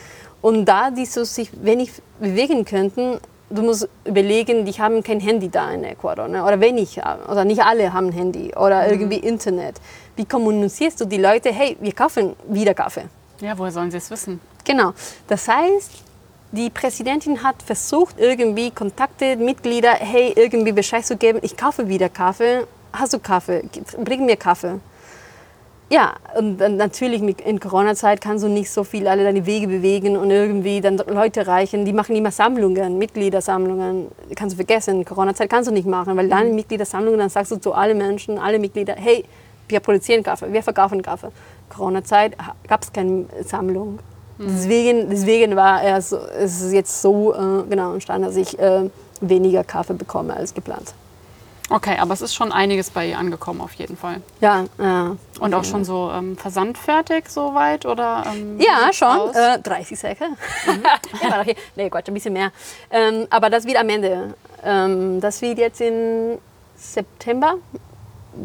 Und 0.43 0.67
da 0.67 0.91
die 0.91 1.07
so 1.07 1.25
sich 1.25 1.51
wenig 1.65 1.91
bewegen 2.21 2.65
könnten, 2.65 3.19
du 3.51 3.63
musst 3.63 3.89
überlegen, 4.05 4.65
die 4.65 4.73
haben 4.73 5.03
kein 5.03 5.21
Handy 5.21 5.49
da 5.49 5.71
in 5.73 5.85
Ecuador. 5.85 6.29
Ne? 6.29 6.43
Oder 6.45 6.61
wenig, 6.61 6.99
oder 7.31 7.45
nicht 7.45 7.63
alle 7.63 7.93
haben 7.93 8.13
Handy 8.13 8.55
oder 8.55 8.85
mhm. 8.85 8.91
irgendwie 8.91 9.19
Internet. 9.19 9.77
Wie 10.17 10.25
kommunizierst 10.25 11.01
du 11.01 11.05
die 11.05 11.19
Leute, 11.19 11.53
hey, 11.53 11.77
wir 11.81 11.93
kaufen 11.93 12.35
wieder 12.49 12.75
Kaffee? 12.75 13.05
Ja, 13.41 13.57
woher 13.59 13.73
sollen 13.73 13.91
sie 13.91 13.97
es 13.97 14.11
wissen? 14.11 14.41
Genau. 14.65 14.93
Das 15.29 15.49
heißt, 15.49 15.91
die 16.53 16.71
Präsidentin 16.71 17.43
hat 17.43 17.63
versucht, 17.63 18.19
irgendwie 18.19 18.71
Kontakte, 18.71 19.37
Mitglieder, 19.37 19.93
hey, 19.93 20.33
irgendwie 20.37 20.73
Bescheid 20.73 21.05
zu 21.05 21.17
geben, 21.17 21.39
ich 21.43 21.57
kaufe 21.57 21.89
wieder 21.89 22.09
Kaffee. 22.09 22.67
Hast 22.93 23.13
du 23.13 23.19
Kaffee? 23.19 23.63
Bring 24.05 24.27
mir 24.27 24.37
Kaffee. 24.37 24.81
Ja, 25.93 26.15
und 26.39 26.61
natürlich 26.77 27.21
in 27.21 27.59
Corona-Zeit 27.59 28.21
kannst 28.21 28.45
du 28.45 28.49
nicht 28.49 28.71
so 28.71 28.85
viel 28.85 29.09
alle 29.09 29.25
deine 29.25 29.45
Wege 29.45 29.67
bewegen 29.67 30.17
und 30.17 30.31
irgendwie 30.31 30.81
dann 30.81 30.99
Leute 30.99 31.49
reichen. 31.49 31.85
Die 31.85 31.93
machen 31.93 32.15
immer 32.15 32.31
Sammlungen, 32.31 32.97
Mitgliedersammlungen. 32.97 34.07
Kannst 34.37 34.53
du 34.53 34.57
vergessen, 34.57 34.99
in 35.01 35.05
Corona-Zeit 35.05 35.51
kannst 35.51 35.69
du 35.69 35.75
nicht 35.75 35.89
machen, 35.89 36.17
weil 36.17 36.29
dann 36.29 36.51
mhm. 36.51 36.55
Mitgliedersammlungen, 36.55 37.19
dann 37.19 37.29
sagst 37.29 37.51
du 37.51 37.57
zu 37.57 37.73
allen 37.73 37.99
Menschen, 37.99 38.39
alle 38.39 38.61
Mitglieder, 38.61 38.95
hey, 38.97 39.25
wir 39.69 39.81
produzieren 39.81 40.23
Kaffee, 40.23 40.53
wir 40.53 40.63
verkaufen 40.63 41.03
Kaffee. 41.03 41.33
Corona-Zeit 41.69 42.37
gab 42.69 42.83
es 42.83 42.93
keine 42.93 43.25
Sammlung. 43.45 43.99
Mhm. 44.39 44.47
Deswegen, 44.47 45.11
deswegen 45.11 45.57
war 45.57 45.83
es, 45.83 46.13
es 46.13 46.73
jetzt 46.73 47.03
so 47.03 47.35
äh, 47.35 47.65
genau 47.69 47.95
entstanden, 47.95 48.29
dass 48.29 48.37
ich 48.37 48.57
äh, 48.61 48.89
weniger 49.21 49.65
Kaffee 49.65 49.95
bekomme 49.95 50.37
als 50.37 50.55
geplant. 50.55 50.95
Okay, 51.71 51.97
aber 51.99 52.13
es 52.13 52.21
ist 52.21 52.35
schon 52.35 52.51
einiges 52.51 52.91
bei 52.91 53.09
ihr 53.09 53.19
angekommen 53.19 53.61
auf 53.61 53.73
jeden 53.75 53.97
Fall. 53.97 54.21
Ja, 54.41 54.65
ja. 54.79 55.17
Und 55.39 55.55
auch 55.55 55.63
schon 55.63 55.85
so 55.85 56.11
ähm, 56.13 56.37
versandfertig 56.37 57.29
soweit 57.29 57.87
oder? 57.87 58.25
Ähm, 58.27 58.59
ja, 58.61 58.93
schon. 58.93 59.33
Äh, 59.35 59.61
30 59.61 59.99
Säcke. 59.99 60.25
Mhm. 60.67 60.83
ja, 61.23 61.45
nee, 61.77 61.89
Gott, 61.89 62.09
ein 62.09 62.15
bisschen 62.15 62.33
mehr. 62.33 62.51
Ähm, 62.91 63.29
aber 63.31 63.51
das 63.51 63.65
wird 63.67 63.77
am 63.77 63.89
Ende. 63.89 64.35
Ähm, 64.65 65.21
das 65.21 65.41
wird 65.43 65.59
jetzt 65.59 65.81
im 65.81 66.39
September 66.77 67.55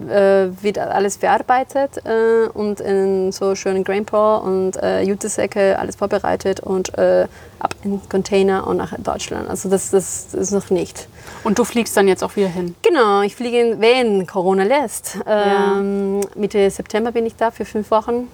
äh, 0.10 0.48
wird 0.62 0.78
alles 0.80 1.18
verarbeitet 1.18 2.02
äh, 2.06 2.48
und 2.48 2.80
in 2.80 3.32
so 3.32 3.56
schönen 3.56 3.84
Grainpool 3.84 4.42
und 4.44 4.78
äh, 4.78 5.02
Jutesäcke 5.04 5.78
alles 5.78 5.96
vorbereitet 5.96 6.60
und 6.60 6.98
äh, 6.98 7.28
ab 7.60 7.76
in 7.84 8.02
Container 8.10 8.66
und 8.68 8.78
nach 8.78 8.94
Deutschland. 8.98 9.50
Also 9.50 9.70
das, 9.70 9.92
das, 9.92 10.34
ist 10.34 10.52
noch 10.52 10.70
nicht. 10.70 11.08
Und 11.44 11.60
du 11.60 11.64
fliegst 11.64 11.96
dann 11.96 12.08
jetzt 12.08 12.24
auch 12.24 12.36
wieder 12.36 12.48
hin? 12.48 12.76
Genau, 12.82 13.22
ich 13.22 13.36
fliege, 13.36 13.76
wenn 13.80 14.26
Corona 14.26 14.64
lässt. 14.64 15.18
Ähm, 15.28 16.22
ja. 16.22 16.30
Mitte 16.36 16.70
September 16.70 17.12
bin 17.12 17.26
ich 17.26 17.36
da 17.36 17.52
für 17.52 17.66
fünf 17.66 17.92
Wochen. 17.92 18.28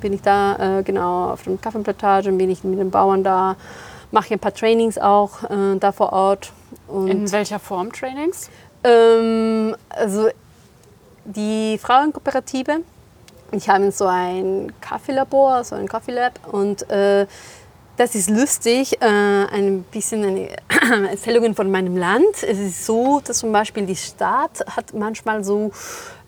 Bin 0.00 0.12
ich 0.12 0.22
da 0.22 0.78
äh, 0.78 0.82
genau 0.82 1.30
auf 1.30 1.42
der 1.42 1.56
Kaffeeplantage, 1.56 2.32
bin 2.32 2.50
ich 2.50 2.64
mit 2.64 2.78
den 2.78 2.90
Bauern 2.90 3.22
da, 3.24 3.56
mache 4.10 4.34
ein 4.34 4.40
paar 4.40 4.54
Trainings 4.54 4.98
auch 4.98 5.44
äh, 5.44 5.78
da 5.78 5.92
vor 5.92 6.12
Ort. 6.12 6.52
Und 6.88 7.08
in 7.08 7.32
welcher 7.32 7.58
Form 7.58 7.92
Trainings? 7.92 8.50
Ähm, 8.84 9.76
also 9.88 10.28
die 11.24 11.78
Frauenkooperative. 11.78 12.80
Ich 13.52 13.68
habe 13.68 13.90
so 13.92 14.06
ein 14.06 14.72
Kaffeelabor, 14.80 15.64
so 15.64 15.74
ein 15.76 15.88
Kaffeelab 15.88 16.38
und 16.52 16.88
äh, 16.90 17.26
das 17.96 18.16
ist 18.16 18.28
lustig, 18.28 19.00
äh, 19.00 19.06
ein 19.06 19.84
bisschen 19.84 20.24
eine 20.24 21.08
Erzählungen 21.10 21.54
von 21.54 21.70
meinem 21.70 21.96
Land. 21.96 22.42
Es 22.42 22.58
ist 22.58 22.84
so, 22.84 23.20
dass 23.24 23.38
zum 23.38 23.52
Beispiel 23.52 23.86
die 23.86 23.94
Stadt 23.94 24.64
hat 24.68 24.92
manchmal 24.94 25.44
so 25.44 25.70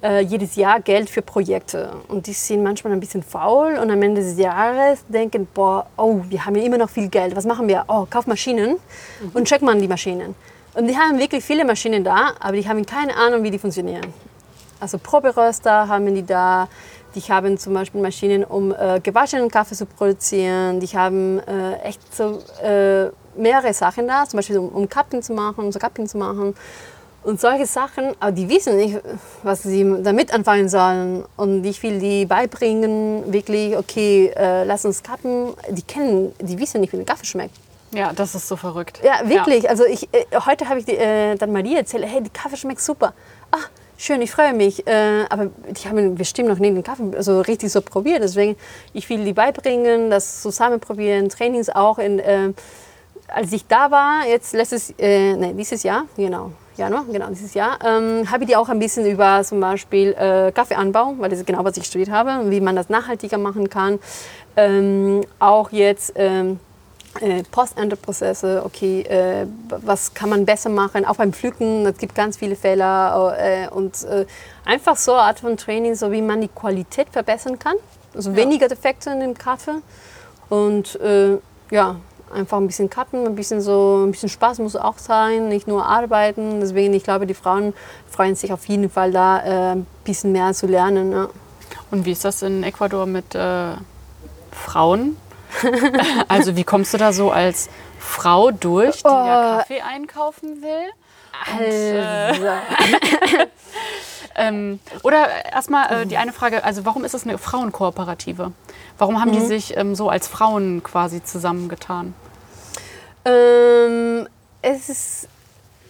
äh, 0.02 0.20
jedes 0.20 0.54
Jahr 0.54 0.80
Geld 0.80 1.11
für 1.11 1.22
Projekte 1.22 1.90
und 2.06 2.28
die 2.28 2.32
sind 2.32 2.62
manchmal 2.62 2.92
ein 2.92 3.00
bisschen 3.00 3.22
faul 3.22 3.76
und 3.78 3.90
am 3.90 4.00
Ende 4.00 4.20
des 4.20 4.38
Jahres 4.38 5.00
denken, 5.09 5.48
boah, 5.52 5.87
oh, 5.96 6.20
wir 6.28 6.44
haben 6.44 6.54
ja 6.54 6.62
immer 6.62 6.78
noch 6.78 6.90
viel 6.90 7.09
Geld, 7.09 7.35
was 7.35 7.44
machen 7.44 7.66
wir? 7.66 7.85
Oh, 7.88 8.06
kauf 8.09 8.28
Maschinen 8.28 8.76
mhm. 9.20 9.30
und 9.35 9.48
check 9.48 9.62
man 9.62 9.80
die 9.80 9.88
Maschinen. 9.88 10.37
Und 10.74 10.87
die 10.87 10.96
haben 10.96 11.18
wirklich 11.18 11.42
viele 11.42 11.64
Maschinen 11.64 12.04
da, 12.04 12.35
aber 12.38 12.56
die 12.56 12.68
haben 12.68 12.85
keine 12.87 13.16
Ahnung, 13.16 13.42
wie 13.42 13.50
die 13.50 13.59
funktionieren. 13.59 14.12
Also 14.80 14.98
Proberöster 14.98 15.88
haben 15.88 16.14
die 16.14 16.24
da. 16.24 16.68
Die 17.14 17.20
haben 17.22 17.56
zum 17.56 17.72
Beispiel 17.72 18.02
Maschinen, 18.02 18.44
um 18.44 18.74
äh, 18.74 19.00
gewaschenen 19.00 19.50
Kaffee 19.50 19.74
zu 19.74 19.86
produzieren. 19.86 20.80
Die 20.80 20.88
haben 20.88 21.38
äh, 21.40 21.76
echt 21.76 22.14
so 22.14 22.42
äh, 22.62 23.10
mehrere 23.36 23.72
Sachen 23.72 24.06
da, 24.06 24.26
zum 24.26 24.36
Beispiel 24.36 24.58
um, 24.58 24.68
um 24.68 24.88
Kappen 24.88 25.22
zu 25.22 25.32
machen, 25.32 25.64
um 25.64 25.72
so 25.72 25.78
Kappen 25.78 26.06
zu 26.06 26.18
machen. 26.18 26.54
Und 27.22 27.40
solche 27.40 27.66
Sachen, 27.66 28.14
aber 28.20 28.30
die 28.30 28.48
wissen 28.48 28.76
nicht, 28.76 29.00
was 29.42 29.64
sie 29.64 29.84
damit 30.02 30.32
anfangen 30.32 30.68
sollen. 30.68 31.24
Und 31.36 31.64
ich 31.64 31.82
will 31.82 31.98
die 31.98 32.24
beibringen, 32.24 33.32
wirklich, 33.32 33.76
okay, 33.76 34.32
äh, 34.36 34.62
lass 34.64 34.84
uns 34.84 35.02
kappen. 35.02 35.54
Die 35.70 35.82
kennen, 35.82 36.32
die 36.40 36.56
wissen 36.58 36.80
nicht, 36.82 36.92
wie 36.92 36.98
ein 36.98 37.06
Kaffee 37.06 37.26
schmeckt. 37.26 37.56
Ja, 37.90 38.12
das 38.12 38.34
ist 38.34 38.46
so 38.46 38.56
verrückt. 38.56 39.00
Ja, 39.02 39.28
wirklich. 39.28 39.64
Ja. 39.64 39.70
Also 39.70 39.84
ich, 39.84 40.04
äh, 40.12 40.24
heute 40.44 40.68
habe 40.68 40.78
ich 40.78 40.84
die, 40.84 40.96
äh, 40.96 41.34
dann 41.34 41.52
Maria 41.52 41.78
erzählt, 41.78 42.04
hey, 42.06 42.22
die 42.22 42.30
Kaffee 42.30 42.56
schmeckt 42.56 42.80
super. 42.80 43.12
Ah, 43.50 43.58
Schön, 43.98 44.20
ich 44.20 44.30
freue 44.30 44.52
mich. 44.52 44.87
Äh, 44.87 45.24
aber 45.30 45.50
die 45.70 45.88
haben 45.88 46.14
bestimmt 46.16 46.48
noch 46.48 46.59
nie 46.59 46.70
den 46.70 46.82
Kaffee 46.82 47.16
also 47.16 47.40
richtig 47.40 47.72
so 47.72 47.80
probiert. 47.80 48.22
Deswegen, 48.22 48.56
ich 48.92 49.09
will 49.09 49.24
die 49.24 49.32
beibringen, 49.32 50.11
das 50.11 50.42
zusammen 50.42 50.80
probieren, 50.80 51.30
Trainings 51.30 51.70
auch. 51.70 51.98
In, 51.98 52.18
äh, 52.18 52.52
als 53.28 53.52
ich 53.52 53.66
da 53.66 53.90
war, 53.90 54.26
jetzt 54.28 54.52
letztes, 54.52 54.92
äh, 54.98 55.35
nee, 55.35 55.54
dieses 55.54 55.82
Jahr, 55.82 56.04
genau, 56.16 56.52
Januar, 56.76 57.04
genau, 57.11 57.28
dieses 57.30 57.54
Jahr, 57.54 57.78
ähm, 57.85 58.30
habe 58.30 58.44
ich 58.44 58.50
die 58.50 58.56
auch 58.56 58.68
ein 58.68 58.78
bisschen 58.78 59.06
über 59.06 59.42
zum 59.42 59.61
Beispiel 59.61 60.12
äh, 60.12 60.52
Kaffeeanbau, 60.52 61.14
weil 61.18 61.30
das 61.30 61.40
ist 61.40 61.46
genau, 61.46 61.64
was 61.64 61.76
ich 61.78 61.87
studiert 61.87 62.11
habe, 62.11 62.50
wie 62.50 62.61
man 62.61 62.76
das 62.76 62.90
nachhaltiger 62.90 63.38
machen 63.38 63.70
kann. 63.70 63.98
Ähm, 64.56 65.22
auch 65.38 65.72
jetzt 65.72 66.12
ähm, 66.16 66.61
äh, 67.20 67.42
Post-Ernteprozesse, 67.50 68.62
okay, 68.64 69.02
äh, 69.02 69.46
was 69.68 70.14
kann 70.14 70.29
man 70.29 70.44
besser 70.44 70.70
machen, 70.70 71.05
auch 71.05 71.16
beim 71.16 71.33
Pflücken, 71.33 71.87
es 71.87 71.98
gibt 71.98 72.14
ganz 72.14 72.37
viele 72.37 72.57
Fehler 72.57 73.37
äh, 73.38 73.68
und 73.68 74.05
äh, 74.05 74.26
einfach 74.64 74.96
so 74.96 75.12
eine 75.12 75.22
Art 75.22 75.40
von 75.40 75.57
Training, 75.57 75.94
so 75.94 76.11
wie 76.12 76.22
man 76.22 76.40
die 76.40 76.48
Qualität 76.48 77.09
verbessern 77.11 77.59
kann, 77.59 77.76
also 78.14 78.31
ja. 78.31 78.37
weniger 78.37 78.68
Defekte 78.68 79.11
in 79.11 79.20
dem 79.20 79.35
Kaffee 79.35 79.83
und 80.48 80.98
äh, 81.00 81.38
ja, 81.70 81.96
einfach 82.33 82.59
ein 82.59 82.66
bisschen 82.66 82.90
kappen, 82.90 83.26
ein 83.26 83.35
bisschen 83.35 83.61
so, 83.61 84.05
ein 84.05 84.11
bisschen 84.11 84.29
Spaß 84.29 84.59
muss 84.59 84.76
auch 84.76 84.98
sein, 84.98 85.48
nicht 85.48 85.66
nur 85.66 85.87
arbeiten, 85.87 86.61
deswegen, 86.61 86.94
ich 86.94 87.05
glaube, 87.05 87.26
die 87.26 87.35
Frauen 87.35 87.74
freuen 88.11 88.35
sich 88.35 88.52
auf 88.52 88.66
jeden 88.66 88.90
Fall 88.90 89.12
da 89.12 89.37
ein 89.72 89.87
bisschen 90.05 90.33
mehr 90.33 90.52
zu 90.52 90.66
lernen. 90.66 91.12
Ja. 91.12 91.29
Und 91.90 92.05
wie 92.05 92.12
ist 92.12 92.24
das 92.24 92.42
in 92.42 92.64
Ecuador 92.64 93.07
mit 93.07 93.37
Frauen? 94.50 95.16
also 96.29 96.57
wie 96.57 96.64
kommst 96.64 96.95
du 96.95 96.99
da 96.99 97.12
so 97.12 97.31
als 97.31 97.69
Frau 97.99 98.51
durch, 98.51 99.03
die 99.03 99.09
oh. 99.09 99.11
ja 99.11 99.59
Kaffee 99.59 99.81
einkaufen 99.81 100.62
will? 100.62 100.90
Also. 101.51 102.38
Und, 102.38 102.47
äh, 102.47 103.47
ähm, 104.37 104.81
oder 105.03 105.29
erstmal 105.53 106.03
äh, 106.03 106.07
die 106.07 106.16
eine 106.16 106.33
Frage, 106.33 106.64
also 106.64 106.85
warum 106.85 107.05
ist 107.05 107.14
es 107.14 107.25
eine 107.25 107.38
Frauenkooperative? 107.38 108.53
Warum 108.99 109.21
haben 109.21 109.31
mhm. 109.31 109.40
die 109.40 109.47
sich 109.47 109.77
ähm, 109.77 109.95
so 109.95 110.09
als 110.09 110.29
Frauen 110.29 110.83
quasi 110.83 111.23
zusammengetan? 111.23 112.14
Ähm, 113.25 114.29
es 114.62 114.88
ist 114.88 115.29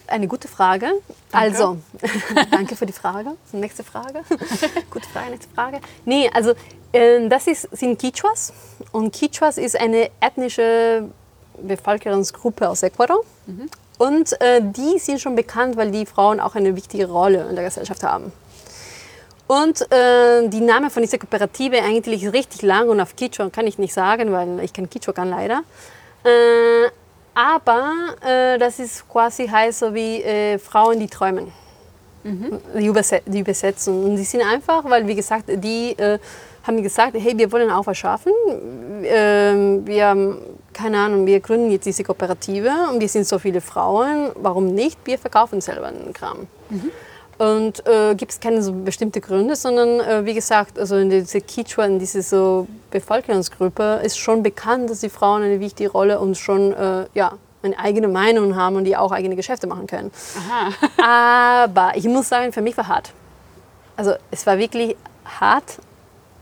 eine 0.08 0.28
gute 0.28 0.48
Frage. 0.48 0.90
Danke. 1.30 1.46
Also, 1.46 1.78
danke 2.50 2.76
für 2.76 2.86
die 2.86 2.92
Frage. 2.92 3.32
Nächste 3.52 3.84
Frage. 3.84 4.22
gute 4.90 5.08
Frage, 5.08 5.30
nächste 5.30 5.54
Frage. 5.54 5.80
Nee, 6.04 6.30
also 6.32 6.54
das 7.28 7.46
ist, 7.46 7.68
sind 7.76 7.98
Quichuas. 7.98 8.52
Und 8.92 9.14
Quichuas 9.14 9.58
ist 9.58 9.78
eine 9.78 10.10
ethnische 10.20 11.08
Bevölkerungsgruppe 11.60 12.68
aus 12.68 12.82
Ecuador. 12.82 13.22
Mhm. 13.46 13.68
Und 13.98 14.40
äh, 14.40 14.60
die 14.62 14.98
sind 14.98 15.20
schon 15.20 15.34
bekannt, 15.34 15.76
weil 15.76 15.90
die 15.90 16.04
Frauen 16.04 16.40
auch 16.40 16.54
eine 16.54 16.76
wichtige 16.76 17.08
Rolle 17.08 17.46
in 17.48 17.54
der 17.54 17.64
Gesellschaft 17.64 18.02
haben. 18.02 18.32
Und 19.46 19.80
äh, 19.92 20.48
die 20.48 20.60
Name 20.60 20.90
von 20.90 21.02
dieser 21.02 21.18
Kooperative 21.18 21.80
eigentlich 21.82 22.32
richtig 22.32 22.62
lang 22.62 22.88
und 22.88 23.00
auf 23.00 23.14
Quichua 23.14 23.48
kann 23.50 23.66
ich 23.66 23.78
nicht 23.78 23.94
sagen, 23.94 24.32
weil 24.32 24.60
ich 24.60 24.72
kein 24.72 24.90
Quichua 24.90 25.14
kann 25.14 25.30
leider. 25.30 25.62
Äh, 26.24 26.90
aber 27.32 27.92
äh, 28.26 28.58
das 28.58 28.78
ist 28.80 29.08
quasi 29.08 29.46
heißt 29.46 29.78
so 29.78 29.94
wie 29.94 30.22
äh, 30.22 30.58
Frauen, 30.58 30.98
die 30.98 31.06
träumen. 31.06 31.52
Mhm. 32.24 32.58
Die, 32.76 32.86
Überset 32.86 33.22
die 33.26 33.38
Übersetzung. 33.38 34.04
Und 34.04 34.16
die 34.16 34.24
sind 34.24 34.42
einfach, 34.42 34.84
weil 34.84 35.06
wie 35.06 35.14
gesagt, 35.14 35.44
die 35.46 35.94
haben 36.66 36.82
gesagt, 36.82 37.16
hey, 37.18 37.36
wir 37.36 37.50
wollen 37.52 37.70
auch 37.70 37.86
was 37.86 37.98
schaffen. 37.98 38.32
Ähm, 39.04 39.86
wir 39.86 40.06
haben, 40.06 40.38
keine 40.72 40.98
Ahnung, 40.98 41.26
wir 41.26 41.40
gründen 41.40 41.70
jetzt 41.70 41.86
diese 41.86 42.02
Kooperative 42.02 42.70
und 42.92 43.00
wir 43.00 43.08
sind 43.08 43.26
so 43.26 43.38
viele 43.38 43.60
Frauen, 43.60 44.30
warum 44.34 44.74
nicht? 44.74 44.98
Wir 45.04 45.18
verkaufen 45.18 45.60
selber 45.60 45.90
den 45.90 46.12
Kram. 46.12 46.46
Mhm. 46.70 46.90
Und 47.38 47.86
äh, 47.86 48.14
gibt 48.14 48.32
es 48.32 48.40
keine 48.40 48.62
so 48.62 48.72
bestimmte 48.72 49.20
Gründe, 49.20 49.56
sondern 49.56 50.00
äh, 50.00 50.24
wie 50.24 50.32
gesagt, 50.32 50.78
also 50.78 50.96
in 50.96 51.10
dieser 51.10 51.40
Kichwa, 51.40 51.84
in 51.84 51.98
dieser 51.98 52.22
so 52.22 52.66
Bevölkerungsgruppe 52.90 54.00
ist 54.02 54.16
schon 54.16 54.42
bekannt, 54.42 54.88
dass 54.88 55.00
die 55.00 55.10
Frauen 55.10 55.42
eine 55.42 55.60
wichtige 55.60 55.90
Rolle 55.90 56.18
und 56.18 56.38
schon 56.38 56.72
äh, 56.72 57.04
ja, 57.12 57.32
eine 57.62 57.78
eigene 57.78 58.08
Meinung 58.08 58.56
haben 58.56 58.76
und 58.76 58.84
die 58.84 58.96
auch 58.96 59.12
eigene 59.12 59.36
Geschäfte 59.36 59.66
machen 59.66 59.86
können. 59.86 60.10
Aber 61.02 61.92
ich 61.94 62.04
muss 62.04 62.28
sagen, 62.28 62.52
für 62.52 62.62
mich 62.62 62.76
war 62.76 62.88
hart. 62.88 63.12
Also 63.96 64.14
es 64.30 64.46
war 64.46 64.58
wirklich 64.58 64.96
hart. 65.24 65.78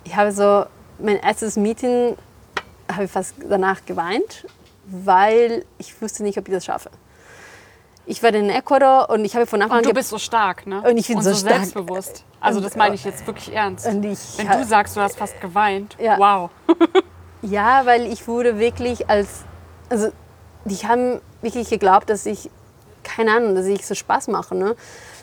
Ich 0.05 0.14
habe 0.16 0.32
so 0.32 0.66
mein 0.98 1.16
erstes 1.16 1.57
Meeting 1.57 2.16
habe 2.90 3.05
ich 3.05 3.11
fast 3.11 3.34
danach 3.48 3.84
geweint, 3.84 4.46
weil 4.86 5.64
ich 5.78 6.00
wusste 6.00 6.22
nicht, 6.22 6.38
ob 6.38 6.46
ich 6.48 6.55
das 6.55 6.64
schaffe. 6.64 6.90
Ich 8.07 8.22
war 8.22 8.34
in 8.34 8.50
Ecuador 8.50 9.09
und 9.09 9.24
ich 9.24 9.34
habe 9.34 9.46
von 9.46 9.62
Anfang 9.62 9.78
an 9.78 9.84
Und 9.84 9.90
du 9.90 9.94
bist 9.94 10.11
so 10.11 10.18
stark, 10.18 10.66
ne? 10.66 10.82
Und 10.82 10.98
ich 10.98 11.07
bin 11.09 11.22
so 11.22 11.34
stark. 11.34 11.55
selbstbewusst. 11.57 12.24
Also 12.38 12.61
das 12.61 12.76
meine 12.76 12.94
ich 12.94 13.05
jetzt 13.05 13.26
wirklich 13.26 13.55
ernst. 13.55 13.86
Und 13.86 14.02
Wenn 14.02 14.48
du 14.61 14.64
sagst, 14.66 14.94
du 14.96 15.00
hast 15.00 15.16
fast 15.16 15.40
geweint, 15.40 15.96
Ja. 15.98 16.18
wow. 16.18 16.50
Ja, 17.42 17.84
weil 17.84 18.07
ich 18.11 18.26
wurde 18.26 18.59
wirklich 18.59 19.11
als, 19.11 19.44
also 19.90 20.11
die 20.64 20.76
haben 20.88 21.20
wirklich 21.42 21.68
geglaubt, 21.68 22.09
dass 22.09 22.24
ich, 22.24 22.50
keine 23.02 23.32
Ahnung, 23.32 23.55
dass 23.55 23.66
ich 23.66 23.86
so 23.86 23.94
Spaß 23.94 24.28
mache. 24.28 24.55
Ne? 24.55 24.74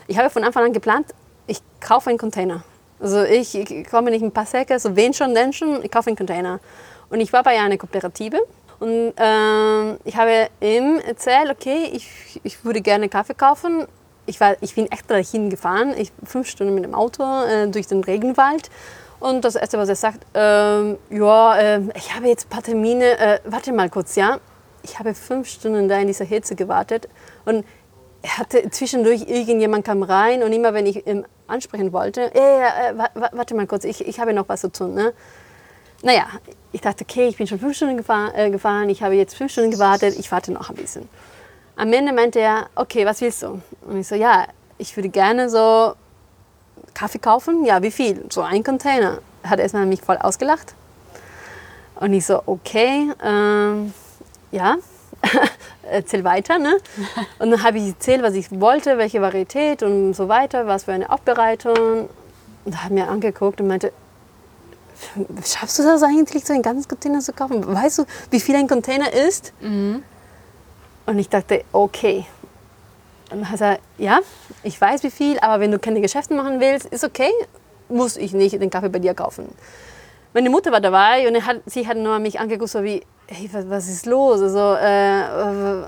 Ich 0.06 0.18
habe 0.18 0.30
von 0.30 0.44
Anfang 0.44 0.66
an 0.66 0.72
geplant, 0.72 1.06
ich 1.48 1.58
kaufe 1.80 2.10
einen 2.10 2.18
Container. 2.20 2.62
Also 3.02 3.24
ich, 3.24 3.56
ich 3.56 3.90
komme 3.90 4.12
nicht 4.12 4.22
ein 4.22 4.30
paar 4.30 4.46
Säcke, 4.46 4.78
so 4.78 4.94
wen 4.94 5.12
schon, 5.12 5.34
denn 5.34 5.52
schon, 5.52 5.84
ich 5.84 5.90
kaufe 5.90 6.08
einen 6.08 6.16
Container. 6.16 6.60
Und 7.10 7.20
ich 7.20 7.32
war 7.32 7.42
bei 7.42 7.60
einer 7.60 7.76
Kooperative 7.76 8.38
und 8.78 9.12
ähm, 9.16 9.98
ich 10.04 10.16
habe 10.16 10.48
ihm 10.60 11.00
erzählt, 11.00 11.50
okay, 11.50 11.90
ich, 11.92 12.40
ich 12.44 12.64
würde 12.64 12.80
gerne 12.80 13.08
Kaffee 13.08 13.34
kaufen. 13.34 13.86
Ich, 14.26 14.40
war, 14.40 14.54
ich 14.60 14.76
bin 14.76 14.90
extra 14.90 15.16
hingefahren, 15.16 15.94
ich, 15.98 16.12
fünf 16.24 16.48
Stunden 16.48 16.74
mit 16.76 16.84
dem 16.84 16.94
Auto 16.94 17.24
äh, 17.24 17.66
durch 17.68 17.88
den 17.88 18.04
Regenwald. 18.04 18.70
Und 19.18 19.44
das 19.44 19.56
Erste, 19.56 19.78
was 19.78 19.88
er 19.88 19.96
sagt, 19.96 20.24
ähm, 20.34 20.96
ja, 21.10 21.58
ähm, 21.58 21.92
ich 21.96 22.14
habe 22.14 22.28
jetzt 22.28 22.46
ein 22.46 22.50
paar 22.50 22.62
Termine, 22.62 23.18
äh, 23.18 23.40
warte 23.44 23.72
mal 23.72 23.90
kurz, 23.90 24.14
ja. 24.14 24.38
Ich 24.84 24.98
habe 24.98 25.14
fünf 25.14 25.48
Stunden 25.48 25.88
da 25.88 25.98
in 25.98 26.06
dieser 26.06 26.24
Hitze 26.24 26.54
gewartet 26.54 27.08
und 27.44 27.64
er 28.22 28.38
hatte 28.38 28.70
zwischendurch 28.70 29.28
irgendjemand 29.28 29.84
kam 29.84 30.02
rein 30.02 30.42
und 30.42 30.52
immer 30.52 30.74
wenn 30.74 30.86
ich 30.86 31.06
ihn 31.06 31.24
ansprechen 31.52 31.92
wollte, 31.92 32.30
ja, 32.34 32.58
ja, 32.58 32.90
äh, 32.90 32.98
wa- 32.98 33.10
wa- 33.14 33.30
warte 33.32 33.54
mal 33.54 33.66
kurz, 33.66 33.84
ich, 33.84 34.06
ich 34.06 34.18
habe 34.20 34.32
noch 34.32 34.48
was 34.48 34.62
zu 34.62 34.72
tun. 34.72 34.94
Ne? 34.94 35.12
Naja, 36.02 36.26
ich 36.72 36.80
dachte, 36.80 37.04
okay, 37.08 37.28
ich 37.28 37.36
bin 37.36 37.46
schon 37.46 37.58
fünf 37.60 37.76
Stunden 37.76 37.96
gefahren, 37.96 38.32
äh, 38.34 38.50
gefahren, 38.50 38.88
ich 38.90 39.02
habe 39.02 39.14
jetzt 39.14 39.34
fünf 39.36 39.52
Stunden 39.52 39.70
gewartet, 39.70 40.18
ich 40.18 40.30
warte 40.32 40.50
noch 40.52 40.70
ein 40.70 40.76
bisschen. 40.76 41.08
Am 41.76 41.92
Ende 41.92 42.12
meinte 42.12 42.40
er, 42.40 42.68
okay, 42.74 43.06
was 43.06 43.20
willst 43.20 43.42
du? 43.42 43.60
Und 43.86 43.98
ich 44.00 44.08
so, 44.08 44.14
ja, 44.14 44.46
ich 44.78 44.96
würde 44.96 45.08
gerne 45.08 45.48
so 45.48 45.94
Kaffee 46.94 47.18
kaufen. 47.18 47.64
Ja, 47.64 47.82
wie 47.82 47.90
viel? 47.90 48.24
So 48.30 48.42
ein 48.42 48.62
Container. 48.64 49.18
Er 49.42 49.50
hat 49.50 49.60
erstmal 49.60 49.86
mich 49.86 50.02
voll 50.02 50.16
ausgelacht. 50.18 50.74
Und 51.96 52.12
ich 52.12 52.26
so, 52.26 52.42
okay, 52.46 53.10
ähm, 53.24 53.94
ja, 54.50 54.76
erzähl 55.90 56.24
weiter. 56.24 56.58
Ne? 56.58 56.76
Und 57.38 57.50
dann 57.50 57.62
habe 57.62 57.78
ich 57.78 57.88
erzählt, 57.88 58.22
was 58.22 58.34
ich 58.34 58.50
wollte, 58.60 58.98
welche 58.98 59.20
Varietät 59.20 59.82
und 59.82 60.14
so 60.14 60.28
weiter, 60.28 60.66
was 60.66 60.84
für 60.84 60.92
eine 60.92 61.10
Aufbereitung. 61.10 62.08
Und 62.64 62.72
er 62.72 62.84
hat 62.84 62.90
mir 62.90 63.08
angeguckt 63.08 63.60
und 63.60 63.68
meinte, 63.68 63.92
schaffst 65.44 65.78
du 65.78 65.82
das 65.82 66.02
eigentlich, 66.02 66.44
so 66.44 66.52
einen 66.52 66.62
ganzen 66.62 66.88
Container 66.88 67.20
zu 67.20 67.32
kaufen? 67.32 67.66
Weißt 67.66 67.98
du, 67.98 68.04
wie 68.30 68.40
viel 68.40 68.56
ein 68.56 68.68
Container 68.68 69.12
ist? 69.12 69.52
Und 71.06 71.18
ich 71.18 71.28
dachte, 71.28 71.64
okay. 71.72 72.26
Und 73.30 73.40
dann 73.40 73.50
hat 73.50 73.60
er, 73.60 73.78
ja, 73.98 74.20
ich 74.62 74.80
weiß 74.80 75.02
wie 75.02 75.10
viel, 75.10 75.38
aber 75.40 75.60
wenn 75.60 75.70
du 75.70 75.78
keine 75.78 76.00
Geschäfte 76.00 76.34
machen 76.34 76.60
willst, 76.60 76.86
ist 76.86 77.02
okay, 77.02 77.30
muss 77.88 78.16
ich 78.16 78.32
nicht 78.32 78.60
den 78.60 78.70
Kaffee 78.70 78.88
bei 78.88 78.98
dir 78.98 79.14
kaufen. 79.14 79.48
Meine 80.34 80.48
Mutter 80.48 80.72
war 80.72 80.80
dabei 80.80 81.28
und 81.28 81.46
hat, 81.46 81.60
sie 81.66 81.86
hat 81.86 81.96
nur 81.96 82.18
mich 82.18 82.38
angeguckt, 82.40 82.70
so 82.70 82.82
wie, 82.82 83.02
hey, 83.32 83.50
was, 83.52 83.88
ist 83.88 84.06
los? 84.06 84.40
Also, 84.40 84.74
äh, 84.74 85.86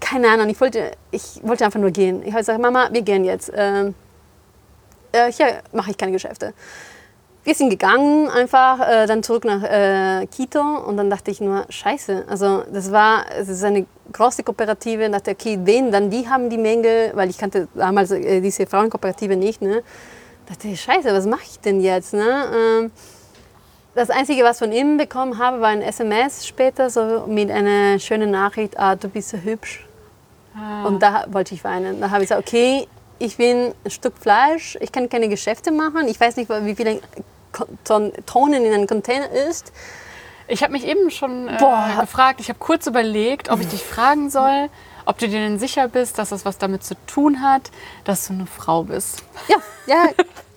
keine 0.00 0.28
Ahnung, 0.28 0.48
ich 0.48 0.60
wollte, 0.60 0.92
ich 1.10 1.40
wollte 1.42 1.64
einfach 1.64 1.80
nur 1.80 1.90
gehen. 1.90 2.22
Ich 2.22 2.28
habe 2.28 2.38
gesagt, 2.38 2.60
Mama, 2.60 2.88
wir 2.92 3.02
gehen 3.02 3.24
jetzt. 3.24 3.52
Ähm, 3.54 3.94
äh, 5.12 5.32
hier 5.32 5.62
mache 5.72 5.90
ich 5.90 5.96
keine 5.96 6.12
Geschäfte. 6.12 6.52
Wir 7.42 7.54
sind 7.54 7.70
gegangen 7.70 8.28
einfach, 8.28 8.80
äh, 8.80 9.06
dann 9.06 9.22
zurück 9.22 9.44
nach 9.44 9.62
äh, 9.62 10.26
Quito 10.26 10.60
und 10.60 10.98
dann 10.98 11.08
dachte 11.08 11.30
ich 11.30 11.40
nur, 11.40 11.64
scheiße, 11.70 12.26
also 12.28 12.64
das 12.70 12.92
war, 12.92 13.24
es 13.34 13.48
ist 13.48 13.64
eine 13.64 13.86
große 14.12 14.42
Kooperative, 14.42 15.06
und 15.06 15.12
dachte, 15.12 15.30
okay, 15.30 15.58
wen, 15.64 15.90
dann 15.90 16.10
die 16.10 16.28
haben 16.28 16.50
die 16.50 16.58
Menge, 16.58 17.12
weil 17.14 17.30
ich 17.30 17.38
kannte 17.38 17.68
damals 17.74 18.10
äh, 18.10 18.42
diese 18.42 18.66
Frauenkooperative 18.66 19.36
nicht, 19.36 19.62
ne? 19.62 19.82
dachte 20.50 20.68
ich, 20.68 20.80
scheiße, 20.80 21.12
was 21.12 21.26
mache 21.26 21.44
ich 21.44 21.60
denn 21.60 21.80
jetzt, 21.80 22.12
ne? 22.12 22.44
Ähm, 22.54 22.90
das 24.00 24.10
Einzige, 24.10 24.44
was 24.44 24.58
von 24.58 24.72
ihm 24.72 24.96
bekommen 24.96 25.36
habe, 25.38 25.60
war 25.60 25.68
ein 25.68 25.82
SMS 25.82 26.46
später, 26.46 26.88
so 26.88 27.24
mit 27.26 27.50
einer 27.50 27.98
schönen 27.98 28.30
Nachricht, 28.30 28.78
ah, 28.78 28.96
du 28.96 29.08
bist 29.08 29.28
so 29.28 29.36
hübsch. 29.36 29.86
Und 30.84 31.00
da 31.02 31.26
wollte 31.28 31.54
ich 31.54 31.62
weinen. 31.64 32.00
Da 32.00 32.10
habe 32.10 32.22
ich 32.24 32.28
gesagt, 32.30 32.48
okay, 32.48 32.88
ich 33.18 33.36
bin 33.36 33.72
ein 33.84 33.90
Stück 33.90 34.14
Fleisch, 34.18 34.76
ich 34.80 34.90
kann 34.90 35.08
keine 35.08 35.28
Geschäfte 35.28 35.70
machen, 35.70 36.08
ich 36.08 36.18
weiß 36.18 36.36
nicht, 36.36 36.48
wie 36.50 36.74
viel 36.74 36.88
ein 36.88 37.00
Ko- 37.52 37.66
Ton- 37.84 38.12
Tonnen 38.26 38.64
in 38.64 38.72
einem 38.72 38.86
Container 38.86 39.30
ist. 39.30 39.70
Ich 40.48 40.62
habe 40.62 40.72
mich 40.72 40.84
eben 40.86 41.10
schon 41.10 41.48
äh, 41.48 41.56
gefragt, 42.00 42.40
ich 42.40 42.48
habe 42.48 42.58
kurz 42.58 42.86
überlegt, 42.86 43.50
ob 43.50 43.60
ich 43.60 43.68
dich 43.68 43.82
fragen 43.82 44.30
soll, 44.30 44.68
ob 45.04 45.18
du 45.18 45.28
dir 45.28 45.38
denn 45.40 45.58
sicher 45.58 45.86
bist, 45.88 46.18
dass 46.18 46.30
das 46.30 46.44
was 46.44 46.58
damit 46.58 46.82
zu 46.84 46.94
tun 47.06 47.42
hat, 47.42 47.70
dass 48.04 48.26
du 48.26 48.32
eine 48.32 48.46
Frau 48.46 48.82
bist. 48.84 49.22
Ja, 49.48 49.56
ja, 49.86 50.04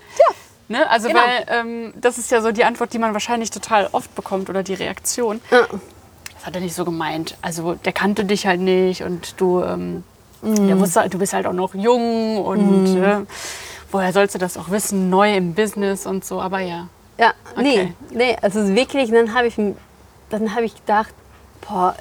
Ne? 0.69 0.89
Also 0.89 1.07
Genau. 1.09 1.19
weil 1.19 1.45
ähm, 1.47 1.93
das 1.95 2.17
ist 2.17 2.31
ja 2.31 2.41
so 2.41 2.51
die 2.51 2.63
Antwort, 2.63 2.93
die 2.93 2.99
man 2.99 3.13
wahrscheinlich 3.13 3.51
total 3.51 3.89
oft 3.91 4.13
bekommt 4.15 4.49
oder 4.49 4.63
die 4.63 4.73
Reaktion. 4.73 5.41
Ja. 5.51 5.67
Das 6.35 6.45
hat 6.45 6.55
er 6.55 6.61
nicht 6.61 6.75
so 6.75 6.85
gemeint. 6.85 7.37
Also 7.41 7.75
der 7.75 7.93
kannte 7.93 8.25
dich 8.25 8.47
halt 8.47 8.59
nicht 8.61 9.03
und 9.03 9.39
du, 9.41 9.61
ähm, 9.61 10.03
der 10.41 10.79
wusste, 10.79 11.07
du 11.09 11.17
bist 11.19 11.33
halt 11.33 11.45
auch 11.47 11.53
noch 11.53 11.73
jung 11.75 12.37
und 12.43 12.97
äh, 12.97 13.17
woher 13.91 14.11
sollst 14.13 14.35
du 14.35 14.39
das 14.39 14.57
auch 14.57 14.69
wissen, 14.69 15.09
neu 15.09 15.35
im 15.35 15.53
Business 15.53 16.05
und 16.05 16.25
so. 16.25 16.41
Aber 16.41 16.59
ja, 16.59 16.87
ja, 17.17 17.33
nee, 17.57 17.69
Okay. 17.81 17.93
nee, 18.11 18.37
also 18.41 18.75
wirklich, 18.75 19.11
dann 19.11 19.33
habe 19.33 19.47
ich, 19.47 19.55
dann 20.29 20.53
habe 20.55 20.65
ich 20.65 20.75
gedacht, 20.75 21.13
boah, 21.67 21.95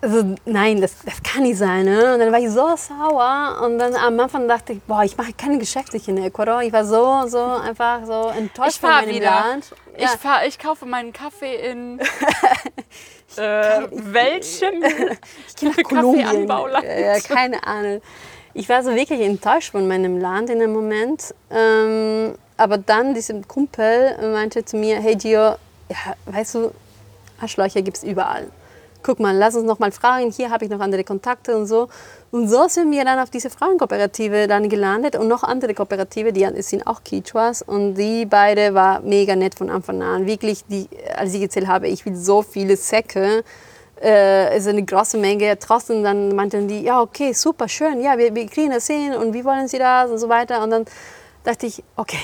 also 0.00 0.34
nein, 0.44 0.80
das, 0.80 0.94
das 1.04 1.22
kann 1.22 1.42
nicht 1.42 1.58
sein. 1.58 1.84
Ne? 1.84 2.14
Und 2.14 2.20
dann 2.20 2.32
war 2.32 2.38
ich 2.38 2.50
so 2.50 2.76
sauer 2.76 3.60
und 3.64 3.78
dann 3.78 3.94
am 3.96 4.18
Anfang 4.20 4.46
dachte 4.46 4.74
ich, 4.74 4.82
boah, 4.82 5.02
ich 5.02 5.16
mache 5.16 5.32
keine 5.32 5.58
Geschäfte 5.58 5.98
hier 5.98 6.16
in 6.16 6.22
Ecuador. 6.22 6.62
Ich 6.62 6.72
war 6.72 6.84
so, 6.84 7.26
so 7.26 7.42
einfach 7.42 8.04
so 8.04 8.28
enttäuscht 8.28 8.74
Ich 8.74 8.80
von 8.80 8.90
meinem 8.90 9.14
wieder. 9.14 9.30
Land. 9.30 9.72
ich, 9.96 10.08
fahr, 10.08 10.46
ich 10.46 10.58
kaufe 10.58 10.86
meinen 10.86 11.12
Kaffee 11.12 11.70
in 11.70 11.98
äh, 13.36 13.88
welchem 13.90 14.82
Kaffeeanbauland? 15.88 16.84
Ja, 16.84 17.18
keine 17.20 17.66
Ahnung. 17.66 18.00
Ich 18.54 18.68
war 18.68 18.82
so 18.82 18.94
wirklich 18.94 19.20
enttäuscht 19.20 19.72
von 19.72 19.88
meinem 19.88 20.18
Land 20.20 20.50
in 20.50 20.60
dem 20.60 20.72
Moment. 20.72 21.34
Ähm, 21.50 22.34
aber 22.56 22.78
dann 22.78 23.14
dieser 23.14 23.40
Kumpel 23.42 24.16
meinte 24.32 24.64
zu 24.64 24.76
mir, 24.76 25.00
hey 25.00 25.16
Gio, 25.16 25.40
ja, 25.40 26.14
weißt 26.26 26.54
du, 26.56 26.72
Arschlöcher 27.40 27.82
gibt 27.82 27.98
es 27.98 28.04
überall. 28.04 28.48
Guck 29.08 29.20
mal, 29.20 29.34
lass 29.34 29.56
uns 29.56 29.64
noch 29.64 29.78
mal 29.78 29.90
fragen. 29.90 30.30
Hier 30.30 30.50
habe 30.50 30.66
ich 30.66 30.70
noch 30.70 30.80
andere 30.80 31.02
Kontakte 31.02 31.56
und 31.56 31.64
so. 31.64 31.88
Und 32.30 32.46
so 32.46 32.68
sind 32.68 32.90
wir 32.90 33.06
dann 33.06 33.18
auf 33.18 33.30
diese 33.30 33.48
Frauenkooperative 33.48 34.46
dann 34.46 34.68
gelandet 34.68 35.16
und 35.16 35.28
noch 35.28 35.44
andere 35.44 35.72
Kooperative, 35.72 36.30
die 36.30 36.46
sind 36.60 36.86
auch 36.86 37.02
Quichuas. 37.02 37.62
Und 37.62 37.94
die 37.94 38.26
beide 38.26 38.74
war 38.74 39.00
mega 39.00 39.34
nett 39.34 39.54
von 39.54 39.70
Anfang 39.70 40.02
an. 40.02 40.26
Wirklich, 40.26 40.62
die, 40.66 40.90
als 41.16 41.32
ich 41.32 41.40
erzählt 41.40 41.68
habe, 41.68 41.88
ich 41.88 42.04
will 42.04 42.16
so 42.16 42.42
viele 42.42 42.76
Säcke 42.76 43.44
äh, 44.02 44.54
ist 44.58 44.68
eine 44.68 44.84
große 44.84 45.16
Menge. 45.16 45.58
Trotzdem 45.58 46.02
dann 46.02 46.36
meinten 46.36 46.68
die, 46.68 46.82
ja, 46.82 47.00
okay, 47.00 47.32
super, 47.32 47.66
schön, 47.66 48.02
ja, 48.02 48.18
wir, 48.18 48.34
wir 48.34 48.46
kriegen 48.46 48.72
das 48.72 48.88
hin 48.88 49.14
und 49.14 49.32
wie 49.32 49.42
wollen 49.42 49.68
Sie 49.68 49.78
das 49.78 50.10
und 50.10 50.18
so 50.18 50.28
weiter. 50.28 50.62
Und 50.62 50.68
dann 50.68 50.84
dachte 51.44 51.64
ich, 51.64 51.82
okay, 51.96 52.20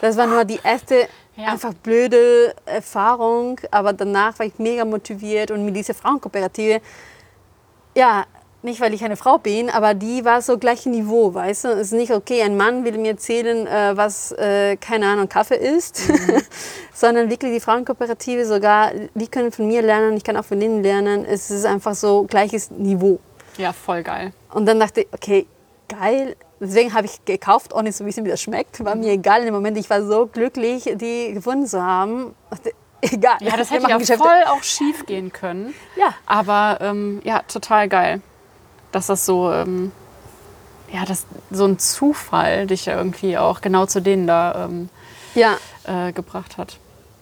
das 0.00 0.16
war 0.16 0.26
nur 0.26 0.46
die 0.46 0.60
erste 0.64 1.08
Ja. 1.36 1.52
einfach 1.52 1.74
blöde 1.74 2.54
Erfahrung, 2.64 3.60
aber 3.70 3.92
danach 3.92 4.38
war 4.38 4.46
ich 4.46 4.58
mega 4.58 4.84
motiviert 4.84 5.50
und 5.50 5.64
mit 5.64 5.76
dieser 5.76 5.94
Frauenkooperative, 5.94 6.80
ja, 7.94 8.24
nicht 8.62 8.80
weil 8.80 8.92
ich 8.92 9.04
eine 9.04 9.16
Frau 9.16 9.38
bin, 9.38 9.70
aber 9.70 9.94
die 9.94 10.24
war 10.24 10.42
so 10.42 10.58
gleiche 10.58 10.90
Niveau, 10.90 11.32
weißt 11.32 11.64
du? 11.64 11.68
Es 11.68 11.88
ist 11.88 11.92
nicht 11.92 12.10
okay, 12.12 12.42
ein 12.42 12.56
Mann 12.56 12.84
will 12.84 12.98
mir 12.98 13.12
erzählen, 13.12 13.66
äh, 13.66 13.96
was, 13.96 14.32
äh, 14.32 14.76
keine 14.76 15.06
Ahnung, 15.06 15.28
Kaffee 15.28 15.56
ist, 15.56 16.00
sondern 16.92 17.30
wirklich 17.30 17.52
die 17.52 17.60
Frauenkooperative 17.60 18.44
sogar, 18.44 18.92
die 19.14 19.28
können 19.28 19.52
von 19.52 19.66
mir 19.68 19.82
lernen, 19.82 20.16
ich 20.16 20.24
kann 20.24 20.36
auch 20.36 20.44
von 20.44 20.58
denen 20.58 20.82
lernen. 20.82 21.24
Es 21.24 21.50
ist 21.50 21.64
einfach 21.64 21.94
so 21.94 22.24
gleiches 22.24 22.70
Niveau. 22.70 23.20
Ja, 23.56 23.72
voll 23.72 24.02
geil. 24.02 24.32
Und 24.52 24.66
dann 24.66 24.80
dachte 24.80 25.02
ich, 25.02 25.08
okay, 25.12 25.46
geil. 25.88 26.36
Deswegen 26.60 26.94
habe 26.94 27.06
ich 27.06 27.22
gekauft, 27.24 27.74
ohne 27.74 27.92
zu 27.92 28.04
wissen, 28.06 28.24
wie 28.24 28.30
das 28.30 28.40
schmeckt. 28.40 28.82
War 28.84 28.94
mir 28.94 29.12
egal. 29.12 29.40
In 29.40 29.46
dem 29.46 29.54
Moment, 29.54 29.76
ich 29.76 29.90
war 29.90 30.02
so 30.04 30.26
glücklich, 30.26 30.84
die 30.94 31.32
gefunden 31.34 31.66
zu 31.66 31.82
haben. 31.82 32.34
Egal. 33.02 33.36
Ja, 33.40 33.56
das 33.58 33.70
hätte 33.70 33.88
ja 33.90 33.98
Geschäfte. 33.98 34.24
voll 34.24 34.42
auch 34.48 34.62
schief 34.62 35.04
gehen 35.04 35.30
können. 35.30 35.74
Ja. 35.96 36.14
Aber 36.24 36.78
ähm, 36.80 37.20
ja, 37.24 37.42
total 37.42 37.88
geil, 37.90 38.22
dass 38.90 39.06
das 39.06 39.26
so, 39.26 39.52
ähm, 39.52 39.92
ja, 40.90 41.04
das 41.04 41.26
so 41.50 41.66
ein 41.66 41.78
Zufall 41.78 42.66
dich 42.66 42.86
ja 42.86 42.96
irgendwie 42.96 43.36
auch 43.36 43.60
genau 43.60 43.84
zu 43.84 44.00
denen 44.00 44.26
da 44.26 44.64
ähm, 44.64 44.88
Ja, 45.34 45.58
äh, 45.84 46.10
gebracht 46.12 46.56
hat. 46.56 46.78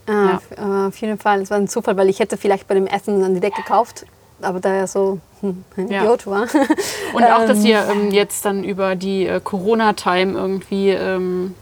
Ah, 0.07 0.13
Ja. 0.13 0.37
auf, 0.37 0.51
äh, 0.53 0.87
auf 0.89 0.97
jeden 0.99 1.19
Fall. 1.19 1.43
Es 1.43 1.51
war 1.51 1.59
ein 1.59 1.69
Zufall, 1.69 1.97
weil 1.97 2.09
ich 2.09 2.21
hätte 2.21 2.37
vielleicht 2.37 2.69
bei 2.69 2.75
dem 2.75 2.87
Essen 2.87 3.23
an 3.25 3.35
die 3.35 3.41
Decke 3.41 3.61
gekauft, 3.63 4.07
aber 4.41 4.61
da 4.61 4.71
er 4.75 4.87
so 4.87 5.19
hm, 5.41 5.65
ein 5.77 5.89
Ja. 5.89 6.03
Idiot 6.03 6.27
war. 6.27 6.43
Und 7.15 7.25
auch, 7.25 7.47
dass 7.47 7.59
Ähm, 7.59 7.67
ihr 7.67 7.89
ähm, 7.91 8.11
jetzt 8.11 8.45
dann 8.45 8.65
über 8.65 8.97
die 8.97 9.27
äh, 9.27 9.41
Corona-Time 9.43 10.33
irgendwie 10.33 10.91
ähm, 10.91 11.55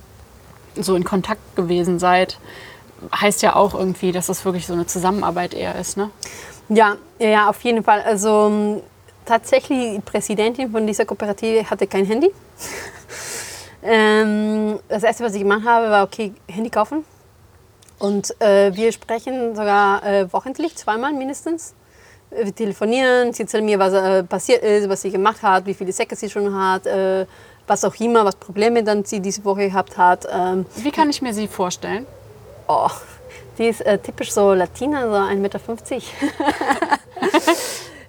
so 0.75 0.95
in 0.95 1.05
Kontakt 1.05 1.57
gewesen 1.57 1.99
seid, 1.99 2.39
heißt 3.15 3.43
ja 3.43 3.57
auch 3.57 3.75
irgendwie, 3.75 4.13
dass 4.13 4.27
das 4.27 4.45
wirklich 4.45 4.67
so 4.67 4.73
eine 4.73 4.87
Zusammenarbeit 4.87 5.55
eher 5.55 5.75
ist, 5.77 5.97
ne? 5.97 6.11
Ja, 6.69 6.97
ja, 7.19 7.49
auf 7.49 7.61
jeden 7.63 7.83
Fall. 7.83 8.01
Also 8.03 8.47
m, 8.47 8.81
tatsächlich, 9.27 9.97
die 9.97 10.01
Präsidentin 10.01 10.71
von 10.71 10.87
dieser 10.87 11.05
Kooperative 11.05 11.69
hatte 11.69 11.87
kein 11.87 12.07
Handy. 12.07 12.31
ähm, 13.83 14.79
das 14.89 15.03
erste, 15.03 15.25
was 15.25 15.35
ich 15.35 15.43
gemacht 15.43 15.65
habe, 15.67 15.91
war, 15.91 16.05
okay, 16.05 16.33
Handy 16.49 16.71
kaufen. 16.71 17.05
Und 17.99 18.41
äh, 18.41 18.75
wir 18.75 18.91
sprechen 18.93 19.55
sogar 19.55 20.05
äh, 20.05 20.33
wochentlich, 20.33 20.77
zweimal 20.77 21.13
mindestens. 21.13 21.75
Äh, 22.33 22.45
Wir 22.45 22.55
telefonieren, 22.55 23.33
sie 23.33 23.43
erzählt 23.43 23.65
mir, 23.65 23.79
was 23.79 23.93
äh, 23.93 24.23
passiert 24.23 24.63
ist, 24.63 24.89
was 24.89 25.03
sie 25.03 25.11
gemacht 25.11 25.43
hat, 25.43 25.67
wie 25.67 25.75
viele 25.75 25.93
Säcke 25.93 26.17
sie 26.17 26.31
schon 26.31 26.55
hat, 26.55 26.87
äh, 26.87 27.27
was 27.67 27.85
auch 27.85 27.95
immer, 28.01 28.25
was 28.25 28.37
Probleme 28.37 28.83
dann 28.83 29.05
sie 29.05 29.21
diese 29.21 29.45
Woche 29.45 29.69
gehabt 29.69 29.97
hat. 29.97 30.27
Ähm, 30.31 30.67
Wie 30.77 30.91
kann 30.91 31.11
ich 31.11 31.23
mir 31.23 31.33
sie 31.33 31.47
vorstellen? 31.47 32.07
Oh, 32.69 32.91
die 33.59 33.67
ist 33.69 33.81
äh, 33.83 33.99
typisch 33.99 34.33
so 34.33 34.53
Latina, 34.53 35.03
so 35.03 35.15
1,50 35.15 35.37
Meter. 35.37 35.61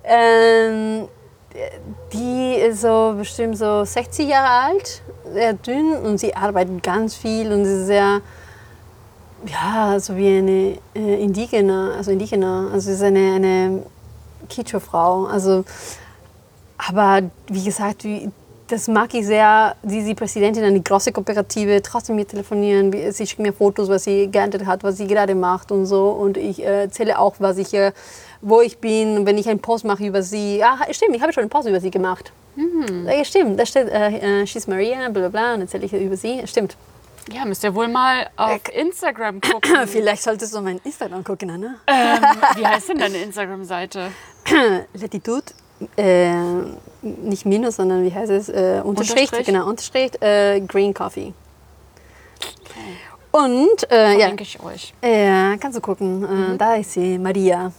ähm, 0.04 1.08
die 2.12 2.56
ist 2.56 2.82
so 2.82 3.14
bestimmt 3.18 3.58
so 3.58 3.84
60 3.86 4.28
Jahre 4.28 4.70
alt, 4.70 5.02
sehr 5.34 5.54
dünn 5.54 5.94
und 5.98 6.18
sie 6.18 6.36
arbeitet 6.36 6.82
ganz 6.82 7.16
viel 7.16 7.52
und 7.52 7.66
sie 7.66 7.74
ist 7.74 7.86
sehr, 7.88 8.22
ja, 9.46 10.00
so 10.00 10.16
wie 10.18 10.38
eine 10.38 10.78
äh, 10.96 11.24
Indigene, 11.24 11.94
also 11.96 12.10
Indigene, 12.12 12.70
also 12.74 12.90
ist 12.90 13.04
eine, 13.04 13.36
eine 13.36 13.84
Quichua-Frau. 14.50 15.26
Also, 15.26 15.66
aber 16.78 17.24
wie 17.48 17.64
gesagt, 17.64 18.04
wie, 18.04 18.30
das 18.68 18.88
mag 18.88 19.14
ich 19.14 19.26
sehr. 19.26 19.76
Sie 19.84 20.00
ist 20.00 20.08
die 20.08 20.16
Präsidentin 20.16 20.64
einer 20.64 20.80
großen 20.80 21.14
Kooperative, 21.14 21.82
trotzdem 21.82 22.16
mit 22.16 22.30
telefonieren. 22.30 22.92
Sie 23.12 23.28
schickt 23.28 23.40
mir 23.40 23.54
Fotos, 23.54 23.90
was 23.90 24.06
sie 24.06 24.30
geerntet 24.32 24.66
hat, 24.66 24.84
was 24.84 24.98
sie 24.98 25.08
gerade 25.08 25.36
macht 25.36 25.72
und 25.72 25.86
so. 25.86 26.10
Und 26.10 26.38
ich 26.38 26.62
äh, 26.62 26.84
erzähle 26.84 27.20
auch, 27.20 27.36
was 27.40 27.58
ich, 27.58 27.74
äh, 27.74 27.92
wo 28.42 28.62
ich 28.62 28.78
bin, 28.80 29.26
wenn 29.26 29.38
ich 29.38 29.48
einen 29.48 29.60
Post 29.60 29.86
mache 29.86 30.06
über 30.06 30.24
sie. 30.24 30.58
Ja, 30.58 30.80
stimmt, 30.92 31.16
ich 31.16 31.22
habe 31.22 31.34
schon 31.34 31.42
einen 31.42 31.50
Post 31.50 31.68
über 31.68 31.80
sie 31.80 31.92
gemacht. 31.92 32.32
Ja, 33.08 33.26
stimmt, 33.26 33.60
da 33.60 33.66
steht, 33.66 33.90
äh, 33.90 34.42
äh, 34.42 34.48
she's 34.48 34.68
Maria, 34.68 35.10
bla 35.10 35.28
bla 35.28 35.30
bla, 35.30 35.54
und 35.56 35.62
erzähle 35.62 35.86
ich 35.86 35.94
über 35.94 36.18
sie. 36.18 36.42
Stimmt. 36.46 36.78
Ja, 37.32 37.46
müsst 37.46 37.64
ihr 37.64 37.74
wohl 37.74 37.88
mal 37.88 38.30
auf 38.36 38.62
Instagram 38.74 39.40
gucken. 39.52 39.88
Vielleicht 39.88 40.24
solltest 40.24 40.54
du 40.54 40.62
mein 40.62 40.80
Instagram 40.84 41.24
gucken, 41.24 41.50
Anna. 41.50 41.76
ähm, 41.88 42.22
wie 42.56 42.66
heißt 42.68 42.90
denn 42.90 42.98
deine 43.00 43.18
Instagram-Seite? 43.18 44.12
Latitude, 44.94 45.46
äh, 45.98 46.34
nicht 47.02 47.46
Minus, 47.46 47.78
sondern 47.78 48.04
wie 48.04 48.14
heißt 48.14 48.32
es? 48.32 48.50
Äh, 48.50 48.82
Unterstrich, 48.84 49.24
Unterstrich? 49.24 49.46
genau, 49.46 49.68
Unterstrich, 49.68 50.22
äh, 50.22 50.60
Green 50.62 50.94
Coffee. 50.94 51.34
Und, 53.32 53.90
äh, 53.92 54.12
ja, 54.14 54.20
Verlinke 54.20 54.44
ich 54.44 54.62
euch. 54.62 54.94
ja, 55.04 55.58
kannst 55.58 55.76
du 55.78 55.82
gucken, 55.82 56.54
äh, 56.54 56.58
da 56.58 56.76
ist 56.76 56.92
sie, 56.94 57.18
Maria. 57.18 57.72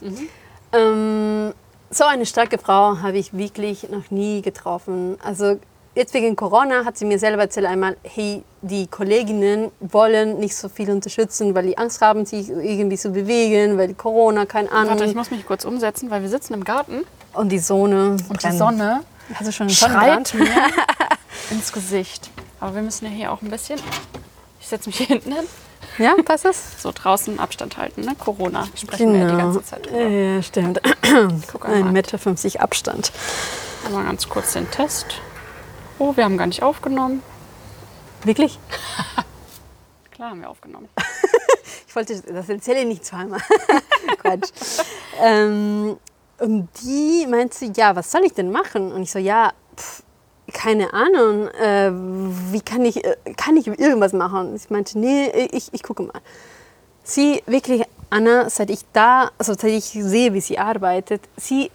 Ähm, 0.73 1.55
so 1.91 2.05
eine 2.05 2.27
starke 2.27 2.59
Frau 2.59 2.99
habe 3.01 3.19
ich 3.19 3.33
wirklich 3.37 3.89
noch 3.89 4.11
nie 4.11 4.43
getroffen. 4.43 5.17
Also 5.23 5.61
jetzt 5.95 6.15
wegen 6.15 6.37
Corona 6.37 6.85
hat 6.85 6.97
sie 6.97 7.05
mir 7.05 7.19
selber 7.19 7.43
erzählt 7.43 7.67
einmal, 7.67 7.97
hey, 8.03 8.43
die 8.63 8.87
Kolleginnen 8.87 9.71
wollen 9.81 10.39
nicht 10.39 10.57
so 10.57 10.69
viel 10.69 10.91
unterstützen, 10.91 11.55
weil 11.55 11.67
die 11.67 11.79
Angst 11.79 12.01
haben, 12.01 12.27
sich 12.27 12.49
irgendwie 12.49 12.97
zu 12.97 13.11
bewegen, 13.11 13.79
weil 13.79 13.95
Corona, 13.95 14.47
kein 14.47 14.69
Ahnung. 14.69 14.91
Warte, 14.91 15.05
ich 15.05 15.15
muss 15.15 15.31
mich 15.31 15.47
kurz 15.47 15.65
umsetzen, 15.65 16.11
weil 16.11 16.23
wir 16.23 16.29
sitzen 16.29 16.55
im 16.55 16.65
Garten 16.65 17.05
und 17.33 17.51
die 17.51 17.59
Sonne. 17.59 18.17
und 18.29 18.43
die 18.43 18.53
Sonne 18.53 19.01
Hast 19.35 19.47
du 19.47 19.53
schon 19.53 19.71
schreit 19.71 20.35
mir 20.35 20.47
ins 21.51 21.73
Gesicht. 21.73 22.31
Aber 22.61 22.75
wir 22.75 22.83
müssen 22.83 23.07
ja 23.07 23.11
hier 23.11 23.33
auch 23.33 23.41
ein 23.41 23.51
bisschen. 23.51 23.81
Ich 24.61 24.69
setze 24.69 24.89
mich 24.89 24.99
hier 24.99 25.07
hinten 25.07 25.33
hin. 25.33 25.45
Ja, 25.99 26.15
passt 26.25 26.45
das? 26.45 26.83
So 26.83 26.93
draußen 26.93 27.39
Abstand 27.39 27.77
halten, 27.77 28.03
ne? 28.03 28.15
Corona 28.19 28.67
sprechen 28.75 29.13
wir 29.13 29.21
ja 29.21 29.31
die 29.31 29.37
ganze 29.37 29.63
Zeit 29.63 29.87
drüber. 29.87 30.09
Ja, 30.09 30.43
stimmt. 30.43 30.81
Guck 31.53 31.69
einmal. 31.69 31.93
1,50 31.93 32.45
Meter 32.45 32.61
Abstand. 32.63 33.13
Mal 33.93 34.05
ganz 34.05 34.29
kurz 34.29 34.55
den 34.55 34.71
Test. 34.71 35.07
Oh, 35.99 36.17
wir 36.17 36.25
haben 36.25 36.37
gar 36.37 36.47
nicht 36.47 36.63
aufgenommen. 36.63 37.23
Wirklich? 38.25 38.59
Klar 40.11 40.31
haben 40.31 40.41
wir 40.41 40.51
aufgenommen. 40.51 40.89
Ich 41.87 41.97
wollte, 41.97 42.21
das 42.23 42.49
erzähle 42.49 42.81
ich 42.81 42.87
nicht 42.87 43.05
zweimal. 43.05 43.39
Quatsch. 44.19 44.51
ähm, 45.23 45.97
und 46.41 46.69
die 46.83 47.25
meinte, 47.31 47.71
ja, 47.77 47.95
was 47.95 48.11
soll 48.11 48.25
ich 48.25 48.33
denn 48.33 48.51
machen? 48.51 48.91
Und 48.91 49.03
ich 49.03 49.13
so, 49.13 49.21
ja, 49.21 49.53
pff, 49.77 50.03
keine 50.53 50.93
Ahnung, 50.93 51.47
äh, 51.51 51.93
wie 52.53 52.61
kann 52.63 52.85
ich, 52.85 53.05
äh, 53.05 53.15
kann 53.37 53.57
ich 53.57 53.69
irgendwas 53.69 54.13
machen? 54.13 54.57
Ich 54.57 54.71
meinte, 54.71 54.99
nee, 54.99 55.49
ich, 55.53 55.73
ich 55.73 55.85
gucke 55.85 56.03
mal. 56.03 56.21
Sie 57.05 57.45
wirklich, 57.47 57.85
Anna, 58.11 58.51
seit 58.51 58.71
ich 58.71 58.81
da, 58.93 59.31
also 59.39 59.55
seit 59.55 59.71
ich 59.71 59.85
sehe, 59.85 60.35
wie 60.35 60.41
sie 60.41 60.59
arbeitet, 60.59 61.23
sie 61.37 61.71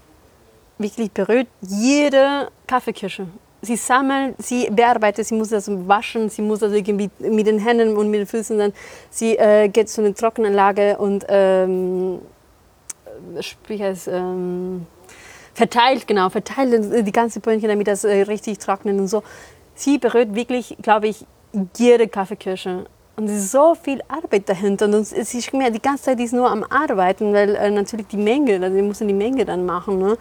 wirklich 0.77 1.11
berührt 1.13 1.47
jede 1.61 2.51
Kaffeekirche. 2.67 3.25
Sie 3.61 3.75
sammelt, 3.75 4.35
sie 4.41 4.69
bearbeitet, 4.71 5.27
sie 5.27 5.35
muss 5.35 5.49
das 5.49 5.69
waschen, 5.69 6.29
sie 6.29 6.41
muss 6.41 6.59
das 6.59 6.71
irgendwie 6.71 7.09
mit 7.19 7.45
den 7.45 7.59
Händen 7.59 7.97
und 7.97 8.09
mit 8.09 8.21
den 8.21 8.27
Füßen 8.27 8.57
dann. 8.57 8.73
Sie 9.09 9.37
äh, 9.37 9.67
geht 9.67 9.89
zu 9.89 10.01
einer 10.01 10.13
Trockenanlage 10.15 10.97
und 10.97 11.25
ähm, 11.27 12.19
heißt, 13.69 14.07
ähm, 14.07 14.85
verteilt, 15.53 16.07
genau, 16.07 16.29
verteilt 16.29 17.05
die 17.05 17.11
ganzen 17.11 17.41
Brötchen, 17.41 17.67
damit 17.67 17.87
das 17.87 18.05
äh, 18.05 18.21
richtig 18.21 18.59
trocknet 18.59 18.97
und 18.97 19.07
so. 19.07 19.23
Sie 19.75 19.97
berührt 19.97 20.35
wirklich, 20.35 20.77
glaube 20.81 21.07
ich, 21.07 21.25
jede 21.77 22.07
Kaffeekirche. 22.07 22.85
Und 23.15 23.25
es 23.25 23.43
ist 23.43 23.51
so 23.51 23.75
viel 23.75 24.01
Arbeit 24.07 24.47
dahinter. 24.47 24.85
Und 24.85 24.93
es 24.93 25.11
ist 25.11 25.53
mir 25.53 25.69
die 25.69 25.81
ganze 25.81 26.03
Zeit 26.03 26.19
ist 26.21 26.31
nur 26.31 26.49
am 26.49 26.63
Arbeiten, 26.63 27.33
weil 27.33 27.55
äh, 27.55 27.69
natürlich 27.69 28.07
die 28.07 28.17
Menge, 28.17 28.61
also 28.63 28.75
die 28.75 28.81
müssen 28.81 29.09
die 29.09 29.13
Menge 29.13 29.43
dann 29.43 29.65
machen. 29.65 29.99
Ne? 29.99 30.17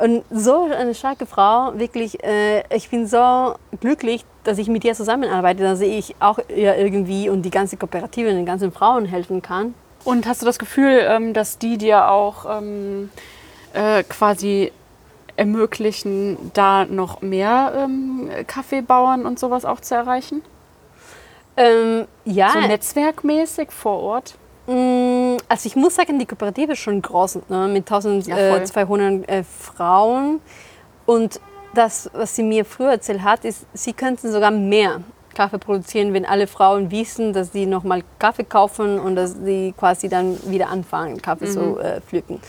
Und 0.00 0.24
so 0.30 0.64
eine 0.64 0.94
starke 0.94 1.26
Frau, 1.26 1.72
wirklich, 1.76 2.22
äh, 2.22 2.62
ich 2.74 2.88
bin 2.88 3.06
so 3.06 3.56
glücklich, 3.80 4.24
dass 4.44 4.58
ich 4.58 4.68
mit 4.68 4.84
ihr 4.84 4.94
zusammenarbeite, 4.94 5.62
dass 5.62 5.80
ich 5.80 6.14
auch 6.20 6.38
ihr 6.48 6.76
irgendwie 6.76 7.28
und 7.28 7.42
die 7.42 7.50
ganze 7.50 7.76
Kooperative, 7.76 8.28
den 8.30 8.46
ganzen 8.46 8.70
Frauen 8.70 9.06
helfen 9.06 9.42
kann. 9.42 9.74
Und 10.04 10.26
hast 10.26 10.40
du 10.40 10.46
das 10.46 10.58
Gefühl, 10.58 11.00
ähm, 11.02 11.34
dass 11.34 11.58
die 11.58 11.78
dir 11.78 12.08
auch 12.08 12.46
ähm, 12.58 13.10
äh, 13.72 14.04
quasi 14.04 14.72
ermöglichen, 15.36 16.50
da 16.54 16.84
noch 16.84 17.20
mehr 17.20 17.72
ähm, 17.76 18.30
Kaffeebauern 18.46 19.26
und 19.26 19.38
sowas 19.38 19.64
auch 19.64 19.80
zu 19.80 19.96
erreichen? 19.96 20.42
Ähm, 21.56 22.06
ja, 22.24 22.52
So 22.52 22.60
netzwerkmäßig 22.60 23.72
vor 23.72 24.00
Ort? 24.00 24.36
Mm, 24.68 25.36
Also 25.48 25.66
ich 25.66 25.76
muss 25.76 25.94
sagen, 25.94 26.18
die 26.18 26.26
Kooperative 26.26 26.72
ist 26.72 26.80
schon 26.80 27.00
groß, 27.00 27.40
ne? 27.48 27.68
mit 27.68 27.90
Ja, 27.90 28.36
voll. 28.36 28.60
1200 28.60 29.28
äh, 29.28 29.42
Frauen. 29.42 30.40
Und 31.06 31.40
das, 31.74 32.10
was 32.12 32.36
sie 32.36 32.42
mir 32.42 32.64
früher 32.64 32.90
erzählt 32.92 33.22
hat, 33.22 33.44
ist, 33.44 33.64
sie 33.72 33.92
könnten 33.92 34.30
sogar 34.30 34.50
mehr 34.50 35.00
Kaffee 35.34 35.58
produzieren, 35.58 36.12
wenn 36.12 36.26
alle 36.26 36.46
Frauen 36.46 36.90
wissen, 36.90 37.32
dass 37.32 37.52
sie 37.52 37.64
nochmal 37.64 38.02
Kaffee 38.18 38.44
kaufen 38.44 38.98
und 38.98 39.16
dass 39.16 39.34
sie 39.44 39.72
quasi 39.78 40.08
dann 40.08 40.36
wieder 40.50 40.68
anfangen, 40.68 41.22
Kaffee 41.22 41.46
zu 41.46 41.78
äh, 41.78 42.00
pflücken. 42.00 42.40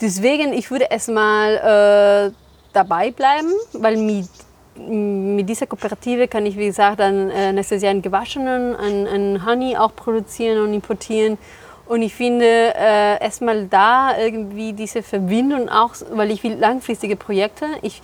Deswegen, 0.00 0.52
ich 0.52 0.70
würde 0.70 0.86
erstmal 0.90 2.30
äh, 2.30 2.32
dabei 2.72 3.10
bleiben, 3.10 3.52
weil 3.72 3.96
mit, 3.96 4.28
mit 4.76 5.48
dieser 5.48 5.66
Kooperative 5.66 6.28
kann 6.28 6.46
ich, 6.46 6.56
wie 6.56 6.66
gesagt, 6.66 7.00
dann 7.00 7.30
äh, 7.30 7.52
nächstes 7.52 7.82
Jahr 7.82 7.90
einen 7.90 8.02
gewaschenen, 8.02 8.74
einen, 8.74 9.06
einen 9.06 9.46
Honey 9.46 9.76
auch 9.76 9.94
produzieren 9.94 10.64
und 10.64 10.72
importieren. 10.72 11.38
Und 11.86 12.02
ich 12.02 12.14
finde 12.14 12.46
äh, 12.46 13.22
erstmal 13.22 13.66
da 13.66 14.16
irgendwie 14.18 14.72
diese 14.72 15.02
Verbindung 15.02 15.68
auch, 15.68 15.94
weil 16.12 16.30
ich 16.30 16.42
will 16.42 16.54
langfristige 16.54 17.16
Projekte. 17.16 17.66
Ich, 17.82 18.00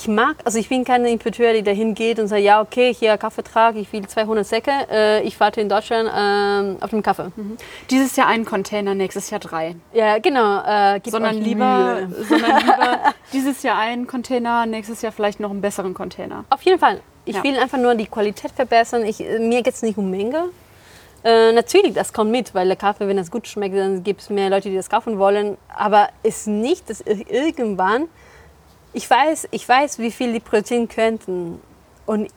ich 0.00 0.08
mag, 0.08 0.36
also 0.44 0.58
ich 0.58 0.68
bin 0.68 0.84
keine 0.84 1.10
Importeur, 1.10 1.52
die 1.52 1.62
dahin 1.62 1.94
geht 1.94 2.18
und 2.18 2.28
sagt, 2.28 2.40
ja 2.42 2.60
okay, 2.60 2.94
hier 2.94 3.18
Kaffeetrag, 3.18 3.76
ich 3.76 3.92
will 3.92 4.06
200 4.06 4.46
Säcke, 4.46 4.70
äh, 4.90 5.22
ich 5.22 5.38
warte 5.38 5.60
in 5.60 5.68
Deutschland 5.68 6.10
ähm, 6.16 6.76
auf 6.80 6.90
dem 6.90 7.02
Kaffee. 7.02 7.30
Dieses 7.90 8.16
Jahr 8.16 8.28
ein 8.28 8.44
Container, 8.44 8.94
nächstes 8.94 9.28
Jahr 9.30 9.40
drei. 9.40 9.76
Ja, 9.92 10.18
genau. 10.18 10.60
Äh, 10.64 11.00
Sondern 11.06 11.36
lieber, 11.36 12.08
sondern 12.28 12.58
lieber 12.60 12.98
dieses 13.32 13.62
Jahr 13.62 13.78
einen 13.78 14.06
Container, 14.06 14.64
nächstes 14.66 15.02
Jahr 15.02 15.12
vielleicht 15.12 15.40
noch 15.40 15.50
einen 15.50 15.60
besseren 15.60 15.92
Container. 15.94 16.44
Auf 16.50 16.62
jeden 16.62 16.78
Fall. 16.78 17.00
Ich 17.26 17.36
Ja. 17.36 17.44
will 17.44 17.58
einfach 17.58 17.78
nur 17.78 17.94
die 17.94 18.06
Qualität 18.06 18.52
verbessern. 18.52 19.04
Ich, 19.04 19.20
äh, 19.20 19.38
mir 19.38 19.62
geht 19.62 19.74
es 19.74 19.82
nicht 19.82 19.98
um 19.98 20.10
Menge. 20.10 20.44
Äh, 21.22 21.52
natürlich, 21.52 21.92
das 21.92 22.14
kommt 22.14 22.30
mit, 22.30 22.54
weil 22.54 22.66
der 22.68 22.76
Kaffee, 22.76 23.06
wenn 23.06 23.18
das 23.18 23.30
gut 23.30 23.46
schmeckt, 23.46 23.76
dann 23.76 24.02
gibt 24.02 24.22
es 24.22 24.30
mehr 24.30 24.48
Leute, 24.48 24.70
die 24.70 24.76
das 24.76 24.88
kaufen 24.88 25.18
wollen. 25.18 25.58
Aber 25.68 26.08
es 26.22 26.38
ist 26.38 26.46
nicht, 26.46 26.88
dass 26.88 27.04
ir- 27.04 27.28
irgendwann, 27.30 28.08
ich 28.92 29.08
weiß, 29.08 29.48
ich 29.50 29.68
weiß, 29.68 29.98
wie 29.98 30.10
viel 30.10 30.32
die 30.32 30.40
produzieren 30.40 30.88
könnten. 30.88 31.60
und 32.06 32.28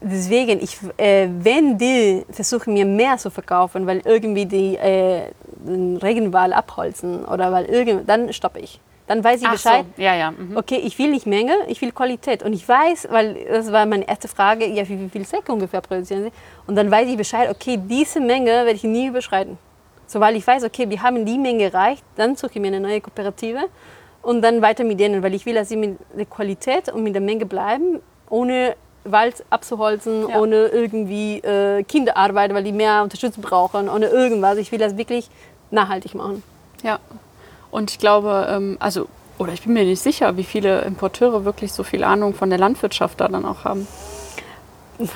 deswegen, 0.00 0.60
ich, 0.62 0.78
äh, 0.96 1.28
wenn 1.28 1.78
die 1.78 2.24
versuchen 2.30 2.74
mir 2.74 2.86
mehr 2.86 3.16
zu 3.18 3.30
verkaufen, 3.30 3.86
weil 3.86 4.00
irgendwie 4.04 4.46
die 4.46 4.76
äh, 4.76 5.30
den 5.56 5.96
Regenwald 5.96 6.52
abholzen 6.52 7.24
oder 7.24 7.52
weil 7.52 7.64
irgend, 7.66 8.08
dann 8.08 8.32
stoppe 8.32 8.60
ich. 8.60 8.80
Dann 9.06 9.24
weiß 9.24 9.40
ich 9.40 9.46
Ach 9.46 9.52
Bescheid. 9.52 9.86
So. 9.96 10.02
Ja, 10.02 10.14
ja. 10.14 10.30
Mhm. 10.30 10.56
Okay, 10.56 10.76
ich 10.84 10.98
will 10.98 11.10
nicht 11.10 11.26
Menge, 11.26 11.54
ich 11.66 11.80
will 11.80 11.92
Qualität. 11.92 12.42
Und 12.42 12.52
ich 12.52 12.68
weiß, 12.68 13.08
weil 13.10 13.42
das 13.50 13.72
war 13.72 13.86
meine 13.86 14.06
erste 14.06 14.28
Frage, 14.28 14.66
ja, 14.66 14.86
wie, 14.86 15.00
wie 15.00 15.08
viel 15.08 15.24
Säcke 15.24 15.50
ungefähr 15.50 15.80
produzieren 15.80 16.24
Sie? 16.24 16.32
Und 16.66 16.76
dann 16.76 16.90
weiß 16.90 17.08
ich 17.08 17.16
Bescheid, 17.16 17.50
okay, 17.50 17.78
diese 17.82 18.20
Menge 18.20 18.50
werde 18.50 18.72
ich 18.72 18.84
nie 18.84 19.06
überschreiten. 19.06 19.56
So, 20.06 20.20
weil 20.20 20.36
ich 20.36 20.46
weiß, 20.46 20.64
okay, 20.64 20.88
wir 20.88 21.02
haben 21.02 21.24
die 21.24 21.38
Menge 21.38 21.64
erreicht, 21.64 22.04
dann 22.16 22.36
suche 22.36 22.52
ich 22.54 22.60
mir 22.60 22.68
eine 22.68 22.80
neue 22.80 23.00
Kooperative 23.00 23.60
und 24.22 24.42
dann 24.42 24.62
weiter 24.62 24.84
mit 24.84 25.00
denen, 25.00 25.22
weil 25.22 25.34
ich 25.34 25.46
will, 25.46 25.54
dass 25.54 25.68
sie 25.68 25.76
mit 25.76 25.98
der 26.16 26.26
Qualität 26.26 26.88
und 26.92 27.02
mit 27.02 27.14
der 27.14 27.22
Menge 27.22 27.46
bleiben, 27.46 28.00
ohne 28.28 28.74
Wald 29.04 29.44
abzuholzen, 29.50 30.28
Ja. 30.28 30.38
ohne 30.40 30.66
irgendwie 30.66 31.38
äh, 31.38 31.82
Kinderarbeit, 31.84 32.52
weil 32.52 32.64
die 32.64 32.72
mehr 32.72 33.02
Unterstützung 33.02 33.42
brauchen, 33.42 33.88
ohne 33.88 34.06
irgendwas. 34.06 34.58
Ich 34.58 34.70
will 34.72 34.78
das 34.78 34.96
wirklich 34.96 35.30
nachhaltig 35.70 36.14
machen. 36.14 36.42
Ja. 36.82 36.98
Und 37.70 37.90
ich 37.90 37.98
glaube, 37.98 38.46
ähm, 38.50 38.76
also, 38.80 39.06
oder 39.38 39.52
ich 39.52 39.62
bin 39.62 39.72
mir 39.72 39.84
nicht 39.84 40.00
sicher, 40.02 40.36
wie 40.36 40.44
viele 40.44 40.80
Importeure 40.82 41.44
wirklich 41.44 41.72
so 41.72 41.84
viel 41.84 42.02
Ahnung 42.04 42.34
von 42.34 42.50
der 42.50 42.58
Landwirtschaft 42.58 43.20
da 43.20 43.28
dann 43.28 43.44
auch 43.44 43.64
haben. 43.64 43.86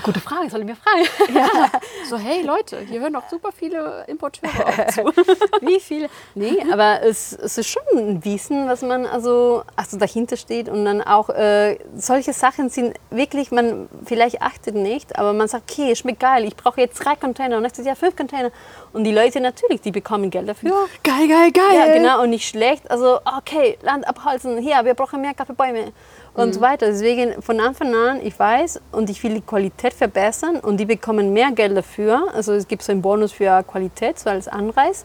Gute 0.02 0.20
Frage, 0.20 0.48
soll 0.48 0.60
ich 0.60 0.66
mir 0.66 0.76
fragen? 0.76 1.06
So, 2.08 2.18
hey 2.18 2.42
Leute, 2.42 2.80
hier 2.80 3.00
hören 3.00 3.16
auch 3.16 3.28
super 3.28 3.50
viele 3.52 4.04
Importeure 4.06 4.66
auch 4.66 4.86
zu. 4.92 5.04
Wie 5.60 5.80
viele? 5.80 6.08
Nee, 6.34 6.58
aber 6.70 7.02
es, 7.02 7.32
es 7.32 7.58
ist 7.58 7.68
schon 7.68 7.82
ein 7.96 8.24
Wissen, 8.24 8.68
was 8.68 8.82
man 8.82 9.06
also, 9.06 9.62
also 9.74 9.98
dahinter 9.98 10.36
steht. 10.36 10.68
Und 10.68 10.84
dann 10.84 11.00
auch 11.00 11.30
äh, 11.30 11.78
solche 11.96 12.32
Sachen 12.32 12.68
sind 12.68 12.94
wirklich, 13.10 13.50
man 13.50 13.88
vielleicht 14.04 14.42
achtet 14.42 14.74
nicht, 14.74 15.18
aber 15.18 15.32
man 15.32 15.48
sagt, 15.48 15.70
okay, 15.70 15.96
schmeckt 15.96 16.20
geil, 16.20 16.44
ich 16.44 16.56
brauche 16.56 16.80
jetzt 16.80 16.98
drei 16.98 17.16
Container 17.16 17.56
und 17.56 17.62
nächstes 17.62 17.86
Jahr 17.86 17.96
fünf 17.96 18.14
Container. 18.14 18.50
Und 18.92 19.04
die 19.04 19.12
Leute 19.12 19.40
natürlich, 19.40 19.80
die 19.80 19.90
bekommen 19.90 20.30
Geld 20.30 20.48
dafür. 20.48 20.70
Geil, 21.02 21.28
geil, 21.28 21.50
geil. 21.50 21.74
Ja, 21.74 21.92
genau, 21.92 22.22
und 22.22 22.30
nicht 22.30 22.48
schlecht. 22.48 22.90
Also, 22.90 23.20
okay, 23.38 23.78
Land 23.82 24.06
abholzen, 24.06 24.58
hier, 24.58 24.84
wir 24.84 24.94
brauchen 24.94 25.20
mehr 25.20 25.34
Kaffeebäume 25.34 25.92
und 26.34 26.54
so 26.54 26.60
weiter. 26.60 26.86
Deswegen 26.86 27.42
von 27.42 27.60
Anfang 27.60 27.94
an, 27.94 28.20
ich 28.24 28.38
weiß 28.38 28.80
und 28.92 29.10
ich 29.10 29.22
will 29.22 29.34
die 29.34 29.40
Qualität 29.40 29.92
verbessern 29.92 30.56
und 30.56 30.78
die 30.78 30.86
bekommen 30.86 31.32
mehr 31.32 31.52
Geld 31.52 31.76
dafür. 31.76 32.24
Also 32.34 32.52
es 32.52 32.66
gibt 32.66 32.82
so 32.82 32.92
einen 32.92 33.02
Bonus 33.02 33.32
für 33.32 33.62
Qualität, 33.64 34.18
so 34.18 34.30
als 34.30 34.48
Anreiz. 34.48 35.04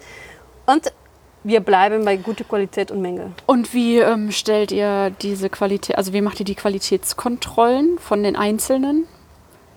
Und 0.65 0.91
wir 1.43 1.59
bleiben 1.61 2.03
bei 2.03 2.17
guter 2.17 2.43
Qualität 2.43 2.91
und 2.91 3.01
Menge. 3.01 3.31
Und 3.45 3.73
wie 3.73 3.99
ähm, 3.99 4.31
stellt 4.31 4.71
ihr 4.71 5.11
diese 5.21 5.49
Qualität, 5.49 5.97
also 5.97 6.11
wie 6.13 6.21
macht 6.21 6.39
ihr 6.39 6.45
die 6.45 6.55
Qualitätskontrollen 6.55 7.97
von 7.99 8.23
den 8.23 8.35
Einzelnen? 8.35 9.07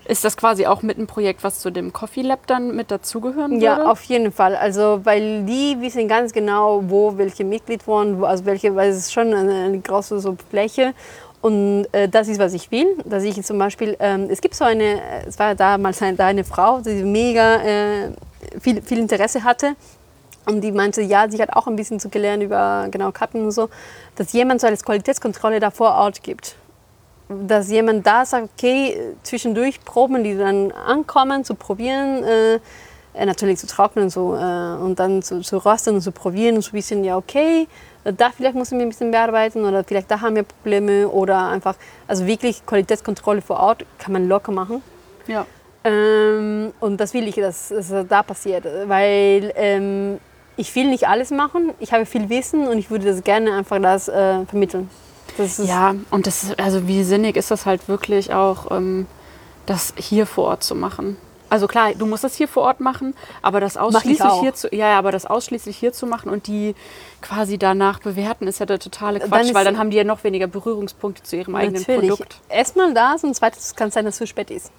Ist 0.05 0.25
das 0.25 0.35
quasi 0.35 0.65
auch 0.65 0.81
mit 0.81 0.97
einem 0.97 1.07
Projekt, 1.07 1.43
was 1.43 1.59
zu 1.59 1.69
dem 1.69 1.93
Coffee 1.93 2.23
Lab 2.23 2.47
dann 2.47 2.75
mit 2.75 2.89
dazugehören 2.91 3.51
würde? 3.51 3.63
Ja, 3.65 3.85
auf 3.85 4.03
jeden 4.03 4.31
Fall. 4.31 4.55
Also, 4.55 5.01
weil 5.03 5.43
die 5.45 5.77
wissen 5.79 6.07
ganz 6.07 6.33
genau, 6.33 6.83
wo 6.87 7.17
welche 7.17 7.45
Mitglied 7.45 7.87
wo- 7.87 8.25
also 8.25 8.45
welche, 8.45 8.75
weil 8.75 8.89
es 8.89 8.97
ist 8.97 9.13
schon 9.13 9.33
eine, 9.33 9.53
eine 9.65 9.79
große 9.79 10.19
so 10.19 10.35
Fläche. 10.49 10.93
Und 11.41 11.87
äh, 11.91 12.07
das 12.07 12.27
ist, 12.27 12.39
was 12.39 12.53
ich 12.53 12.71
will. 12.71 12.97
Dass 13.05 13.23
ich 13.23 13.41
zum 13.43 13.57
Beispiel, 13.57 13.95
ähm, 13.99 14.27
es 14.29 14.41
gibt 14.41 14.55
so 14.55 14.63
eine, 14.63 15.01
es 15.27 15.39
war 15.39 15.55
damals 15.55 16.01
eine, 16.01 16.15
da 16.15 16.27
eine 16.27 16.43
Frau, 16.43 16.81
die 16.81 17.03
mega 17.03 17.55
äh, 17.55 18.11
viel, 18.59 18.81
viel 18.81 18.99
Interesse 18.99 19.43
hatte. 19.43 19.75
Und 20.45 20.61
die 20.61 20.71
meinte, 20.71 21.01
ja, 21.01 21.29
sie 21.29 21.41
hat 21.41 21.53
auch 21.53 21.67
ein 21.67 21.75
bisschen 21.75 21.99
zu 21.99 22.09
gelernt 22.09 22.43
über 22.43 22.87
genau 22.89 23.11
Karten 23.11 23.43
und 23.45 23.51
so, 23.51 23.69
dass 24.15 24.33
jemand 24.33 24.61
so 24.61 24.67
als 24.67 24.83
Qualitätskontrolle 24.83 25.59
da 25.59 25.71
vor 25.71 25.93
Ort 25.95 26.23
gibt 26.23 26.55
dass 27.47 27.69
jemand 27.69 28.05
da 28.05 28.25
sagt, 28.25 28.49
okay, 28.57 28.97
zwischendurch 29.23 29.83
Proben, 29.83 30.23
die 30.23 30.37
dann 30.37 30.71
ankommen, 30.71 31.43
zu 31.43 31.55
probieren, 31.55 32.23
äh, 32.23 32.59
äh, 33.13 33.25
natürlich 33.25 33.59
zu 33.59 33.67
trocknen 33.67 34.09
so, 34.09 34.35
äh, 34.35 34.83
und 34.83 34.99
dann 34.99 35.21
zu, 35.21 35.41
zu 35.41 35.57
rösten 35.57 35.95
und 35.95 36.01
zu 36.01 36.11
probieren 36.11 36.55
und 36.55 36.61
zu 36.61 36.73
wissen, 36.73 37.03
ja, 37.03 37.17
okay, 37.17 37.67
da 38.03 38.31
vielleicht 38.35 38.55
müssen 38.55 38.77
wir 38.77 38.85
ein 38.85 38.89
bisschen 38.89 39.11
bearbeiten 39.11 39.65
oder 39.65 39.83
vielleicht 39.83 40.09
da 40.09 40.21
haben 40.21 40.35
wir 40.35 40.43
Probleme 40.43 41.07
oder 41.07 41.49
einfach, 41.49 41.75
also 42.07 42.25
wirklich 42.25 42.65
Qualitätskontrolle 42.65 43.41
vor 43.41 43.59
Ort 43.59 43.85
kann 43.97 44.13
man 44.13 44.27
locker 44.27 44.51
machen. 44.51 44.81
ja. 45.27 45.45
Ähm, 45.83 46.73
und 46.79 46.97
das 46.97 47.15
will 47.15 47.27
ich, 47.27 47.35
dass 47.35 47.69
dass 47.69 47.91
da 48.07 48.21
passiert, 48.21 48.65
weil 48.85 49.51
ähm, 49.55 50.19
ich 50.55 50.75
will 50.75 50.87
nicht 50.87 51.07
alles 51.07 51.31
machen, 51.31 51.71
ich 51.79 51.91
habe 51.91 52.05
viel 52.05 52.29
Wissen 52.29 52.67
und 52.67 52.77
ich 52.77 52.91
würde 52.91 53.05
das 53.05 53.23
gerne 53.23 53.53
einfach 53.53 53.81
das 53.81 54.07
äh, 54.07 54.45
vermitteln. 54.45 54.91
Das 55.37 55.57
Ja, 55.57 55.95
und 56.11 56.27
das 56.27 56.43
ist, 56.43 56.59
also 56.59 56.87
wie 56.87 57.03
sinnig 57.03 57.35
ist 57.35 57.49
das 57.49 57.65
halt 57.65 57.87
wirklich 57.87 58.31
auch, 58.33 58.69
ähm, 58.69 59.07
das 59.65 59.93
hier 59.97 60.25
vor 60.25 60.45
Ort 60.45 60.63
zu 60.63 60.75
machen. 60.75 61.17
Also 61.51 61.67
klar, 61.67 61.91
du 61.93 62.05
musst 62.05 62.23
das 62.23 62.35
hier 62.35 62.47
vor 62.47 62.63
Ort 62.63 62.79
machen, 62.79 63.13
aber 63.41 63.59
das 63.59 63.75
ausschließlich 63.75 64.21
auch. 64.21 64.41
hier 64.41 64.53
zu, 64.53 64.73
ja, 64.73 64.97
aber 64.97 65.11
das 65.11 65.25
ausschließlich 65.25 65.75
hier 65.77 65.91
zu 65.91 66.07
machen 66.07 66.31
und 66.31 66.47
die 66.47 66.73
quasi 67.21 67.57
danach 67.57 67.99
bewerten, 67.99 68.47
ist 68.47 68.59
ja 68.59 68.65
der 68.65 68.79
totale 68.79 69.19
Dann 69.19 69.29
Quatsch, 69.29 69.47
ist- 69.47 69.53
weil 69.53 69.65
dann 69.65 69.77
haben 69.77 69.89
die 69.91 69.97
ja 69.97 70.05
noch 70.05 70.23
weniger 70.23 70.47
Berührungspunkte 70.47 71.23
zu 71.23 71.35
ihrem 71.35 71.55
eigenen 71.55 71.81
Natürlich. 71.81 72.09
Produkt. 72.09 72.39
Erstmal 72.47 72.93
das 72.93 73.25
und 73.25 73.35
zweitens 73.35 73.75
kann 73.75 73.89
es 73.89 73.93
sein, 73.95 74.05
dass 74.05 74.15
es 74.15 74.19
zu 74.19 74.27
spät 74.27 74.49
ist. 74.49 74.71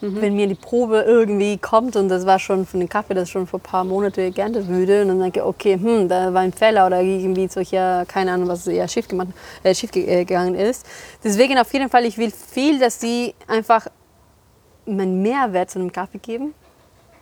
Mhm. 0.00 0.20
Wenn 0.22 0.36
mir 0.36 0.46
die 0.46 0.54
Probe 0.54 1.00
irgendwie 1.06 1.58
kommt 1.58 1.96
und 1.96 2.08
das 2.08 2.26
war 2.26 2.38
schon 2.38 2.64
von 2.64 2.78
dem 2.78 2.88
Kaffee, 2.88 3.14
das 3.14 3.28
schon 3.28 3.48
vor 3.48 3.58
ein 3.58 3.62
paar 3.64 3.82
Monaten 3.82 4.32
geerntet 4.32 4.68
wurde 4.68 5.02
und 5.02 5.08
dann 5.08 5.18
denke 5.20 5.40
ich, 5.40 5.44
okay, 5.44 5.74
hm, 5.74 6.08
da 6.08 6.32
war 6.32 6.42
ein 6.42 6.52
Fehler 6.52 6.86
oder 6.86 7.00
irgendwie 7.00 7.48
solcher, 7.48 8.04
keine 8.06 8.32
Ahnung, 8.32 8.46
was 8.48 8.66
ja 8.66 8.86
schief, 8.86 9.08
gemacht, 9.08 9.28
äh, 9.64 9.74
schief 9.74 9.90
äh, 9.96 10.24
gegangen 10.24 10.54
ist. 10.54 10.86
Deswegen 11.24 11.58
auf 11.58 11.72
jeden 11.72 11.88
Fall, 11.90 12.04
ich 12.04 12.18
will 12.18 12.30
viel, 12.30 12.78
dass 12.78 13.00
sie 13.00 13.34
einfach 13.48 13.88
einen 14.86 15.22
Mehrwert 15.22 15.70
zu 15.70 15.78
einem 15.78 15.92
Kaffee 15.92 16.18
geben. 16.18 16.54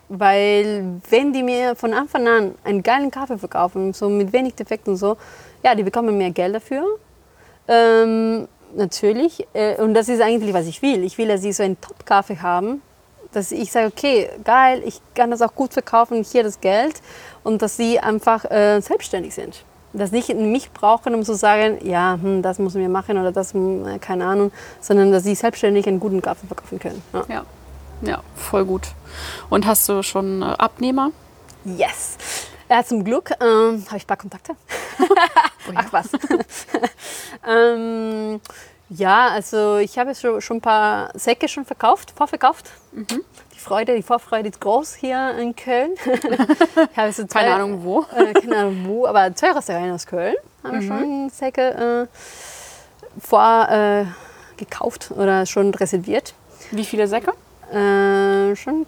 Weil 0.08 1.00
wenn 1.08 1.32
die 1.32 1.42
mir 1.42 1.74
von 1.74 1.94
Anfang 1.94 2.28
an 2.28 2.54
einen 2.64 2.82
geilen 2.82 3.10
Kaffee 3.10 3.38
verkaufen, 3.38 3.92
so 3.94 4.08
mit 4.08 4.32
wenig 4.32 4.54
Defekten 4.54 4.92
und 4.92 4.98
so, 4.98 5.16
ja, 5.62 5.74
die 5.74 5.82
bekommen 5.82 6.18
mehr 6.18 6.30
Geld 6.30 6.54
dafür. 6.54 6.84
Ähm, 7.66 8.46
natürlich. 8.74 9.46
Äh, 9.54 9.80
und 9.80 9.94
das 9.94 10.08
ist 10.08 10.20
eigentlich, 10.20 10.52
was 10.52 10.66
ich 10.66 10.82
will. 10.82 11.02
Ich 11.04 11.16
will, 11.18 11.28
dass 11.28 11.42
sie 11.42 11.52
so 11.52 11.62
einen 11.62 11.80
Top-Kaffee 11.80 12.38
haben, 12.38 12.82
dass 13.32 13.52
ich 13.52 13.72
sage, 13.72 13.86
okay, 13.86 14.28
geil, 14.44 14.82
ich 14.84 15.00
kann 15.14 15.30
das 15.30 15.40
auch 15.40 15.54
gut 15.54 15.72
verkaufen, 15.72 16.22
hier 16.24 16.42
das 16.42 16.60
Geld. 16.60 17.00
Und 17.42 17.62
dass 17.62 17.76
sie 17.76 17.98
einfach 17.98 18.44
äh, 18.50 18.80
selbstständig 18.80 19.34
sind. 19.34 19.64
Dass 19.92 20.10
nicht 20.10 20.34
mich 20.34 20.72
brauchen, 20.72 21.14
um 21.14 21.22
zu 21.22 21.34
sagen, 21.34 21.78
ja, 21.86 22.18
hm, 22.20 22.42
das 22.42 22.58
müssen 22.58 22.80
wir 22.80 22.88
machen 22.88 23.18
oder 23.18 23.30
das, 23.30 23.52
hm, 23.52 23.86
äh, 23.86 23.98
keine 23.98 24.26
Ahnung, 24.26 24.52
sondern 24.80 25.12
dass 25.12 25.24
sie 25.24 25.34
selbstständig 25.34 25.86
einen 25.86 26.00
guten 26.00 26.22
Kaffee 26.22 26.46
verkaufen 26.46 26.78
können. 26.78 27.02
Ja. 27.12 27.24
Ja, 27.28 27.44
ja, 28.02 28.22
voll 28.34 28.64
gut. 28.64 28.88
Und 29.50 29.66
hast 29.66 29.88
du 29.88 30.02
schon 30.02 30.42
äh, 30.42 30.46
Abnehmer? 30.46 31.10
Yes! 31.64 32.16
Ja, 32.68 32.82
zum 32.82 33.04
Glück 33.04 33.32
ähm, 33.40 33.84
habe 33.86 33.96
ich 33.98 34.04
ein 34.04 34.06
paar 34.06 34.16
Kontakte. 34.16 34.56
Ach 35.74 35.92
was. 35.92 36.08
ähm, 37.46 38.40
ja, 38.88 39.28
also 39.28 39.76
ich 39.76 39.98
habe 39.98 40.14
schon, 40.14 40.40
schon 40.40 40.56
ein 40.58 40.60
paar 40.62 41.10
Säcke 41.14 41.48
schon 41.48 41.64
verkauft, 41.64 42.12
vorverkauft. 42.16 42.70
Die 42.92 43.51
Freude, 43.62 43.94
die 43.96 44.02
Vorfreude 44.02 44.48
ist 44.48 44.60
groß 44.60 44.94
hier 44.94 45.36
in 45.38 45.54
Köln. 45.56 45.92
ich 46.04 46.96
habe 46.96 47.12
so 47.12 47.24
zwei, 47.26 47.40
Keine 47.42 47.54
Ahnung 47.54 47.84
wo. 47.84 48.04
Äh, 48.14 48.32
keine 48.34 48.56
Ahnung 48.56 48.84
wo, 48.86 49.06
aber 49.06 49.34
zwei 49.34 49.52
Restaurants 49.52 50.04
aus 50.04 50.06
Köln 50.06 50.34
haben 50.62 50.80
wir 50.80 50.86
schon 50.86 51.30
Säcke 51.30 52.08
äh, 52.12 53.20
vor 53.20 53.68
äh, 53.70 54.04
gekauft 54.56 55.10
oder 55.16 55.46
schon 55.46 55.72
reserviert. 55.74 56.34
Wie 56.70 56.84
viele 56.84 57.06
Säcke? 57.06 57.32
Äh, 57.72 58.54
schon 58.56 58.86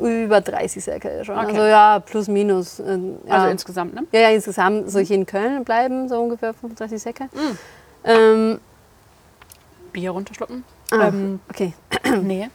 über 0.00 0.40
30 0.42 0.84
Säcke 0.84 1.24
schon. 1.24 1.38
Okay. 1.38 1.46
Also 1.48 1.62
ja, 1.62 1.98
plus 2.00 2.28
minus. 2.28 2.80
äh, 2.80 2.98
ja. 3.26 3.34
Also 3.34 3.48
insgesamt, 3.48 3.94
ne? 3.94 4.06
Ja, 4.12 4.20
ja, 4.20 4.28
insgesamt 4.30 4.90
soll 4.90 5.02
ich 5.02 5.10
in 5.10 5.24
Köln 5.26 5.64
bleiben, 5.64 6.08
so 6.08 6.20
ungefähr 6.20 6.52
35 6.52 7.00
Säcke. 7.02 7.28
Ähm, 8.04 8.60
Bier 9.92 10.10
runterschlucken? 10.10 10.64
ah, 10.90 11.08
Ähm, 11.08 11.40
okay. 11.50 11.72
nee. 12.22 12.50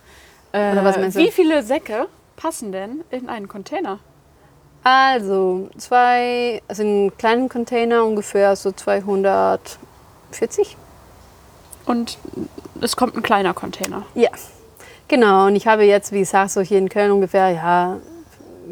Äh, 0.51 0.71
Oder 0.71 0.83
was 0.83 0.97
meinst 0.97 1.17
du? 1.17 1.21
Wie 1.21 1.31
viele 1.31 1.63
Säcke 1.63 2.07
passen 2.35 2.71
denn 2.71 3.03
in 3.09 3.29
einen 3.29 3.47
Container? 3.47 3.99
Also 4.83 5.69
zwei, 5.77 6.61
also 6.67 6.83
in 6.83 7.15
kleinen 7.17 7.49
Container 7.49 8.03
ungefähr 8.03 8.55
so 8.55 8.71
240. 8.71 10.75
Und 11.85 12.17
es 12.81 12.95
kommt 12.95 13.15
ein 13.15 13.21
kleiner 13.21 13.53
Container. 13.53 14.03
Ja, 14.15 14.29
genau. 15.07 15.47
Und 15.47 15.55
ich 15.55 15.67
habe 15.67 15.83
jetzt, 15.83 16.11
wie 16.11 16.19
gesagt, 16.19 16.51
so 16.51 16.61
hier 16.61 16.79
in 16.79 16.89
Köln 16.89 17.11
ungefähr, 17.11 17.49
ja, 17.49 17.97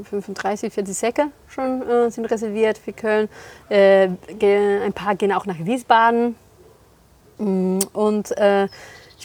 35, 0.04 0.74
40 0.74 0.98
Säcke 0.98 1.28
schon 1.48 1.88
äh, 1.88 2.10
sind 2.10 2.26
reserviert 2.26 2.78
für 2.78 2.94
Köln. 2.94 3.28
Äh, 3.70 4.10
ein 4.42 4.94
paar 4.94 5.16
gehen 5.16 5.34
auch 5.34 5.46
nach 5.46 5.60
Wiesbaden. 5.60 6.36
Mm, 7.38 7.80
Und 7.94 8.36
äh, 8.38 8.68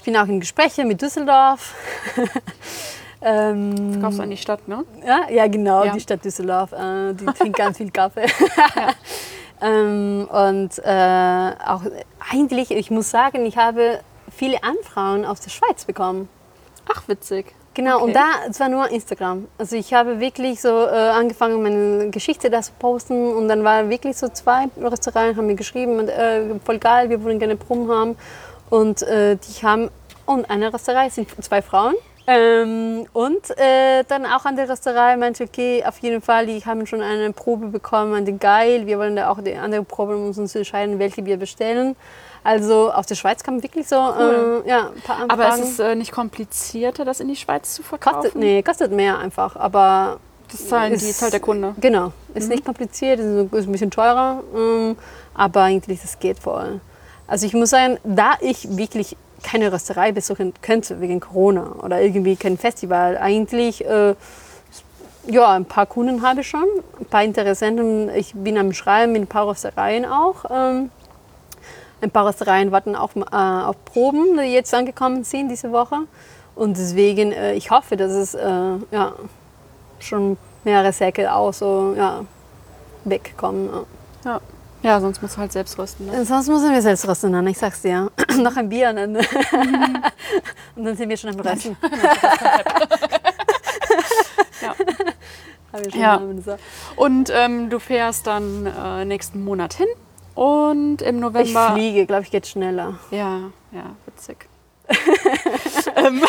bin 0.04 0.16
auch 0.16 0.26
in 0.26 0.40
Gesprächen 0.40 0.86
mit 0.88 1.00
Düsseldorf. 1.00 1.74
ähm, 3.22 4.00
Kaufst 4.00 4.18
du 4.18 4.22
an 4.22 4.30
die 4.30 4.36
Stadt, 4.36 4.66
ne? 4.68 4.84
ja, 5.06 5.20
ja, 5.30 5.46
genau, 5.46 5.84
Ja. 5.84 5.92
die 5.92 6.00
Stadt 6.00 6.24
Düsseldorf. 6.24 6.72
Äh, 6.72 7.14
die 7.14 7.24
trinkt 7.38 7.56
ganz 7.58 7.78
viel 7.78 7.90
Kaffee. 7.90 8.26
ähm, 9.62 10.28
und 10.30 10.78
äh, 10.84 11.52
auch 11.66 11.82
eigentlich, 12.32 12.70
ich 12.70 12.90
muss 12.90 13.10
sagen, 13.10 13.46
ich 13.46 13.56
habe 13.56 14.00
viele 14.36 14.62
Anfragen 14.62 15.24
aus 15.24 15.40
der 15.40 15.50
Schweiz 15.50 15.84
bekommen. 15.84 16.28
Ach, 16.92 17.08
witzig. 17.08 17.54
Genau, 17.72 17.96
Okay. 17.96 18.04
und 18.04 18.12
da, 18.14 18.26
es 18.48 18.60
war 18.60 18.68
nur 18.68 18.88
Instagram. 18.90 19.48
Also 19.58 19.74
ich 19.74 19.92
habe 19.94 20.20
wirklich 20.20 20.60
so 20.60 20.68
äh, 20.68 20.90
angefangen, 20.90 21.60
meine 21.60 22.10
Geschichte 22.10 22.48
da 22.48 22.62
zu 22.62 22.70
posten 22.78 23.32
und 23.34 23.48
dann 23.48 23.64
waren 23.64 23.90
wirklich 23.90 24.16
so 24.16 24.28
zwei 24.28 24.66
Restaurants, 24.80 25.36
haben 25.36 25.46
mir 25.48 25.56
geschrieben, 25.56 25.98
und, 25.98 26.08
äh, 26.08 26.42
voll 26.64 26.78
geil, 26.78 27.10
wir 27.10 27.24
wollen 27.24 27.40
gerne 27.40 27.56
Proben 27.56 27.90
haben. 27.90 28.16
Und 28.70 29.02
äh, 29.02 29.36
die 29.36 29.64
haben, 29.66 29.90
und 30.26 30.48
eine 30.50 30.70
es 30.72 31.14
sind 31.14 31.28
zwei 31.44 31.62
Frauen. 31.62 31.94
Ähm, 32.26 33.06
und 33.12 33.50
äh, 33.58 34.02
dann 34.08 34.24
auch 34.24 34.46
an 34.46 34.56
der 34.56 34.66
Restaurant 34.68 35.20
meinte, 35.20 35.44
okay, 35.44 35.84
auf 35.86 35.98
jeden 35.98 36.22
Fall, 36.22 36.46
die 36.46 36.58
haben 36.64 36.86
schon 36.86 37.02
eine 37.02 37.32
Probe 37.34 37.66
bekommen, 37.66 38.14
und 38.14 38.40
geil, 38.40 38.86
wir 38.86 38.98
wollen 38.98 39.14
da 39.16 39.28
auch 39.28 39.40
die 39.42 39.54
andere 39.54 39.82
Probe, 39.84 40.16
um 40.16 40.28
uns 40.28 40.52
zu 40.52 40.58
entscheiden, 40.58 40.98
welche 40.98 41.24
wir 41.26 41.36
bestellen. 41.36 41.94
Also 42.42 42.90
aus 42.92 43.06
der 43.06 43.14
Schweiz 43.14 43.42
kam 43.42 43.62
wirklich 43.62 43.86
so 43.88 43.96
Cool. 43.96 44.62
äh, 44.64 44.68
ja, 44.70 44.90
ein 44.94 45.00
paar 45.02 45.16
Anfragen. 45.20 45.30
Aber 45.30 45.48
ist 45.54 45.72
es 45.72 45.78
äh, 45.78 45.94
nicht 45.94 46.12
komplizierter, 46.12 47.04
das 47.04 47.20
in 47.20 47.28
die 47.28 47.36
Schweiz 47.36 47.74
zu 47.74 47.82
verkaufen? 47.82 48.16
Kostet, 48.22 48.34
nee, 48.36 48.62
kostet 48.62 48.92
mehr 48.92 49.18
einfach, 49.18 49.56
aber 49.56 50.18
Das 50.50 50.66
zahlen 50.68 50.90
die, 50.90 51.04
ist- 51.04 51.18
zahlt 51.18 51.32
der 51.34 51.40
Kunde. 51.40 51.74
Genau, 51.80 52.12
ist 52.34 52.48
nicht 52.48 52.64
kompliziert, 52.64 53.18
ist 53.20 53.52
ist 53.52 53.66
ein 53.66 53.72
bisschen 53.72 53.90
teurer, 53.90 54.42
ähm, 54.54 54.96
aber 55.34 55.62
eigentlich 55.62 56.00
das 56.02 56.18
geht 56.18 56.38
voll. 56.38 56.80
Also 57.26 57.46
ich 57.46 57.54
muss 57.54 57.70
sagen, 57.70 57.98
da 58.04 58.34
ich 58.40 58.76
wirklich 58.76 59.16
keine 59.42 59.72
Rösterei 59.72 60.12
besuchen 60.12 60.52
könnte 60.62 61.00
wegen 61.00 61.20
Corona 61.20 61.76
oder 61.82 62.00
irgendwie 62.00 62.36
kein 62.36 62.58
Festival, 62.58 63.18
eigentlich 63.18 63.84
äh, 63.84 64.14
ja, 65.26 65.52
ein 65.52 65.64
paar 65.64 65.86
Kunden 65.86 66.22
habe 66.22 66.40
ich 66.40 66.48
schon, 66.48 66.66
ein 67.00 67.06
paar 67.06 67.24
Interessenten. 67.24 68.10
Ich 68.14 68.34
bin 68.34 68.58
am 68.58 68.72
Schreiben 68.72 69.12
mit 69.12 69.22
ein 69.22 69.26
paar 69.26 69.48
Röstereien 69.48 70.04
auch. 70.04 70.44
Ähm, 70.50 70.90
ein 72.00 72.10
paar 72.10 72.26
Röstereien 72.26 72.70
warten 72.72 72.94
auf, 72.96 73.16
äh, 73.16 73.20
auf 73.34 73.82
Proben, 73.86 74.36
die 74.36 74.52
jetzt 74.52 74.74
angekommen 74.74 75.24
sind 75.24 75.48
diese 75.48 75.72
Woche. 75.72 76.00
Und 76.54 76.76
deswegen, 76.76 77.32
äh, 77.32 77.54
ich 77.54 77.70
hoffe, 77.70 77.96
dass 77.96 78.12
es 78.12 78.34
äh, 78.34 78.48
ja, 78.90 79.12
schon 79.98 80.36
mehrere 80.64 80.92
Säcke 80.92 81.32
auch 81.32 81.52
so 81.52 81.94
ja, 81.96 82.24
wegkommen. 83.04 83.70
Ja. 84.24 84.40
Ja. 84.84 84.90
ja, 84.90 85.00
sonst 85.00 85.22
musst 85.22 85.36
du 85.36 85.40
halt 85.40 85.52
selbst 85.52 85.78
rösten. 85.78 86.06
Ne? 86.06 86.24
Sonst 86.24 86.48
müssen 86.48 86.70
wir 86.72 86.82
selbst 86.82 87.08
rösten, 87.08 87.32
dann, 87.32 87.46
ich 87.46 87.58
sag's 87.58 87.82
dir. 87.82 88.10
Noch 88.36 88.56
ein 88.56 88.68
Bier 88.68 88.92
dann, 88.92 89.16
und 90.76 90.84
dann 90.84 90.96
sind 90.96 91.08
wir 91.08 91.16
schon 91.16 91.30
am 91.30 91.40
Rösten. 91.40 91.76
Ja. 94.62 94.74
Haben 95.72 95.84
wir 95.84 95.90
schon 95.90 96.00
Ja. 96.00 96.56
Und 96.96 97.30
ähm, 97.34 97.68
du 97.70 97.78
fährst 97.78 98.26
dann 98.26 98.66
äh, 98.66 99.04
nächsten 99.04 99.44
Monat 99.44 99.74
hin 99.74 99.88
und 100.34 101.02
im 101.02 101.16
Ich 101.16 101.20
November. 101.20 101.72
fliege, 101.72 102.06
glaube 102.06 102.22
ich, 102.22 102.30
geht 102.30 102.46
schneller. 102.46 102.98
Ja, 103.10 103.50
ja, 103.72 103.96
witzig. 104.06 104.48
Ähm, 105.96 106.22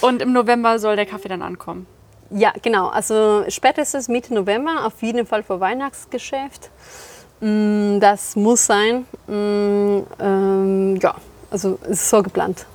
und 0.00 0.22
im 0.22 0.32
November 0.32 0.78
soll 0.78 0.96
der 0.96 1.06
Kaffee 1.06 1.28
dann 1.28 1.42
ankommen. 1.42 1.86
Ja, 2.34 2.52
genau. 2.62 2.88
Also 2.88 3.44
spätestens 3.48 4.08
Mitte 4.08 4.32
November, 4.34 4.86
auf 4.86 5.02
jeden 5.02 5.26
Fall 5.26 5.42
für 5.42 5.60
Weihnachtsgeschäft. 5.60 6.70
Mm, 7.40 7.98
Das 8.00 8.36
muss 8.36 8.66
sein. 8.66 9.06
Mm, 9.26 10.00
ähm, 10.20 10.96
ja, 10.96 11.14
also 11.50 11.78
es 11.84 12.00
ist 12.00 12.10
so 12.10 12.22
geplant. 12.22 12.66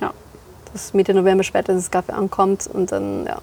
Ja. 0.00 0.12
Dass 0.72 0.94
Mitte 0.94 1.14
November 1.14 1.44
spätestens 1.44 1.90
Kaffee 1.90 2.12
ankommt 2.12 2.66
und 2.66 2.90
dann 2.90 3.26
ja, 3.26 3.38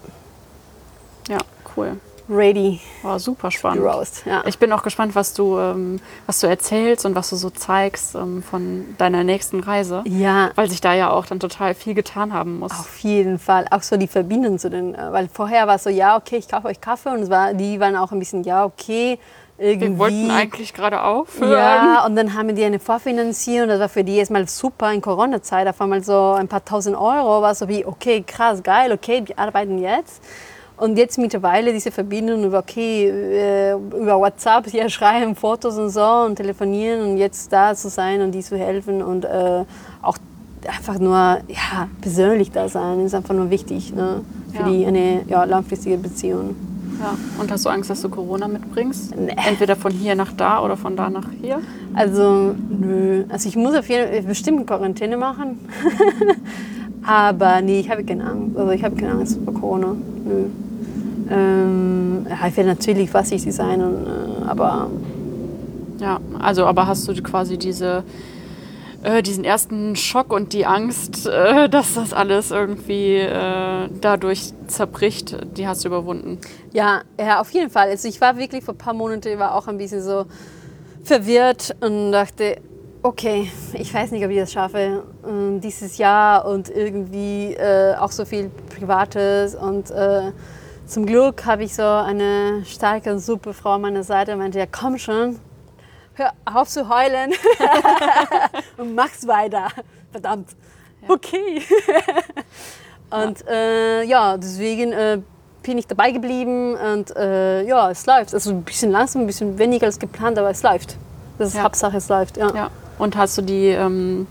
Ja, 1.28 1.38
cool. 1.76 1.98
Ready 2.28 2.80
War 3.02 3.18
super 3.18 3.50
spannend. 3.50 3.84
Ja. 4.24 4.42
Ich 4.46 4.58
bin 4.58 4.72
auch 4.72 4.82
gespannt, 4.82 5.14
was 5.14 5.34
du, 5.34 5.58
ähm, 5.58 6.00
was 6.26 6.40
du 6.40 6.46
erzählst 6.46 7.06
und 7.06 7.14
was 7.14 7.30
du 7.30 7.36
so 7.36 7.50
zeigst 7.50 8.14
ähm, 8.14 8.42
von 8.42 8.96
deiner 8.98 9.24
nächsten 9.24 9.60
Reise. 9.60 10.02
ja, 10.06 10.50
Weil 10.54 10.68
sich 10.68 10.80
da 10.80 10.94
ja 10.94 11.10
auch 11.10 11.26
dann 11.26 11.40
total 11.40 11.74
viel 11.74 11.94
getan 11.94 12.32
haben 12.32 12.58
muss. 12.58 12.72
Auf 12.72 12.98
jeden 12.98 13.38
Fall. 13.38 13.66
Auch 13.70 13.82
so 13.82 13.96
die 13.96 14.08
Verbindung 14.08 14.58
zu 14.58 14.70
den, 14.70 14.94
äh, 14.94 15.12
weil 15.12 15.28
vorher 15.32 15.66
war 15.66 15.76
es 15.76 15.84
so, 15.84 15.90
ja, 15.90 16.16
okay, 16.16 16.36
ich 16.36 16.48
kaufe 16.48 16.68
euch 16.68 16.80
Kaffee 16.80 17.10
und 17.10 17.22
es 17.22 17.30
war, 17.30 17.54
die 17.54 17.80
waren 17.80 17.96
auch 17.96 18.12
ein 18.12 18.18
bisschen, 18.18 18.42
ja, 18.44 18.64
okay, 18.64 19.18
irgendwie. 19.58 19.90
Wir 19.90 19.98
wollten 19.98 20.30
eigentlich 20.30 20.74
gerade 20.74 21.02
aufhören. 21.02 21.52
Ja, 21.52 22.04
und 22.04 22.16
dann 22.16 22.34
haben 22.34 22.54
die 22.54 22.64
eine 22.64 22.78
Vorfinanzierung, 22.78 23.68
das 23.68 23.80
war 23.80 23.88
für 23.88 24.04
die 24.04 24.16
erstmal 24.16 24.46
super 24.48 24.92
in 24.92 25.00
Corona-Zeit, 25.00 25.66
auf 25.66 25.80
einmal 25.80 26.02
so 26.02 26.32
ein 26.32 26.48
paar 26.48 26.64
tausend 26.64 26.96
Euro, 26.96 27.42
war 27.42 27.54
so 27.54 27.68
wie, 27.68 27.84
okay, 27.84 28.22
krass, 28.26 28.62
geil, 28.62 28.92
okay, 28.92 29.22
die 29.22 29.36
arbeiten 29.36 29.78
jetzt. 29.78 30.22
Und 30.76 30.98
jetzt 30.98 31.16
mittlerweile 31.18 31.72
diese 31.72 31.90
Verbindung 31.90 32.44
über, 32.44 32.58
okay, 32.58 33.08
äh, 33.08 33.72
über 33.72 34.18
WhatsApp, 34.18 34.66
ja, 34.72 34.88
schreiben 34.90 35.34
Fotos 35.34 35.78
und 35.78 35.90
so 35.90 36.04
und 36.04 36.36
telefonieren 36.36 37.10
und 37.10 37.16
jetzt 37.16 37.52
da 37.52 37.74
zu 37.74 37.88
sein 37.88 38.20
und 38.20 38.32
die 38.32 38.40
zu 38.42 38.56
helfen 38.58 39.02
und 39.02 39.24
äh, 39.24 39.64
auch 40.02 40.18
einfach 40.66 40.98
nur, 40.98 41.16
ja, 41.48 41.88
persönlich 42.00 42.50
da 42.50 42.68
sein, 42.68 43.06
ist 43.06 43.14
einfach 43.14 43.34
nur 43.34 43.50
wichtig, 43.50 43.94
ne, 43.94 44.20
für 44.52 44.62
Ja. 44.62 44.68
die 44.68 44.86
eine 44.86 45.22
ja, 45.28 45.44
langfristige 45.44 45.96
Beziehung. 45.96 46.56
Ja. 47.00 47.14
Und 47.40 47.50
hast 47.52 47.64
du 47.64 47.68
Angst, 47.68 47.90
dass 47.90 48.00
du 48.02 48.08
Corona 48.08 48.48
mitbringst? 48.48 49.14
Nee. 49.16 49.34
Entweder 49.48 49.76
von 49.76 49.92
hier 49.92 50.14
nach 50.14 50.32
da 50.32 50.62
oder 50.62 50.76
von 50.76 50.96
da 50.96 51.10
nach 51.10 51.28
hier? 51.40 51.60
Also, 51.94 52.54
nö. 52.70 53.24
Also 53.28 53.48
ich 53.48 53.56
muss 53.56 53.74
auf 53.74 53.88
jeden 53.88 54.08
Fall 54.08 54.22
bestimmt 54.22 54.66
Quarantäne 54.66 55.16
machen. 55.16 55.58
Aber 57.06 57.60
nee, 57.62 57.80
ich 57.80 57.90
habe 57.90 58.04
keine 58.04 58.24
Angst. 58.24 58.56
Also 58.56 58.72
ich 58.72 58.82
habe 58.82 58.96
keine 58.96 59.12
Angst 59.12 59.38
vor 59.44 59.54
Corona. 59.54 59.94
Nö. 60.24 60.46
Ähm, 61.30 62.26
ja, 62.28 62.48
ich 62.48 62.56
werde 62.56 62.70
natürlich 62.70 63.10
vorsichtig 63.10 63.54
sein, 63.54 63.80
und, 63.82 64.06
äh, 64.06 64.48
aber 64.48 64.90
Ja, 65.98 66.20
also 66.38 66.66
aber 66.66 66.86
hast 66.86 67.08
du 67.08 67.14
quasi 67.22 67.58
diese, 67.58 68.04
äh, 69.02 69.22
diesen 69.22 69.44
ersten 69.44 69.96
Schock 69.96 70.32
und 70.32 70.52
die 70.52 70.66
Angst, 70.66 71.26
äh, 71.26 71.68
dass 71.70 71.94
das 71.94 72.12
alles 72.12 72.50
irgendwie 72.50 73.16
äh, 73.16 73.88
dadurch 74.00 74.52
zerbricht, 74.68 75.36
die 75.56 75.66
hast 75.66 75.84
du 75.84 75.88
überwunden. 75.88 76.38
ja, 76.72 77.00
ja, 77.18 77.40
auf 77.40 77.50
jeden 77.50 77.70
Fall. 77.70 77.88
Also 77.88 78.08
ich 78.08 78.20
war 78.20 78.36
wirklich 78.36 78.62
vor 78.64 78.74
ein 78.74 78.78
paar 78.78 78.94
Monaten 78.94 79.38
war 79.38 79.54
auch 79.54 79.66
ein 79.68 79.78
bisschen 79.78 80.02
so 80.02 80.26
verwirrt 81.04 81.74
und 81.80 82.12
dachte, 82.12 82.58
okay, 83.06 83.48
ich 83.72 83.94
weiß 83.94 84.10
nicht, 84.10 84.24
ob 84.24 84.30
ich 84.32 84.38
das 84.38 84.52
schaffe 84.52 85.04
ähm, 85.24 85.60
dieses 85.60 85.96
Jahr 85.96 86.44
und 86.44 86.68
irgendwie 86.68 87.54
äh, 87.54 87.94
auch 87.94 88.10
so 88.10 88.24
viel 88.24 88.50
Privates 88.76 89.54
und 89.54 89.92
äh, 89.92 90.32
zum 90.86 91.06
Glück 91.06 91.46
habe 91.46 91.62
ich 91.62 91.74
so 91.74 91.84
eine 91.84 92.64
starke 92.64 93.12
und 93.12 93.20
super 93.20 93.54
Frau 93.54 93.74
an 93.74 93.82
meiner 93.82 94.02
Seite 94.02 94.32
und 94.32 94.38
meinte, 94.38 94.58
ja 94.58 94.66
komm 94.66 94.98
schon, 94.98 95.38
hör 96.14 96.32
auf 96.52 96.68
zu 96.68 96.88
heulen 96.88 97.32
und 98.76 98.96
mach's 98.96 99.26
weiter. 99.26 99.68
Verdammt. 100.10 100.48
Okay. 101.06 101.62
und 103.10 103.46
äh, 103.46 104.02
ja, 104.02 104.36
deswegen 104.36 104.92
äh, 104.92 105.20
bin 105.62 105.78
ich 105.78 105.86
dabei 105.86 106.10
geblieben 106.10 106.74
und 106.74 107.14
äh, 107.16 107.62
ja, 107.66 107.88
es 107.88 108.04
läuft. 108.06 108.34
Also 108.34 108.50
ein 108.50 108.62
bisschen 108.62 108.90
langsam, 108.90 109.22
ein 109.22 109.26
bisschen 109.26 109.56
weniger 109.58 109.86
als 109.86 109.98
geplant, 110.00 110.38
aber 110.38 110.50
es 110.50 110.64
läuft. 110.64 110.96
Das 111.38 111.48
ist 111.48 111.54
Ja. 111.54 111.62
Hauptsache, 111.62 111.98
es 111.98 112.08
läuft. 112.08 112.36
Ja. 112.36 112.52
Ja. 112.52 112.70
Und 112.98 113.16
hast 113.16 113.36
du 113.38 113.42
die 113.42 113.68
ähm, 113.68 114.26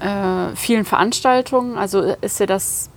äh, 0.00 0.54
vielen 0.56 0.84
Veranstaltungen, 0.84 1.76
also 1.76 2.00
ist 2.20 2.40
dir 2.40 2.46
das, 2.46 2.90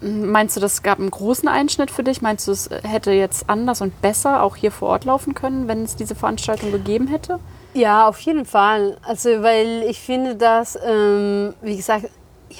meinst 0.00 0.56
du, 0.56 0.60
das 0.60 0.82
gab 0.82 0.98
einen 0.98 1.10
großen 1.10 1.48
Einschnitt 1.48 1.90
für 1.90 2.04
dich? 2.04 2.22
Meinst 2.22 2.46
du, 2.46 2.52
es 2.52 2.70
hätte 2.82 3.12
jetzt 3.12 3.48
anders 3.48 3.80
und 3.80 4.00
besser 4.00 4.42
auch 4.42 4.56
hier 4.56 4.70
vor 4.70 4.88
Ort 4.88 5.04
laufen 5.04 5.34
können, 5.34 5.68
wenn 5.68 5.84
es 5.84 5.96
diese 5.96 6.14
Veranstaltung 6.14 6.72
gegeben 6.72 7.08
hätte? 7.08 7.40
Ja, 7.74 8.08
auf 8.08 8.18
jeden 8.20 8.44
Fall. 8.44 8.96
Also, 9.02 9.42
weil 9.42 9.84
ich 9.88 10.00
finde, 10.00 10.36
dass, 10.36 10.78
ähm, 10.84 11.54
wie 11.62 11.76
gesagt, 11.76 12.08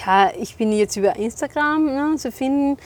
ja, 0.07 0.31
ich 0.39 0.57
bin 0.57 0.73
jetzt 0.73 0.97
über 0.97 1.17
Instagram 1.17 1.87
ne, 1.87 2.17
zu 2.17 2.31
finden, 2.31 2.77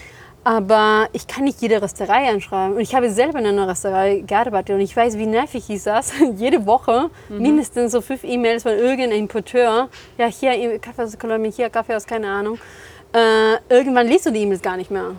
aber 0.45 1.09
ich 1.13 1.27
kann 1.27 1.45
nicht 1.45 1.61
jede 1.61 1.81
Rösterei 1.81 2.29
anschreiben. 2.29 2.77
Und 2.77 2.81
ich 2.83 2.95
habe 2.95 3.11
selber 3.11 3.39
in 3.39 3.47
einer 3.47 3.69
Rösterei 3.69 4.25
gearbeitet 4.27 4.75
und 4.75 4.81
ich 4.81 4.97
weiß, 4.97 5.17
wie 5.19 5.27
nervig 5.27 5.71
ist 5.71 5.87
das. 5.87 6.13
Jede 6.37 6.67
Woche 6.67 7.11
mindestens 7.29 7.93
so 7.93 8.01
fünf 8.01 8.25
E-Mails 8.25 8.65
von 8.65 8.73
irgendeinem 8.73 9.21
Importeur. 9.21 9.89
Ja, 10.19 10.27
hier 10.27 10.79
Kaffee 10.81 11.03
aus 11.03 11.19
Kolumbien, 11.19 11.53
hier 11.53 11.71
Kaffee 11.71 11.95
aus 11.95 12.07
keine 12.07 12.29
Ahnung. 12.29 12.59
Äh, 13.13 13.75
irgendwann 13.75 14.09
liest 14.09 14.27
du 14.27 14.31
die 14.31 14.41
E-Mails 14.41 14.63
gar 14.63 14.77
nicht 14.77 14.91
mehr. 14.91 15.13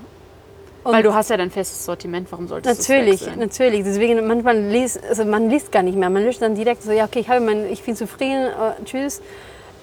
Und 0.83 0.91
Weil 0.91 1.03
du 1.03 1.13
hast 1.13 1.29
ja 1.29 1.37
dein 1.37 1.49
festes 1.51 1.85
Sortiment, 1.85 2.29
warum 2.29 2.47
solltest 2.49 2.89
du 2.89 2.93
Natürlich, 2.93 3.21
wechseln? 3.21 3.39
natürlich. 3.39 3.83
Deswegen 3.85 4.27
manchmal 4.27 4.57
liest, 4.59 5.01
also 5.07 5.23
man 5.23 5.49
liest 5.49 5.71
gar 5.71 5.81
nicht 5.81 5.97
mehr. 5.97 6.09
Man 6.09 6.25
löscht 6.25 6.41
dann 6.41 6.55
direkt 6.55 6.83
so, 6.83 6.91
ja 6.91 7.05
okay, 7.05 7.19
ich 7.19 7.29
habe 7.29 7.39
mein, 7.39 7.71
ich 7.71 7.81
bin 7.83 7.95
zufrieden, 7.95 8.47
äh, 8.47 8.83
tschüss. 8.83 9.21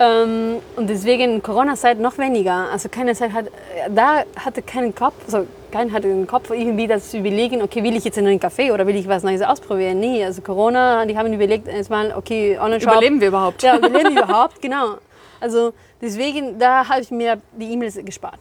Ähm, 0.00 0.62
und 0.76 0.88
deswegen 0.88 1.42
Corona-Zeit 1.42 2.00
noch 2.00 2.16
weniger. 2.16 2.70
Also 2.72 2.88
keine 2.88 3.14
Zeit 3.14 3.34
hat, 3.34 3.46
da 3.90 4.24
hatte 4.34 4.62
keinen 4.62 4.94
Kopf, 4.94 5.14
also 5.26 5.46
keiner 5.70 5.92
hatte 5.92 6.08
den 6.08 6.26
Kopf 6.26 6.48
irgendwie 6.50 6.86
das 6.86 7.10
zu 7.10 7.18
überlegen, 7.18 7.60
okay, 7.60 7.84
will 7.84 7.94
ich 7.94 8.04
jetzt 8.04 8.16
in 8.16 8.26
einen 8.26 8.40
Café 8.40 8.72
oder 8.72 8.86
will 8.86 8.96
ich 8.96 9.06
was 9.06 9.22
Neues 9.22 9.42
ausprobieren? 9.42 10.00
Nee, 10.00 10.24
also 10.24 10.40
Corona, 10.40 11.04
die 11.04 11.18
haben 11.18 11.30
überlegt 11.32 11.68
erstmal, 11.68 12.14
okay, 12.16 12.58
Online-Shop. 12.58 12.92
Überleben 12.92 13.20
wir 13.20 13.28
überhaupt? 13.28 13.62
Ja, 13.62 13.76
überleben 13.76 14.14
wir 14.14 14.22
überhaupt, 14.24 14.62
genau. 14.62 14.94
Also 15.38 15.74
deswegen, 16.00 16.58
da 16.58 16.88
habe 16.88 17.02
ich 17.02 17.10
mir 17.10 17.38
die 17.52 17.72
E-Mails 17.72 17.98
gespart. 18.04 18.38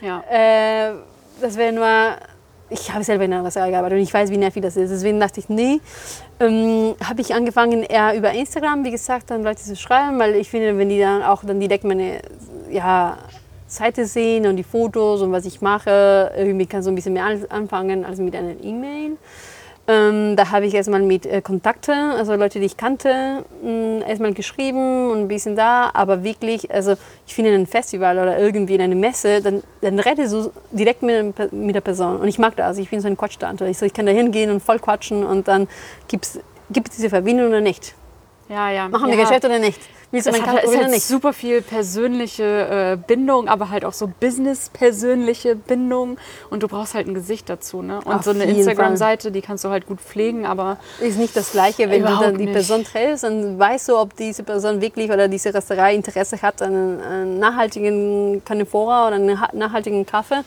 Ja. 0.00 0.22
Äh, 0.30 0.92
das 1.40 1.56
wäre 1.56 1.72
nur, 1.72 1.86
ich 2.68 2.92
habe 2.92 3.04
selber 3.04 3.24
in 3.24 3.32
einer 3.32 3.44
Restaurant 3.44 3.72
gearbeitet 3.72 3.98
und 3.98 4.02
ich 4.02 4.12
weiß, 4.12 4.30
wie 4.30 4.36
nervig 4.36 4.62
das 4.62 4.76
ist. 4.76 4.90
Deswegen 4.90 5.20
dachte 5.20 5.40
ich, 5.40 5.48
nee, 5.48 5.80
ähm, 6.40 6.94
habe 7.02 7.20
ich 7.20 7.34
angefangen 7.34 7.82
eher 7.82 8.16
über 8.16 8.32
Instagram, 8.32 8.84
wie 8.84 8.90
gesagt, 8.90 9.30
dann 9.30 9.42
Leute 9.42 9.62
zu 9.62 9.76
schreiben, 9.76 10.18
weil 10.18 10.34
ich 10.34 10.50
finde, 10.50 10.76
wenn 10.76 10.88
die 10.88 10.98
dann 10.98 11.22
auch 11.22 11.44
dann 11.44 11.60
direkt 11.60 11.84
meine 11.84 12.20
ja, 12.70 13.18
Seite 13.68 14.06
sehen 14.06 14.46
und 14.46 14.56
die 14.56 14.62
Fotos 14.62 15.22
und 15.22 15.32
was 15.32 15.44
ich 15.44 15.60
mache. 15.60 16.32
Irgendwie 16.36 16.66
kannst 16.66 16.86
du 16.86 16.92
ein 16.92 16.94
bisschen 16.94 17.12
mehr 17.12 17.26
anfangen 17.48 18.04
als 18.04 18.18
mit 18.18 18.34
einer 18.34 18.54
E-Mail. 18.62 19.16
Ähm, 19.88 20.34
da 20.34 20.50
habe 20.50 20.66
ich 20.66 20.74
erstmal 20.74 21.00
mit 21.00 21.26
äh, 21.26 21.40
Kontakte, 21.40 21.92
also 21.92 22.34
Leute, 22.34 22.58
die 22.58 22.66
ich 22.66 22.76
kannte, 22.76 23.44
mh, 23.62 24.04
erstmal 24.06 24.34
geschrieben 24.34 25.10
und 25.10 25.20
ein 25.20 25.28
bisschen 25.28 25.54
da. 25.54 25.90
Aber 25.94 26.24
wirklich, 26.24 26.70
also 26.72 26.94
ich 27.26 27.34
finde 27.34 27.50
in 27.50 27.56
einem 27.56 27.66
Festival 27.66 28.18
oder 28.18 28.36
irgendwie 28.38 28.74
in 28.74 28.80
einer 28.80 28.96
Messe, 28.96 29.40
dann, 29.40 29.62
dann 29.82 30.00
redest 30.00 30.32
du 30.32 30.50
direkt 30.72 31.02
mit, 31.02 31.52
mit 31.52 31.74
der 31.74 31.80
Person. 31.82 32.16
Und 32.16 32.26
ich 32.26 32.38
mag 32.38 32.56
das. 32.56 32.78
Ich 32.78 32.90
bin 32.90 33.00
so 33.00 33.06
ein 33.06 33.16
Quatschtante. 33.16 33.66
Ich, 33.68 33.78
so, 33.78 33.86
ich 33.86 33.94
kann 33.94 34.06
da 34.06 34.12
hingehen 34.12 34.50
und 34.50 34.60
voll 34.60 34.80
quatschen 34.80 35.24
und 35.24 35.46
dann 35.46 35.68
gibt 36.08 36.24
es 36.24 36.40
diese 36.96 37.08
Verbindung 37.08 37.48
oder 37.48 37.60
nicht. 37.60 37.94
Ja, 38.48 38.70
ja. 38.70 38.88
Machen 38.88 39.10
ja. 39.10 39.16
wir 39.16 39.24
Geschäft 39.24 39.44
oder 39.44 39.58
nicht? 39.58 39.80
Willst 40.12 40.28
du 40.28 40.30
es 40.30 40.40
hat, 40.40 40.62
ist 40.62 40.76
halt 40.76 40.90
nicht? 40.90 41.02
super 41.02 41.32
viel 41.32 41.62
persönliche 41.62 42.44
äh, 42.44 42.96
Bindung, 42.96 43.48
aber 43.48 43.70
halt 43.70 43.84
auch 43.84 43.92
so 43.92 44.08
Business-persönliche 44.20 45.56
Bindung. 45.56 46.16
Und 46.48 46.62
du 46.62 46.68
brauchst 46.68 46.94
halt 46.94 47.08
ein 47.08 47.14
Gesicht 47.14 47.48
dazu. 47.48 47.82
Ne? 47.82 48.00
Und 48.04 48.14
Auf 48.14 48.22
so 48.22 48.30
eine 48.30 48.44
Instagram-Seite, 48.44 49.32
die 49.32 49.40
kannst 49.40 49.64
du 49.64 49.70
halt 49.70 49.86
gut 49.86 50.00
pflegen, 50.00 50.46
aber. 50.46 50.78
Ist 51.00 51.18
nicht 51.18 51.36
das 51.36 51.50
Gleiche, 51.50 51.90
wenn 51.90 52.02
du 52.02 52.08
dann 52.08 52.38
die 52.38 52.44
nicht. 52.44 52.52
Person 52.52 52.84
triffst 52.84 53.24
und 53.24 53.58
weißt 53.58 53.88
du, 53.88 53.98
ob 53.98 54.16
diese 54.16 54.44
Person 54.44 54.80
wirklich 54.80 55.10
oder 55.10 55.26
diese 55.26 55.52
Restaurant 55.52 55.94
Interesse 55.94 56.40
hat 56.40 56.62
an 56.62 57.00
einem 57.00 57.38
nachhaltigen 57.40 58.44
Canifora 58.44 59.08
oder 59.08 59.16
einem 59.16 59.38
nachhaltigen 59.54 60.06
Kaffee 60.06 60.44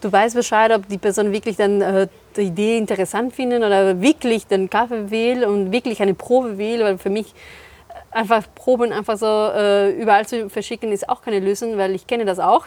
du 0.00 0.12
weißt 0.12 0.34
Bescheid, 0.34 0.72
ob 0.72 0.88
die 0.88 0.98
Person 0.98 1.32
wirklich 1.32 1.56
dann 1.56 1.80
äh, 1.80 2.08
die 2.36 2.42
Idee 2.42 2.78
interessant 2.78 3.34
findet 3.34 3.62
oder 3.62 4.00
wirklich 4.00 4.46
den 4.46 4.70
Kaffee 4.70 5.10
will 5.10 5.44
und 5.44 5.72
wirklich 5.72 6.00
eine 6.00 6.14
Probe 6.14 6.58
will, 6.58 6.80
weil 6.80 6.98
für 6.98 7.10
mich 7.10 7.34
einfach 8.10 8.44
Proben 8.54 8.92
einfach 8.92 9.16
so 9.16 9.26
äh, 9.26 9.90
überall 9.90 10.26
zu 10.26 10.48
verschicken 10.48 10.92
ist 10.92 11.08
auch 11.08 11.22
keine 11.22 11.40
Lösung, 11.40 11.76
weil 11.76 11.94
ich 11.94 12.06
kenne 12.06 12.24
das 12.24 12.38
auch. 12.38 12.66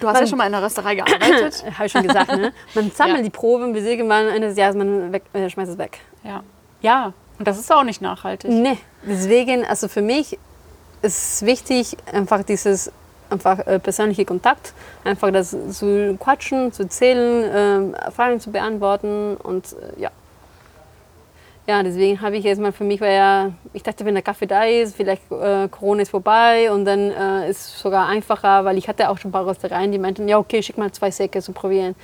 Du 0.00 0.08
hast 0.08 0.14
man, 0.14 0.22
ja 0.22 0.26
schon 0.26 0.38
mal 0.38 0.46
in 0.46 0.54
einer 0.54 0.64
Rösterei 0.64 0.96
gearbeitet. 0.96 1.64
Habe 1.78 1.86
ich 1.86 1.92
schon 1.92 2.02
gesagt. 2.02 2.28
Ne? 2.28 2.52
Man 2.74 2.90
sammelt 2.90 3.18
ja. 3.18 3.22
die 3.22 3.30
Proben, 3.30 3.72
bis 3.72 3.84
irgendwann 3.84 4.40
des 4.40 4.56
Jahres 4.56 4.74
man 4.74 5.12
weg, 5.12 5.22
äh, 5.32 5.48
schmeißt 5.48 5.72
es 5.72 5.78
weg. 5.78 6.00
Ja. 6.24 6.42
ja, 6.80 7.12
und 7.38 7.46
das 7.46 7.58
ist 7.58 7.72
auch 7.72 7.84
nicht 7.84 8.02
nachhaltig. 8.02 8.50
Nee, 8.50 8.78
deswegen, 9.02 9.64
also 9.64 9.88
für 9.88 10.02
mich 10.02 10.38
ist 11.02 11.44
wichtig, 11.44 11.96
einfach 12.12 12.42
dieses 12.42 12.92
einfach 13.32 13.66
äh, 13.66 13.78
persönliche 13.78 14.24
Kontakt, 14.24 14.74
einfach 15.04 15.30
das 15.32 15.50
zu 15.70 16.16
quatschen, 16.18 16.72
zu 16.72 16.88
zählen, 16.88 17.92
äh, 17.94 18.10
Fragen 18.10 18.40
zu 18.40 18.50
beantworten 18.50 19.36
und 19.36 19.72
äh, 19.72 20.02
ja. 20.02 20.10
Ja, 21.64 21.80
deswegen 21.84 22.20
habe 22.20 22.36
ich 22.36 22.44
jetzt 22.44 22.60
mal 22.60 22.72
für 22.72 22.82
mich, 22.82 23.00
weil 23.00 23.14
ja, 23.14 23.52
ich 23.72 23.84
dachte, 23.84 24.04
wenn 24.04 24.14
der 24.14 24.22
Kaffee 24.24 24.46
da 24.46 24.64
ist, 24.64 24.96
vielleicht 24.96 25.22
äh, 25.30 25.68
Corona 25.68 26.02
ist 26.02 26.10
vorbei 26.10 26.72
und 26.72 26.84
dann 26.84 27.12
äh, 27.12 27.48
ist 27.48 27.60
es 27.60 27.78
sogar 27.78 28.08
einfacher, 28.08 28.64
weil 28.64 28.76
ich 28.78 28.88
hatte 28.88 29.08
auch 29.08 29.16
schon 29.16 29.28
ein 29.28 29.32
paar 29.32 29.46
Röstereien, 29.46 29.92
die 29.92 29.98
meinten, 29.98 30.26
ja 30.26 30.38
okay, 30.38 30.60
schick 30.60 30.76
mal 30.76 30.90
zwei 30.90 31.12
Säcke 31.12 31.40
zu 31.40 31.52
probieren. 31.52 31.94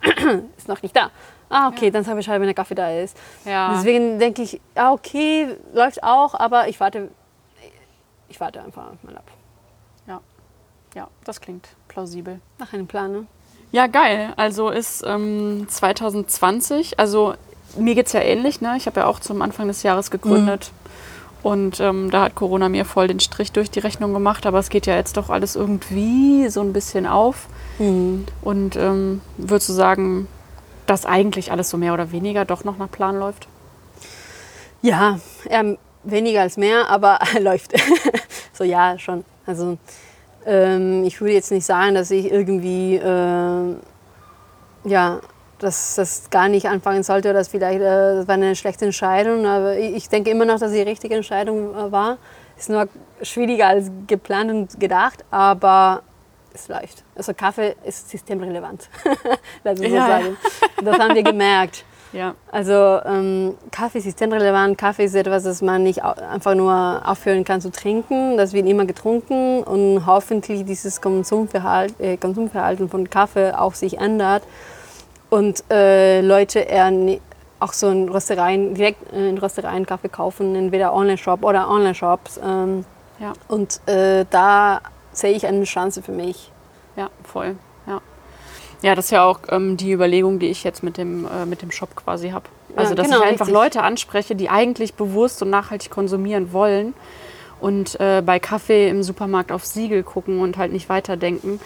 ist 0.56 0.68
noch 0.68 0.82
nicht 0.82 0.94
da. 0.94 1.10
Ah, 1.48 1.68
okay, 1.68 1.86
ja. 1.86 1.90
dann 1.90 2.04
sage 2.04 2.20
ich 2.20 2.26
Bescheid, 2.26 2.40
wenn 2.40 2.46
der 2.46 2.54
Kaffee 2.54 2.76
da 2.76 2.90
ist. 2.90 3.16
Ja. 3.44 3.72
Deswegen 3.74 4.20
denke 4.20 4.42
ich, 4.42 4.60
ja 4.76 4.92
okay, 4.92 5.48
läuft 5.72 6.02
auch, 6.04 6.34
aber 6.34 6.68
ich 6.68 6.78
warte, 6.78 7.08
ich 8.28 8.38
warte 8.38 8.62
einfach 8.62 8.92
mal 9.02 9.16
ab. 9.16 9.24
Ja, 10.98 11.06
das 11.22 11.40
klingt 11.40 11.68
plausibel. 11.86 12.40
Nach 12.58 12.72
einem 12.72 12.88
Plan, 12.88 13.12
ne? 13.12 13.26
Ja, 13.70 13.86
geil. 13.86 14.32
Also 14.34 14.68
ist 14.68 15.04
ähm, 15.06 15.68
2020, 15.68 16.98
also 16.98 17.34
mir 17.78 17.94
geht 17.94 18.08
es 18.08 18.14
ja 18.14 18.20
ähnlich, 18.20 18.60
ne? 18.60 18.74
Ich 18.76 18.86
habe 18.86 18.98
ja 18.98 19.06
auch 19.06 19.20
zum 19.20 19.40
Anfang 19.40 19.68
des 19.68 19.84
Jahres 19.84 20.10
gegründet. 20.10 20.72
Mhm. 20.72 21.48
Und 21.48 21.78
ähm, 21.78 22.10
da 22.10 22.22
hat 22.22 22.34
Corona 22.34 22.68
mir 22.68 22.84
voll 22.84 23.06
den 23.06 23.20
Strich 23.20 23.52
durch 23.52 23.70
die 23.70 23.78
Rechnung 23.78 24.12
gemacht, 24.12 24.44
aber 24.44 24.58
es 24.58 24.70
geht 24.70 24.86
ja 24.86 24.96
jetzt 24.96 25.16
doch 25.16 25.30
alles 25.30 25.54
irgendwie 25.54 26.48
so 26.48 26.62
ein 26.62 26.72
bisschen 26.72 27.06
auf. 27.06 27.46
Mhm. 27.78 28.26
Und 28.42 28.74
ähm, 28.74 29.20
würdest 29.36 29.68
du 29.68 29.74
sagen, 29.74 30.26
dass 30.86 31.06
eigentlich 31.06 31.52
alles 31.52 31.70
so 31.70 31.76
mehr 31.76 31.94
oder 31.94 32.10
weniger 32.10 32.44
doch 32.44 32.64
noch 32.64 32.76
nach 32.76 32.90
Plan 32.90 33.16
läuft? 33.20 33.46
Ja, 34.82 35.20
eher 35.48 35.76
weniger 36.02 36.40
als 36.40 36.56
mehr, 36.56 36.90
aber 36.90 37.20
läuft. 37.38 37.74
so 38.52 38.64
ja, 38.64 38.98
schon. 38.98 39.24
Also 39.46 39.78
ähm, 40.48 41.04
ich 41.04 41.20
würde 41.20 41.34
jetzt 41.34 41.50
nicht 41.50 41.66
sagen, 41.66 41.94
dass 41.94 42.10
ich 42.10 42.32
irgendwie, 42.32 42.96
äh, 42.96 43.74
ja, 44.84 45.20
dass 45.58 45.96
das 45.96 46.30
gar 46.30 46.48
nicht 46.48 46.66
anfangen 46.66 47.02
sollte 47.02 47.28
oder 47.28 47.40
dass 47.40 47.48
vielleicht 47.48 47.80
äh, 47.80 48.16
das 48.16 48.28
war 48.28 48.34
eine 48.34 48.56
schlechte 48.56 48.86
Entscheidung. 48.86 49.44
Aber 49.44 49.76
ich 49.76 50.08
denke 50.08 50.30
immer 50.30 50.46
noch, 50.46 50.58
dass 50.58 50.72
die 50.72 50.80
richtige 50.80 51.14
Entscheidung 51.14 51.74
äh, 51.74 51.92
war. 51.92 52.16
Ist 52.56 52.70
nur 52.70 52.88
schwieriger 53.22 53.68
als 53.68 53.90
geplant 54.06 54.50
und 54.50 54.80
gedacht, 54.80 55.24
aber 55.30 56.02
es 56.54 56.66
läuft. 56.68 57.04
Also 57.14 57.34
Kaffee 57.34 57.76
ist 57.84 58.08
systemrelevant, 58.08 58.88
lass 59.64 59.78
uns 59.78 59.88
so 59.88 59.94
ja, 59.94 60.06
sagen. 60.06 60.36
Das 60.82 60.98
haben 60.98 61.14
wir 61.14 61.22
gemerkt. 61.22 61.84
Ja. 62.12 62.34
Also 62.50 63.00
ähm, 63.04 63.54
Kaffee 63.70 63.98
ist 63.98 64.04
systemrelevant. 64.04 64.78
Kaffee 64.78 65.04
ist 65.04 65.14
etwas, 65.14 65.44
das 65.44 65.62
man 65.62 65.82
nicht 65.82 66.02
einfach 66.02 66.54
nur 66.54 67.02
aufhören 67.04 67.44
kann 67.44 67.60
zu 67.60 67.70
trinken. 67.70 68.36
Das 68.36 68.52
wird 68.52 68.66
immer 68.66 68.86
getrunken 68.86 69.62
und 69.62 70.06
hoffentlich 70.06 70.64
dieses 70.64 71.00
Konsumverhalten, 71.00 72.04
äh, 72.04 72.16
Konsumverhalten 72.16 72.88
von 72.88 73.10
Kaffee 73.10 73.52
auch 73.52 73.74
sich 73.74 73.98
ändert 73.98 74.42
und 75.30 75.62
äh, 75.70 76.20
Leute 76.20 76.60
eher 76.60 76.90
auch 77.60 77.72
so 77.72 77.88
in 77.88 78.08
Röstereien, 78.08 78.74
direkt 78.74 79.12
in 79.12 79.36
Röstereien 79.38 79.84
Kaffee 79.84 80.08
kaufen, 80.08 80.54
entweder 80.54 80.94
Online-Shop 80.94 81.44
oder 81.44 81.68
Online-Shops. 81.68 82.40
Ähm, 82.42 82.84
ja. 83.18 83.32
Und 83.48 83.80
äh, 83.88 84.24
da 84.30 84.80
sehe 85.12 85.32
ich 85.32 85.46
eine 85.46 85.64
Chance 85.64 86.02
für 86.02 86.12
mich. 86.12 86.52
Ja, 86.96 87.10
voll. 87.24 87.56
Ja, 88.82 88.94
das 88.94 89.06
ist 89.06 89.10
ja 89.10 89.24
auch 89.24 89.40
ähm, 89.48 89.76
die 89.76 89.92
Überlegung, 89.92 90.38
die 90.38 90.46
ich 90.46 90.62
jetzt 90.64 90.82
mit 90.82 90.96
dem, 90.96 91.26
äh, 91.26 91.46
mit 91.46 91.62
dem 91.62 91.70
Shop 91.70 91.96
quasi 91.96 92.30
habe. 92.30 92.44
Also, 92.76 92.90
ja, 92.90 92.96
dass 92.96 93.06
genau, 93.06 93.18
ich 93.18 93.26
einfach 93.26 93.46
richtig. 93.46 93.62
Leute 93.62 93.82
anspreche, 93.82 94.36
die 94.36 94.48
eigentlich 94.48 94.94
bewusst 94.94 95.42
und 95.42 95.50
nachhaltig 95.50 95.90
konsumieren 95.90 96.52
wollen 96.52 96.94
und 97.60 97.98
äh, 98.00 98.22
bei 98.24 98.38
Kaffee 98.38 98.88
im 98.88 99.02
Supermarkt 99.02 99.50
auf 99.50 99.64
Siegel 99.64 100.02
gucken 100.02 100.40
und 100.40 100.58
halt 100.58 100.72
nicht 100.72 100.88
weiterdenken, 100.88 101.60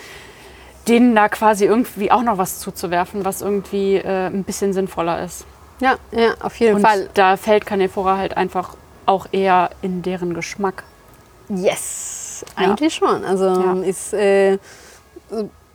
denen 0.89 1.15
da 1.15 1.29
quasi 1.29 1.67
irgendwie 1.67 2.11
auch 2.11 2.23
noch 2.23 2.39
was 2.39 2.61
zuzuwerfen, 2.61 3.25
was 3.25 3.43
irgendwie 3.43 3.97
äh, 3.97 4.27
ein 4.27 4.45
bisschen 4.45 4.73
sinnvoller 4.73 5.23
ist. 5.23 5.45
Ja, 5.81 5.97
ja, 6.13 6.35
auf 6.41 6.57
jeden 6.57 6.77
und 6.77 6.83
Fall. 6.83 7.11
Da 7.15 7.37
fällt 7.37 7.67
Canefora 7.67 8.17
halt 8.17 8.37
einfach 8.37 8.77
auch 9.05 9.27
eher 9.33 9.71
in 9.83 10.03
deren 10.03 10.33
Geschmack. 10.33 10.85
Yes, 11.49 12.45
eigentlich 12.57 13.01
ja. 13.01 13.09
schon. 13.09 13.25
Also 13.25 13.45
ja. 13.45 13.73
ist 13.83 14.15
äh, 14.15 14.59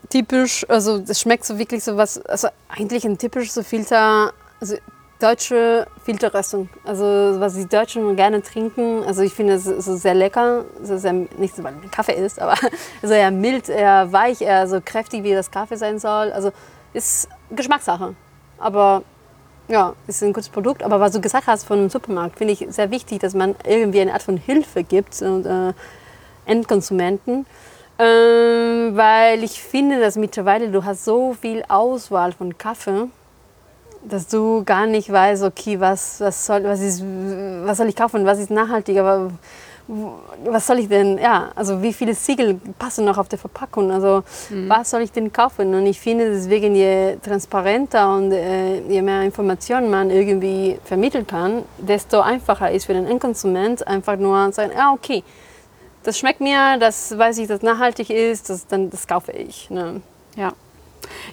typisch, 0.09 0.65
also 0.69 0.99
das 0.99 1.19
schmeckt 1.21 1.45
so 1.45 1.57
wirklich 1.57 1.83
so 1.83 1.97
was, 1.97 2.19
also 2.25 2.47
eigentlich 2.69 3.05
ein 3.05 3.17
typisches 3.17 3.53
so 3.53 3.63
Filter, 3.63 4.33
also 4.59 4.75
deutsche 5.19 5.87
Filterröstung. 6.03 6.69
Also 6.83 7.05
was 7.39 7.55
die 7.55 7.67
Deutschen 7.67 8.15
gerne 8.15 8.41
trinken. 8.41 9.03
Also 9.03 9.21
ich 9.21 9.33
finde 9.33 9.53
es 9.53 9.63
so 9.63 9.95
sehr 9.95 10.13
lecker. 10.13 10.65
Also 10.79 10.97
sehr, 10.97 11.13
nicht 11.13 11.55
so, 11.55 11.63
weil 11.63 11.73
es 11.83 11.91
Kaffee 11.91 12.13
ist, 12.13 12.39
aber 12.39 12.55
so 13.01 13.13
eher 13.13 13.31
mild, 13.31 13.69
eher 13.69 14.11
weich, 14.11 14.41
eher 14.41 14.67
so 14.67 14.79
kräftig, 14.83 15.23
wie 15.23 15.33
das 15.33 15.51
Kaffee 15.51 15.77
sein 15.77 15.99
soll. 15.99 16.31
Also 16.31 16.51
ist 16.93 17.29
Geschmackssache. 17.51 18.15
Aber 18.59 19.03
ja, 19.67 19.93
ist 20.07 20.23
ein 20.23 20.33
gutes 20.33 20.49
Produkt. 20.49 20.83
Aber 20.83 20.99
was 20.99 21.13
du 21.13 21.21
gesagt 21.21 21.47
hast 21.47 21.65
von 21.65 21.79
einem 21.79 21.89
Supermarkt, 21.89 22.37
finde 22.37 22.53
ich 22.53 22.65
sehr 22.69 22.91
wichtig, 22.91 23.19
dass 23.19 23.33
man 23.33 23.55
irgendwie 23.65 24.01
eine 24.01 24.13
Art 24.13 24.23
von 24.23 24.37
Hilfe 24.37 24.83
gibt 24.83 25.21
und 25.21 25.45
äh, 25.45 25.73
Endkonsumenten. 26.45 27.45
Ähm, 27.99 28.95
weil 28.95 29.43
ich 29.43 29.61
finde, 29.61 29.99
dass 29.99 30.17
mittlerweile 30.17 30.69
du 30.69 30.83
hast 30.83 31.05
so 31.05 31.33
viel 31.33 31.63
Auswahl 31.67 32.31
von 32.31 32.55
Kaffee, 32.57 33.07
dass 34.03 34.27
du 34.27 34.63
gar 34.63 34.85
nicht 34.85 35.11
weißt, 35.11 35.43
okay, 35.43 35.79
was, 35.79 36.21
was, 36.21 36.45
soll, 36.45 36.63
was, 36.63 36.79
ist, 36.79 37.03
was 37.63 37.77
soll 37.77 37.87
ich 37.87 37.95
kaufen, 37.95 38.25
was 38.25 38.39
ist 38.39 38.51
nachhaltig, 38.51 38.99
aber 38.99 39.31
was 40.43 40.67
soll 40.67 40.79
ich 40.79 40.89
denn, 40.89 41.17
ja, 41.17 41.49
also 41.55 41.81
wie 41.81 41.93
viele 41.93 42.13
Siegel 42.13 42.59
passen 42.77 43.05
noch 43.05 43.17
auf 43.17 43.29
der 43.29 43.39
Verpackung, 43.39 43.89
also 43.89 44.23
mhm. 44.49 44.67
was 44.67 44.89
soll 44.89 45.01
ich 45.01 45.11
denn 45.11 45.31
kaufen? 45.31 45.73
Und 45.73 45.85
ich 45.85 45.99
finde 45.99 46.29
deswegen, 46.29 46.75
je 46.75 47.15
transparenter 47.23 48.13
und 48.13 48.31
äh, 48.33 48.81
je 48.81 49.01
mehr 49.01 49.21
Informationen 49.21 49.89
man 49.89 50.09
irgendwie 50.09 50.77
vermitteln 50.83 51.25
kann, 51.25 51.63
desto 51.77 52.19
einfacher 52.19 52.69
ist 52.69 52.85
für 52.85 52.93
den 52.93 53.07
Endkonsument 53.07 53.87
einfach 53.87 54.17
nur 54.17 54.51
sagen, 54.51 54.71
ja, 54.75 54.91
okay, 54.91 55.23
das 56.07 56.17
schmeckt 56.17 56.39
mir, 56.39 56.77
das 56.79 57.17
weiß 57.17 57.37
ich, 57.39 57.49
dass 57.49 57.61
nachhaltig 57.61 58.09
ist, 58.09 58.49
das, 58.49 58.65
dann, 58.65 58.89
das 58.89 59.07
kaufe 59.07 59.33
ich. 59.33 59.69
Ne? 59.69 60.01
Ja. 60.37 60.53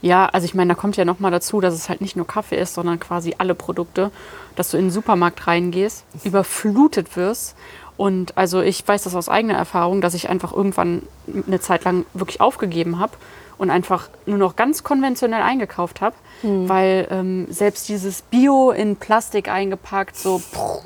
Ja, 0.02 0.26
also 0.26 0.44
ich 0.44 0.54
meine, 0.54 0.74
da 0.74 0.80
kommt 0.80 0.96
ja 0.96 1.04
noch 1.04 1.20
mal 1.20 1.30
dazu, 1.30 1.60
dass 1.60 1.74
es 1.74 1.88
halt 1.88 2.00
nicht 2.00 2.16
nur 2.16 2.26
Kaffee 2.26 2.58
ist, 2.58 2.74
sondern 2.74 2.98
quasi 2.98 3.36
alle 3.38 3.54
Produkte, 3.54 4.10
dass 4.56 4.70
du 4.70 4.76
in 4.76 4.86
den 4.86 4.90
Supermarkt 4.90 5.46
reingehst, 5.46 6.04
überflutet 6.24 7.16
wirst. 7.16 7.54
Und 7.96 8.36
also 8.36 8.62
ich 8.62 8.86
weiß 8.86 9.04
das 9.04 9.14
aus 9.14 9.28
eigener 9.28 9.54
Erfahrung, 9.54 10.00
dass 10.00 10.14
ich 10.14 10.28
einfach 10.28 10.52
irgendwann 10.52 11.02
eine 11.46 11.60
Zeit 11.60 11.84
lang 11.84 12.04
wirklich 12.12 12.40
aufgegeben 12.40 12.98
habe 12.98 13.12
und 13.58 13.70
einfach 13.70 14.08
nur 14.26 14.38
noch 14.38 14.56
ganz 14.56 14.82
konventionell 14.82 15.42
eingekauft 15.42 16.00
habe, 16.00 16.16
hm. 16.40 16.68
weil 16.68 17.06
ähm, 17.10 17.46
selbst 17.48 17.88
dieses 17.88 18.22
Bio 18.22 18.72
in 18.72 18.96
Plastik 18.96 19.48
eingepackt, 19.48 20.16
so 20.16 20.40
pff, 20.40 20.82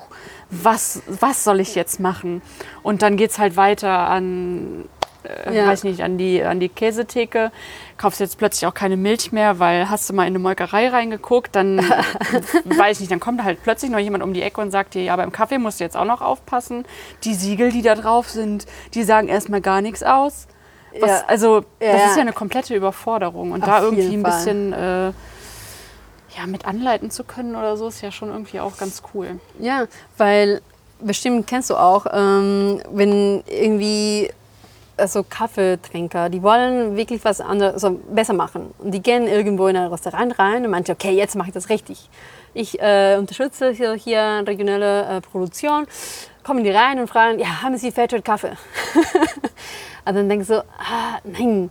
was, 0.50 1.02
was 1.06 1.44
soll 1.44 1.60
ich 1.60 1.74
jetzt 1.74 2.00
machen? 2.00 2.42
Und 2.82 3.02
dann 3.02 3.16
geht 3.16 3.30
es 3.30 3.38
halt 3.38 3.56
weiter 3.56 3.90
an 4.08 4.84
äh, 5.24 5.54
Ja. 5.54 5.66
weiß 5.66 5.84
nicht, 5.84 6.02
an 6.02 6.16
die, 6.16 6.42
an 6.42 6.60
die 6.60 6.68
Käsetheke, 6.68 7.50
kaufst 7.98 8.20
jetzt 8.20 8.38
plötzlich 8.38 8.66
auch 8.66 8.74
keine 8.74 8.96
Milch 8.96 9.32
mehr, 9.32 9.58
weil 9.58 9.90
hast 9.90 10.08
du 10.08 10.14
mal 10.14 10.22
in 10.22 10.28
eine 10.28 10.38
Molkerei 10.38 10.88
reingeguckt, 10.88 11.54
dann 11.56 11.78
weiß 12.64 12.96
ich 12.96 13.00
nicht, 13.00 13.12
dann 13.12 13.20
kommt 13.20 13.42
halt 13.42 13.62
plötzlich 13.62 13.90
noch 13.90 13.98
jemand 13.98 14.22
um 14.22 14.32
die 14.32 14.42
Ecke 14.42 14.60
und 14.60 14.70
sagt 14.70 14.94
dir, 14.94 15.02
ja, 15.02 15.16
beim 15.16 15.32
Kaffee 15.32 15.58
musst 15.58 15.80
du 15.80 15.84
jetzt 15.84 15.96
auch 15.96 16.04
noch 16.04 16.22
aufpassen. 16.22 16.84
Die 17.24 17.34
Siegel, 17.34 17.72
die 17.72 17.82
da 17.82 17.94
drauf 17.94 18.30
sind, 18.30 18.66
die 18.94 19.02
sagen 19.02 19.28
erstmal 19.28 19.60
gar 19.60 19.80
nichts 19.82 20.02
aus. 20.02 20.46
Was, 21.00 21.10
Ja. 21.10 21.24
Also, 21.26 21.60
das 21.80 21.88
Ja. 22.00 22.06
ist 22.06 22.16
ja 22.16 22.22
eine 22.22 22.32
komplette 22.32 22.74
Überforderung. 22.74 23.52
Und 23.52 23.62
Auf 23.62 23.68
da 23.68 23.82
irgendwie 23.82 24.14
ein 24.16 24.22
Fall. 24.22 24.32
bisschen 24.32 24.72
äh, 24.72 25.12
ja, 26.38 26.46
mit 26.46 26.64
anleiten 26.66 27.10
zu 27.10 27.24
können 27.24 27.56
oder 27.56 27.76
so, 27.76 27.88
ist 27.88 28.00
ja 28.00 28.12
schon 28.12 28.28
irgendwie 28.28 28.60
auch 28.60 28.76
ganz 28.76 29.02
cool. 29.12 29.40
Ja, 29.58 29.86
weil 30.16 30.60
bestimmt 31.00 31.46
kennst 31.46 31.70
du 31.70 31.76
auch, 31.76 32.06
ähm, 32.12 32.80
wenn 32.90 33.42
irgendwie 33.46 34.30
also 34.96 35.22
Kaffeetrinker, 35.22 36.28
die 36.28 36.42
wollen 36.42 36.96
wirklich 36.96 37.24
was 37.24 37.40
anderes, 37.40 37.74
also 37.74 38.00
besser 38.10 38.34
machen. 38.34 38.74
Und 38.78 38.92
die 38.92 39.00
gehen 39.00 39.26
irgendwo 39.28 39.68
in 39.68 39.76
ein 39.76 39.86
Restaurant 39.86 40.38
rein 40.38 40.64
und 40.64 40.70
meinen, 40.70 40.84
okay, 40.88 41.12
jetzt 41.12 41.36
mache 41.36 41.48
ich 41.48 41.54
das 41.54 41.68
richtig. 41.68 42.08
Ich 42.54 42.80
äh, 42.80 43.16
unterstütze 43.16 43.70
hier, 43.70 43.94
hier 43.94 44.42
regionale 44.46 45.18
äh, 45.18 45.20
Produktion. 45.20 45.86
Kommen 46.42 46.64
die 46.64 46.70
rein 46.70 46.98
und 46.98 47.08
fragen, 47.08 47.38
ja, 47.38 47.62
haben 47.62 47.76
Sie 47.76 47.92
Fairtrade 47.92 48.22
Kaffee? 48.22 48.52
und 50.04 50.14
dann 50.16 50.28
denkst 50.28 50.48
du, 50.48 50.64
ah, 50.78 51.18
nein. 51.22 51.70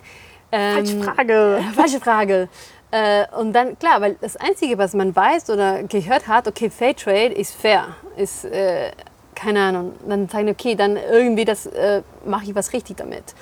Ähm, 0.52 0.86
Falsche 0.86 1.04
Frage. 1.04 1.58
äh, 1.58 1.74
Falsche 1.74 2.00
Frage. 2.00 2.50
Äh, 2.92 3.26
und 3.38 3.54
dann, 3.54 3.78
klar, 3.78 4.00
weil 4.02 4.16
das 4.22 4.38
Einzige, 4.38 4.78
was 4.78 4.94
man 4.94 5.16
weiß 5.16 5.50
oder 5.50 5.84
gehört 5.84 6.28
hat, 6.28 6.48
okay, 6.48 6.70
Fairtrade 6.70 7.34
ist 7.34 7.54
fair, 7.54 7.88
ist, 8.16 8.46
äh, 8.46 8.92
keine 9.36 9.62
Ahnung, 9.62 9.94
dann 10.08 10.30
sagen, 10.30 10.50
okay, 10.50 10.76
dann 10.76 10.98
irgendwie 10.98 11.46
das 11.46 11.66
äh, 11.66 12.02
mache 12.26 12.46
ich 12.46 12.56
was 12.56 12.72
richtig 12.74 12.98
damit. 12.98 13.36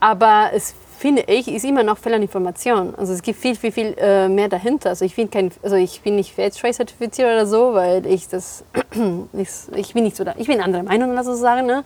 Aber 0.00 0.50
es 0.52 0.74
finde 0.98 1.22
ich, 1.26 1.48
ist 1.48 1.64
immer 1.64 1.82
noch 1.82 1.98
Fehlinformation. 1.98 2.94
Also 2.94 3.14
es 3.14 3.22
gibt 3.22 3.40
viel, 3.40 3.56
viel, 3.56 3.72
viel 3.72 3.94
äh, 3.98 4.28
mehr 4.28 4.48
dahinter. 4.48 4.90
Also 4.90 5.04
ich 5.04 5.16
bin 5.16 5.30
kein, 5.30 5.50
also 5.62 5.76
ich 5.76 6.02
bin 6.02 6.16
nicht 6.16 6.34
Fairtrade 6.34 6.74
zertifiziert 6.74 7.26
oder 7.26 7.46
so, 7.46 7.74
weil 7.74 8.06
ich 8.06 8.28
das, 8.28 8.64
ich 9.32 9.94
bin 9.94 10.04
nicht 10.04 10.16
so 10.16 10.24
da, 10.24 10.34
ich 10.36 10.46
bin 10.46 10.60
anderer 10.60 10.82
Meinung, 10.82 11.14
lass 11.14 11.26
uns 11.26 11.40
sagen. 11.40 11.66
Ne? 11.66 11.84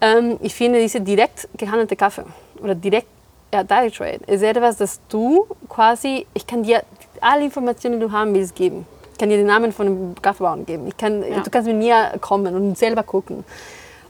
Ähm, 0.00 0.38
ich 0.40 0.54
finde 0.54 0.80
diese 0.80 1.00
direkt 1.00 1.48
gehandelte 1.56 1.96
Kaffee 1.96 2.24
oder 2.62 2.74
direkt 2.74 3.08
ja, 3.52 3.64
Direct 3.64 3.96
Trade 3.96 4.20
ist 4.26 4.42
etwas, 4.42 4.76
dass 4.76 5.00
du 5.08 5.46
quasi, 5.68 6.26
ich 6.34 6.46
kann 6.46 6.62
dir 6.62 6.82
alle 7.20 7.44
Informationen, 7.44 7.98
die 7.98 8.06
du 8.06 8.12
haben 8.12 8.34
willst, 8.34 8.54
geben. 8.54 8.86
Ich 9.12 9.18
kann 9.18 9.30
dir 9.30 9.36
den 9.36 9.46
Namen 9.46 9.72
von 9.72 9.86
dem 9.86 10.14
Kaffeebauern 10.22 10.64
geben. 10.64 10.86
Ich 10.86 10.96
kann, 10.96 11.22
Ja. 11.22 11.40
Du 11.40 11.50
kannst 11.50 11.66
mit 11.66 11.76
mir 11.76 12.12
kommen 12.20 12.54
und 12.54 12.78
selber 12.78 13.02
gucken. 13.02 13.44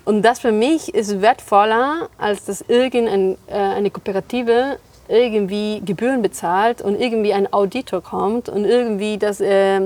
Und 0.05 0.22
das 0.22 0.41
für 0.41 0.53
mich 0.53 0.95
ist 0.95 1.20
wertvoller, 1.20 2.09
als 2.18 2.45
dass 2.47 2.62
irgendeine 2.62 3.36
äh, 3.47 3.91
Kooperative 3.91 4.78
irgendwie 5.09 5.80
Gebühren 5.84 6.22
bezahlt 6.22 6.82
und 6.82 7.01
irgendwie 7.01 7.32
ein 7.32 7.51
Auditor 7.53 8.03
kommt 8.03 8.49
und 8.49 8.64
irgendwie 8.64 9.18
das 9.18 9.41
äh, 9.41 9.80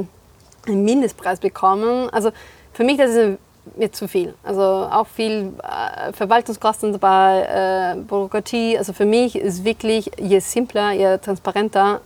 einen 0.66 0.84
Mindestpreis 0.84 1.40
bekommen. 1.40 2.08
Also 2.10 2.30
für 2.72 2.84
mich 2.84 2.98
das 2.98 3.10
ist 3.10 3.38
mir 3.76 3.92
zu 3.92 4.08
viel. 4.08 4.34
Also 4.42 4.62
auch 4.62 5.06
viel 5.06 5.52
äh, 5.62 6.12
Verwaltungskosten 6.12 6.92
dabei, 6.92 7.94
äh, 7.96 8.00
Bürokratie. 8.00 8.76
Also 8.76 8.92
für 8.92 9.04
mich 9.04 9.36
ist 9.36 9.64
wirklich, 9.64 10.10
je 10.18 10.40
simpler, 10.40 10.92
je 10.92 11.18
transparenter, 11.18 12.00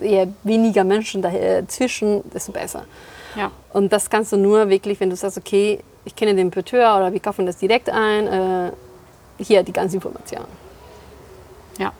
je 0.00 0.28
weniger 0.42 0.84
Menschen 0.84 1.22
dazwischen, 1.22 2.22
desto 2.32 2.52
besser. 2.52 2.84
Ja. 3.36 3.50
Und 3.72 3.92
das 3.92 4.10
kannst 4.10 4.32
du 4.32 4.36
nur 4.36 4.68
wirklich, 4.68 5.00
wenn 5.00 5.10
du 5.10 5.16
sagst, 5.16 5.38
okay, 5.38 5.80
ich 6.04 6.16
kenne 6.16 6.32
den 6.34 6.46
Importeur 6.46 6.96
oder 6.96 7.12
wir 7.12 7.20
kaufen 7.20 7.46
das 7.46 7.58
direkt 7.58 7.90
ein, 7.90 8.26
äh, 8.26 8.72
hier 9.38 9.62
die 9.62 9.72
ganze 9.72 9.96
Information. 9.96 10.44
Ja, 11.78 11.92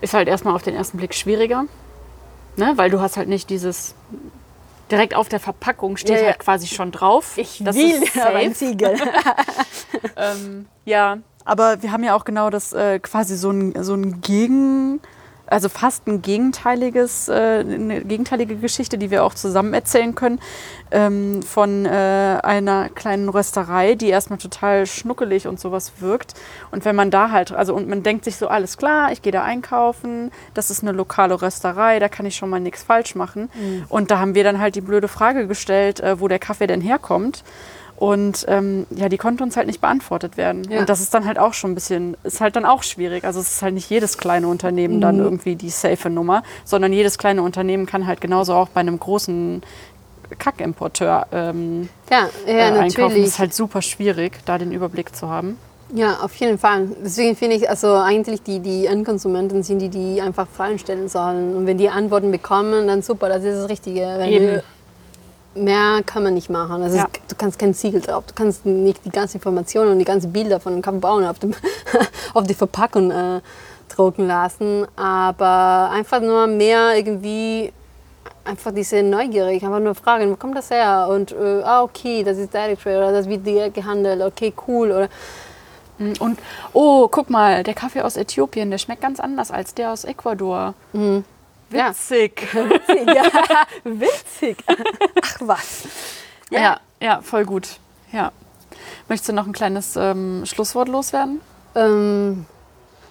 ist 0.00 0.14
halt 0.14 0.28
erstmal 0.28 0.54
auf 0.54 0.62
den 0.62 0.74
ersten 0.74 0.98
Blick 0.98 1.14
schwieriger, 1.14 1.64
ne? 2.56 2.72
weil 2.76 2.90
du 2.90 3.00
hast 3.00 3.16
halt 3.16 3.28
nicht 3.28 3.50
dieses 3.50 3.94
direkt 4.90 5.14
auf 5.14 5.28
der 5.28 5.40
Verpackung 5.40 5.96
steht 5.96 6.20
Ja, 6.20 6.26
halt 6.26 6.38
quasi 6.38 6.66
schon 6.66 6.92
drauf. 6.92 7.36
Das 7.60 7.76
ist 7.76 8.18
aber 8.18 8.36
ein 8.36 8.54
safe. 8.54 8.66
Siegel. 8.66 8.96
ähm, 10.16 10.66
ja, 10.84 11.18
aber 11.44 11.82
wir 11.82 11.92
haben 11.92 12.04
ja 12.04 12.14
auch 12.14 12.24
genau 12.24 12.50
das 12.50 12.72
äh, 12.72 12.98
quasi 12.98 13.36
so 13.36 13.50
ein, 13.50 13.82
so 13.82 13.94
ein 13.94 14.20
Gegen, 14.20 15.00
also 15.46 15.68
fast 15.68 16.06
ein 16.06 16.22
gegenteiliges, 16.22 17.28
äh, 17.28 17.32
eine 17.32 18.02
gegenteilige 18.02 18.56
Geschichte, 18.56 18.98
die 18.98 19.10
wir 19.10 19.24
auch 19.24 19.34
zusammen 19.34 19.74
erzählen 19.74 20.14
können, 20.14 20.40
ähm, 20.90 21.42
von 21.42 21.86
äh, 21.86 21.88
einer 22.42 22.88
kleinen 22.88 23.28
Rösterei, 23.28 23.94
die 23.94 24.08
erstmal 24.08 24.38
total 24.38 24.86
schnuckelig 24.86 25.46
und 25.46 25.60
sowas 25.60 25.92
wirkt. 26.00 26.34
Und 26.70 26.84
wenn 26.84 26.96
man 26.96 27.10
da 27.10 27.30
halt, 27.30 27.52
also 27.52 27.74
und 27.74 27.88
man 27.88 28.02
denkt 28.02 28.24
sich 28.24 28.36
so, 28.36 28.48
alles 28.48 28.76
klar, 28.76 29.12
ich 29.12 29.22
gehe 29.22 29.32
da 29.32 29.42
einkaufen, 29.42 30.30
das 30.54 30.70
ist 30.70 30.82
eine 30.82 30.92
lokale 30.92 31.40
Rösterei, 31.40 31.98
da 31.98 32.08
kann 32.08 32.26
ich 32.26 32.36
schon 32.36 32.50
mal 32.50 32.60
nichts 32.60 32.82
falsch 32.82 33.14
machen. 33.14 33.50
Und 33.88 34.10
da 34.10 34.18
haben 34.18 34.34
wir 34.34 34.44
dann 34.44 34.60
halt 34.60 34.74
die 34.74 34.80
blöde 34.80 35.08
Frage 35.08 35.46
gestellt, 35.46 36.00
äh, 36.00 36.20
wo 36.20 36.28
der 36.28 36.38
Kaffee 36.38 36.66
denn 36.66 36.80
herkommt. 36.80 37.42
Und 37.98 38.44
ähm, 38.48 38.86
ja, 38.90 39.08
die 39.08 39.16
konnte 39.16 39.42
uns 39.42 39.56
halt 39.56 39.66
nicht 39.66 39.80
beantwortet 39.80 40.36
werden. 40.36 40.64
Ja. 40.70 40.80
Und 40.80 40.88
das 40.90 41.00
ist 41.00 41.14
dann 41.14 41.24
halt 41.24 41.38
auch 41.38 41.54
schon 41.54 41.70
ein 41.72 41.74
bisschen, 41.74 42.14
ist 42.24 42.40
halt 42.42 42.54
dann 42.54 42.66
auch 42.66 42.82
schwierig. 42.82 43.24
Also 43.24 43.40
es 43.40 43.50
ist 43.52 43.62
halt 43.62 43.72
nicht 43.74 43.88
jedes 43.88 44.18
kleine 44.18 44.48
Unternehmen 44.48 44.96
Mhm. 44.96 45.00
dann 45.00 45.18
irgendwie 45.18 45.56
die 45.56 45.70
safe 45.70 46.10
Nummer, 46.10 46.42
sondern 46.64 46.92
jedes 46.92 47.16
kleine 47.16 47.42
Unternehmen 47.42 47.86
kann 47.86 48.06
halt 48.06 48.20
genauso 48.20 48.52
auch 48.54 48.68
bei 48.68 48.80
einem 48.80 48.98
großen 49.00 49.62
Kackimporteur 50.38 51.26
ähm, 51.32 51.88
Ja, 52.10 52.28
ja 52.46 52.52
äh, 52.52 52.60
einkaufen. 52.62 52.84
Das 52.86 52.96
natürlich. 52.98 53.24
ist 53.26 53.38
halt 53.38 53.54
super 53.54 53.82
schwierig, 53.82 54.38
da 54.44 54.58
den 54.58 54.72
Überblick 54.72 55.14
zu 55.14 55.28
haben. 55.28 55.56
Ja, 55.94 56.18
auf 56.20 56.34
jeden 56.36 56.58
Fall. 56.58 56.88
Deswegen 57.04 57.36
finde 57.36 57.54
ich, 57.56 57.70
also 57.70 57.94
eigentlich 57.94 58.42
die, 58.42 58.58
die 58.58 58.86
Endkonsumenten 58.86 59.62
sind 59.62 59.78
die, 59.78 59.88
die 59.88 60.20
einfach 60.20 60.48
Fragen 60.48 60.80
stellen 60.80 61.08
sollen. 61.08 61.54
Und 61.56 61.66
wenn 61.66 61.78
die 61.78 61.88
Antworten 61.88 62.32
bekommen, 62.32 62.88
dann 62.88 63.02
super, 63.02 63.28
das 63.28 63.44
ist 63.44 63.62
das 63.62 63.68
Richtige. 63.70 64.00
Wenn 64.18 64.28
Eben. 64.32 64.46
wir- 64.46 64.62
Mehr 65.56 66.02
kann 66.04 66.22
man 66.22 66.34
nicht 66.34 66.50
machen. 66.50 66.82
Also 66.82 66.96
Ja. 66.98 67.06
du 67.28 67.34
kannst 67.36 67.58
kein 67.58 67.72
Siegel 67.74 68.00
drauf. 68.00 68.24
Du 68.26 68.34
kannst 68.34 68.66
nicht 68.66 69.04
die 69.04 69.10
ganze 69.10 69.38
Information 69.38 69.88
und 69.88 69.98
die 69.98 70.04
ganzen 70.04 70.32
Bilder 70.32 70.60
von 70.60 70.74
den 70.74 70.82
Kaffeebauern 70.82 71.24
auf, 71.26 71.38
dem 71.38 71.54
auf 72.34 72.44
die 72.46 72.54
Verpackung 72.54 73.10
äh, 73.10 73.40
drucken 73.88 74.26
lassen. 74.26 74.86
Aber 74.96 75.90
einfach 75.92 76.20
nur 76.20 76.46
mehr 76.46 76.96
irgendwie 76.96 77.72
einfach 78.44 78.72
diese 78.72 79.02
Neugierig, 79.02 79.62
einfach 79.64 79.80
nur 79.80 79.94
fragen, 79.94 80.30
wo 80.30 80.36
kommt 80.36 80.56
das 80.56 80.70
her? 80.70 81.08
Und 81.10 81.32
äh, 81.32 81.62
ah, 81.64 81.82
okay, 81.82 82.22
das 82.22 82.38
ist 82.38 82.54
Direct 82.54 82.82
Trade 82.82 82.98
oder 82.98 83.12
das 83.12 83.28
wird 83.28 83.44
direkt 83.46 83.74
gehandelt, 83.74 84.22
okay, 84.22 84.52
cool. 84.68 84.90
Oder 84.92 85.08
Und 85.98 86.38
oh, 86.72 87.08
guck 87.10 87.30
mal, 87.30 87.62
der 87.62 87.74
Kaffee 87.74 88.02
aus 88.02 88.16
Äthiopien, 88.16 88.70
der 88.70 88.78
schmeckt 88.78 89.02
ganz 89.02 89.18
anders 89.18 89.50
als 89.50 89.74
der 89.74 89.92
aus 89.92 90.04
Ecuador. 90.04 90.74
Mhm. 90.92 91.24
Ja. 91.70 91.90
Witzig. 91.90 92.46
Witzig, 92.54 93.06
ja. 93.14 93.24
Witzig. 93.84 94.56
Ach 95.22 95.36
was. 95.40 95.84
Ja. 96.50 96.80
ja, 97.00 97.20
voll 97.22 97.44
gut. 97.44 97.78
Ja. 98.12 98.32
Möchtest 99.08 99.28
du 99.28 99.32
noch 99.32 99.46
ein 99.46 99.52
kleines 99.52 99.96
ähm, 99.96 100.44
Schlusswort 100.46 100.88
loswerden? 100.88 101.40
Ähm, 101.74 102.46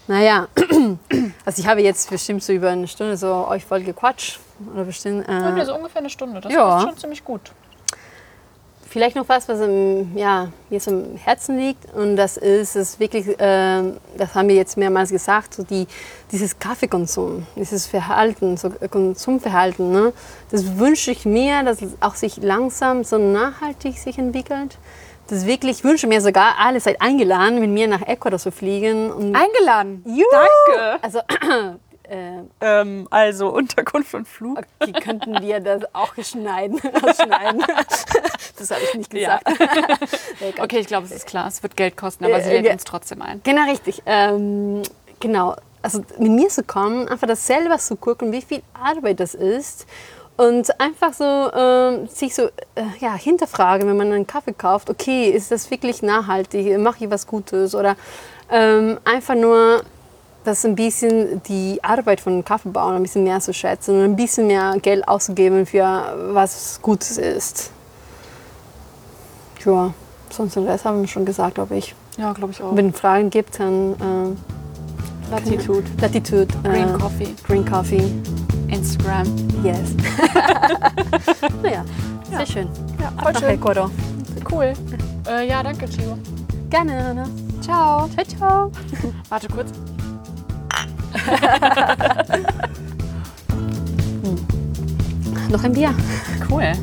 naja, 0.07 0.47
also 1.45 1.61
ich 1.61 1.67
habe 1.67 1.81
jetzt 1.81 2.09
bestimmt 2.09 2.43
so 2.43 2.53
über 2.53 2.69
eine 2.69 2.87
Stunde 2.87 3.17
so 3.17 3.47
euch 3.47 3.65
voll 3.65 3.81
gequatscht. 3.81 4.39
Oder 4.73 4.85
bestimmt, 4.85 5.27
äh, 5.27 5.65
so 5.65 5.75
ungefähr 5.75 5.99
eine 5.99 6.09
Stunde. 6.09 6.39
Das 6.39 6.51
Ja. 6.51 6.77
ist 6.77 6.83
schon 6.83 6.97
ziemlich 6.97 7.23
gut. 7.25 7.51
Vielleicht 8.95 9.17
noch 9.17 9.27
was, 9.27 9.49
was 9.49 9.59
im, 9.59 10.15
ja, 10.15 10.47
mir 10.69 10.79
so 10.79 10.89
am 10.91 11.17
Herzen 11.17 11.57
liegt. 11.57 11.93
Und 11.93 12.15
das 12.15 12.37
ist 12.37 12.77
es 12.77 12.97
wirklich, 12.97 13.25
ähm, 13.39 13.97
das 14.17 14.33
haben 14.33 14.47
wir 14.47 14.55
jetzt 14.55 14.77
mehrmals 14.77 15.09
gesagt, 15.09 15.53
so 15.53 15.63
die, 15.63 15.85
dieses 16.31 16.57
Kaffeekonsum, 16.59 17.45
dieses 17.57 17.87
Verhalten, 17.87 18.55
so 18.55 18.69
Konsumverhalten. 18.69 19.91
Ne? 19.91 20.13
Das 20.49 20.77
wünsche 20.77 21.11
ich 21.11 21.25
mir, 21.25 21.63
dass 21.63 21.81
es 21.81 21.91
auch 21.99 22.15
sich 22.15 22.37
langsam 22.37 23.03
so 23.03 23.17
nachhaltig 23.17 23.97
sich 23.97 24.17
entwickelt. 24.17 24.77
Das 25.27 25.45
wirklich, 25.45 25.79
ich 25.79 25.83
wünsche 25.83 26.07
mir 26.07 26.21
sogar, 26.21 26.55
alle 26.57 26.79
seid 26.79 27.01
eingeladen, 27.01 27.59
mit 27.59 27.71
mir 27.71 27.89
nach 27.89 28.03
Ecuador 28.03 28.39
zu 28.39 28.51
fliegen. 28.51 29.11
Und 29.11 29.35
Eingeladen. 29.35 30.05
Juhu! 30.05 30.23
Danke. 30.31 31.03
Also, 31.03 31.19
äh, 32.09 32.43
Ähm, 32.61 33.07
also 33.11 33.49
Unterkunft 33.49 34.13
und 34.13 34.27
Flug. 34.27 34.59
okay, 34.79 34.91
könnten 34.93 35.41
wir 35.41 35.59
das 35.59 35.83
auch 35.93 36.13
schneiden? 36.21 36.79
das 38.57 38.71
habe 38.71 38.81
ich 38.83 38.93
nicht 38.95 39.13
Ja. 39.13 39.39
gesagt. 39.39 39.59
Komm. 40.55 40.63
Okay, 40.63 40.79
ich 40.79 40.87
glaube, 40.87 41.05
es 41.05 41.11
ist 41.11 41.27
klar. 41.27 41.47
Es 41.47 41.61
wird 41.63 41.75
Geld 41.75 41.97
kosten, 41.97 42.25
aber 42.25 42.37
Äh, 42.39 42.43
sie 42.43 42.49
lädt 42.51 42.65
ja. 42.65 42.73
uns 42.73 42.83
trotzdem 42.83 43.21
ein. 43.21 43.41
Genau, 43.43 43.69
richtig. 43.69 44.01
Ähm, 44.05 44.81
genau. 45.19 45.55
Also 45.81 46.03
mit 46.17 46.31
mir 46.31 46.49
zu 46.49 46.63
kommen, 46.63 47.07
einfach 47.07 47.27
das 47.27 47.45
selber 47.45 47.77
zu 47.77 47.95
gucken, 47.95 48.31
wie 48.31 48.41
viel 48.41 48.61
Arbeit 48.73 49.19
das 49.19 49.35
ist. 49.35 49.85
Und 50.37 50.81
einfach 50.81 51.13
so 51.13 51.23
ähm, 51.53 52.07
sich 52.07 52.35
so 52.35 52.47
äh, 52.75 52.83
ja, 52.99 53.13
hinterfragen, 53.13 53.87
wenn 53.87 53.95
man 53.95 54.11
einen 54.11 54.27
Kaffee 54.27 54.51
kauft, 54.53 54.89
okay, 54.89 55.29
ist 55.29 55.51
das 55.51 55.69
wirklich 55.71 56.01
nachhaltig, 56.01 56.77
mache 56.79 57.05
ich 57.05 57.09
was 57.11 57.25
Gutes? 57.27 57.73
Oder 57.75 57.95
ähm, 58.51 58.97
einfach 59.05 59.35
nur 59.35 59.83
das 60.45 60.65
ein 60.65 60.75
bisschen 60.75 61.41
die 61.43 61.79
Arbeit 61.83 62.21
von 62.21 62.43
Kaffeebauern 62.45 62.95
ein 62.95 63.01
bisschen 63.01 63.23
mehr 63.23 63.39
zu 63.39 63.53
schätzen 63.53 63.97
und 63.97 64.03
ein 64.03 64.15
bisschen 64.15 64.47
mehr 64.47 64.75
Geld 64.81 65.07
auszugeben 65.07 65.65
für 65.65 65.83
was 66.31 66.79
Gutes 66.81 67.17
ist. 67.17 67.71
Ja, 69.65 69.93
sonst 70.29 70.55
den 70.55 70.65
Rest 70.67 70.85
haben 70.85 71.01
wir 71.01 71.07
schon 71.07 71.25
gesagt, 71.25 71.55
glaube 71.55 71.75
ich. 71.75 71.95
Ja, 72.17 72.31
glaube 72.33 72.53
ich 72.53 72.61
auch. 72.61 72.75
Wenn 72.75 72.89
es 72.89 72.99
Fragen 72.99 73.29
gibt, 73.29 73.59
dann 73.59 73.93
äh, 73.93 75.31
Latitude. 75.31 75.83
Latitude. 75.99 76.47
Green 76.63 76.89
äh, 76.95 76.97
Coffee. 76.99 77.35
Green 77.47 77.65
Coffee. 77.65 78.11
Instagram. 78.67 79.25
Yes. 79.63 79.95
naja, 81.63 81.83
sehr 82.29 82.39
Ja. 82.39 82.45
schön. 82.45 82.67
Ja, 83.01 83.07
Ab 83.17 83.33
nach 83.33 83.41
Ecuador. 83.43 83.89
Cool. 84.51 84.73
Äh, 85.27 85.47
ja, 85.47 85.63
danke, 85.63 85.87
Chio. 85.89 86.17
Gerne. 86.69 87.13
Ne? 87.13 87.29
Ciao. 87.61 88.07
Ciao, 88.09 88.25
ciao. 88.37 88.71
Warte 89.29 89.47
kurz. 89.47 89.71
Noch 95.49 95.63
ein 95.63 95.73
Bier. 95.73 95.93
Cool. 96.49 96.73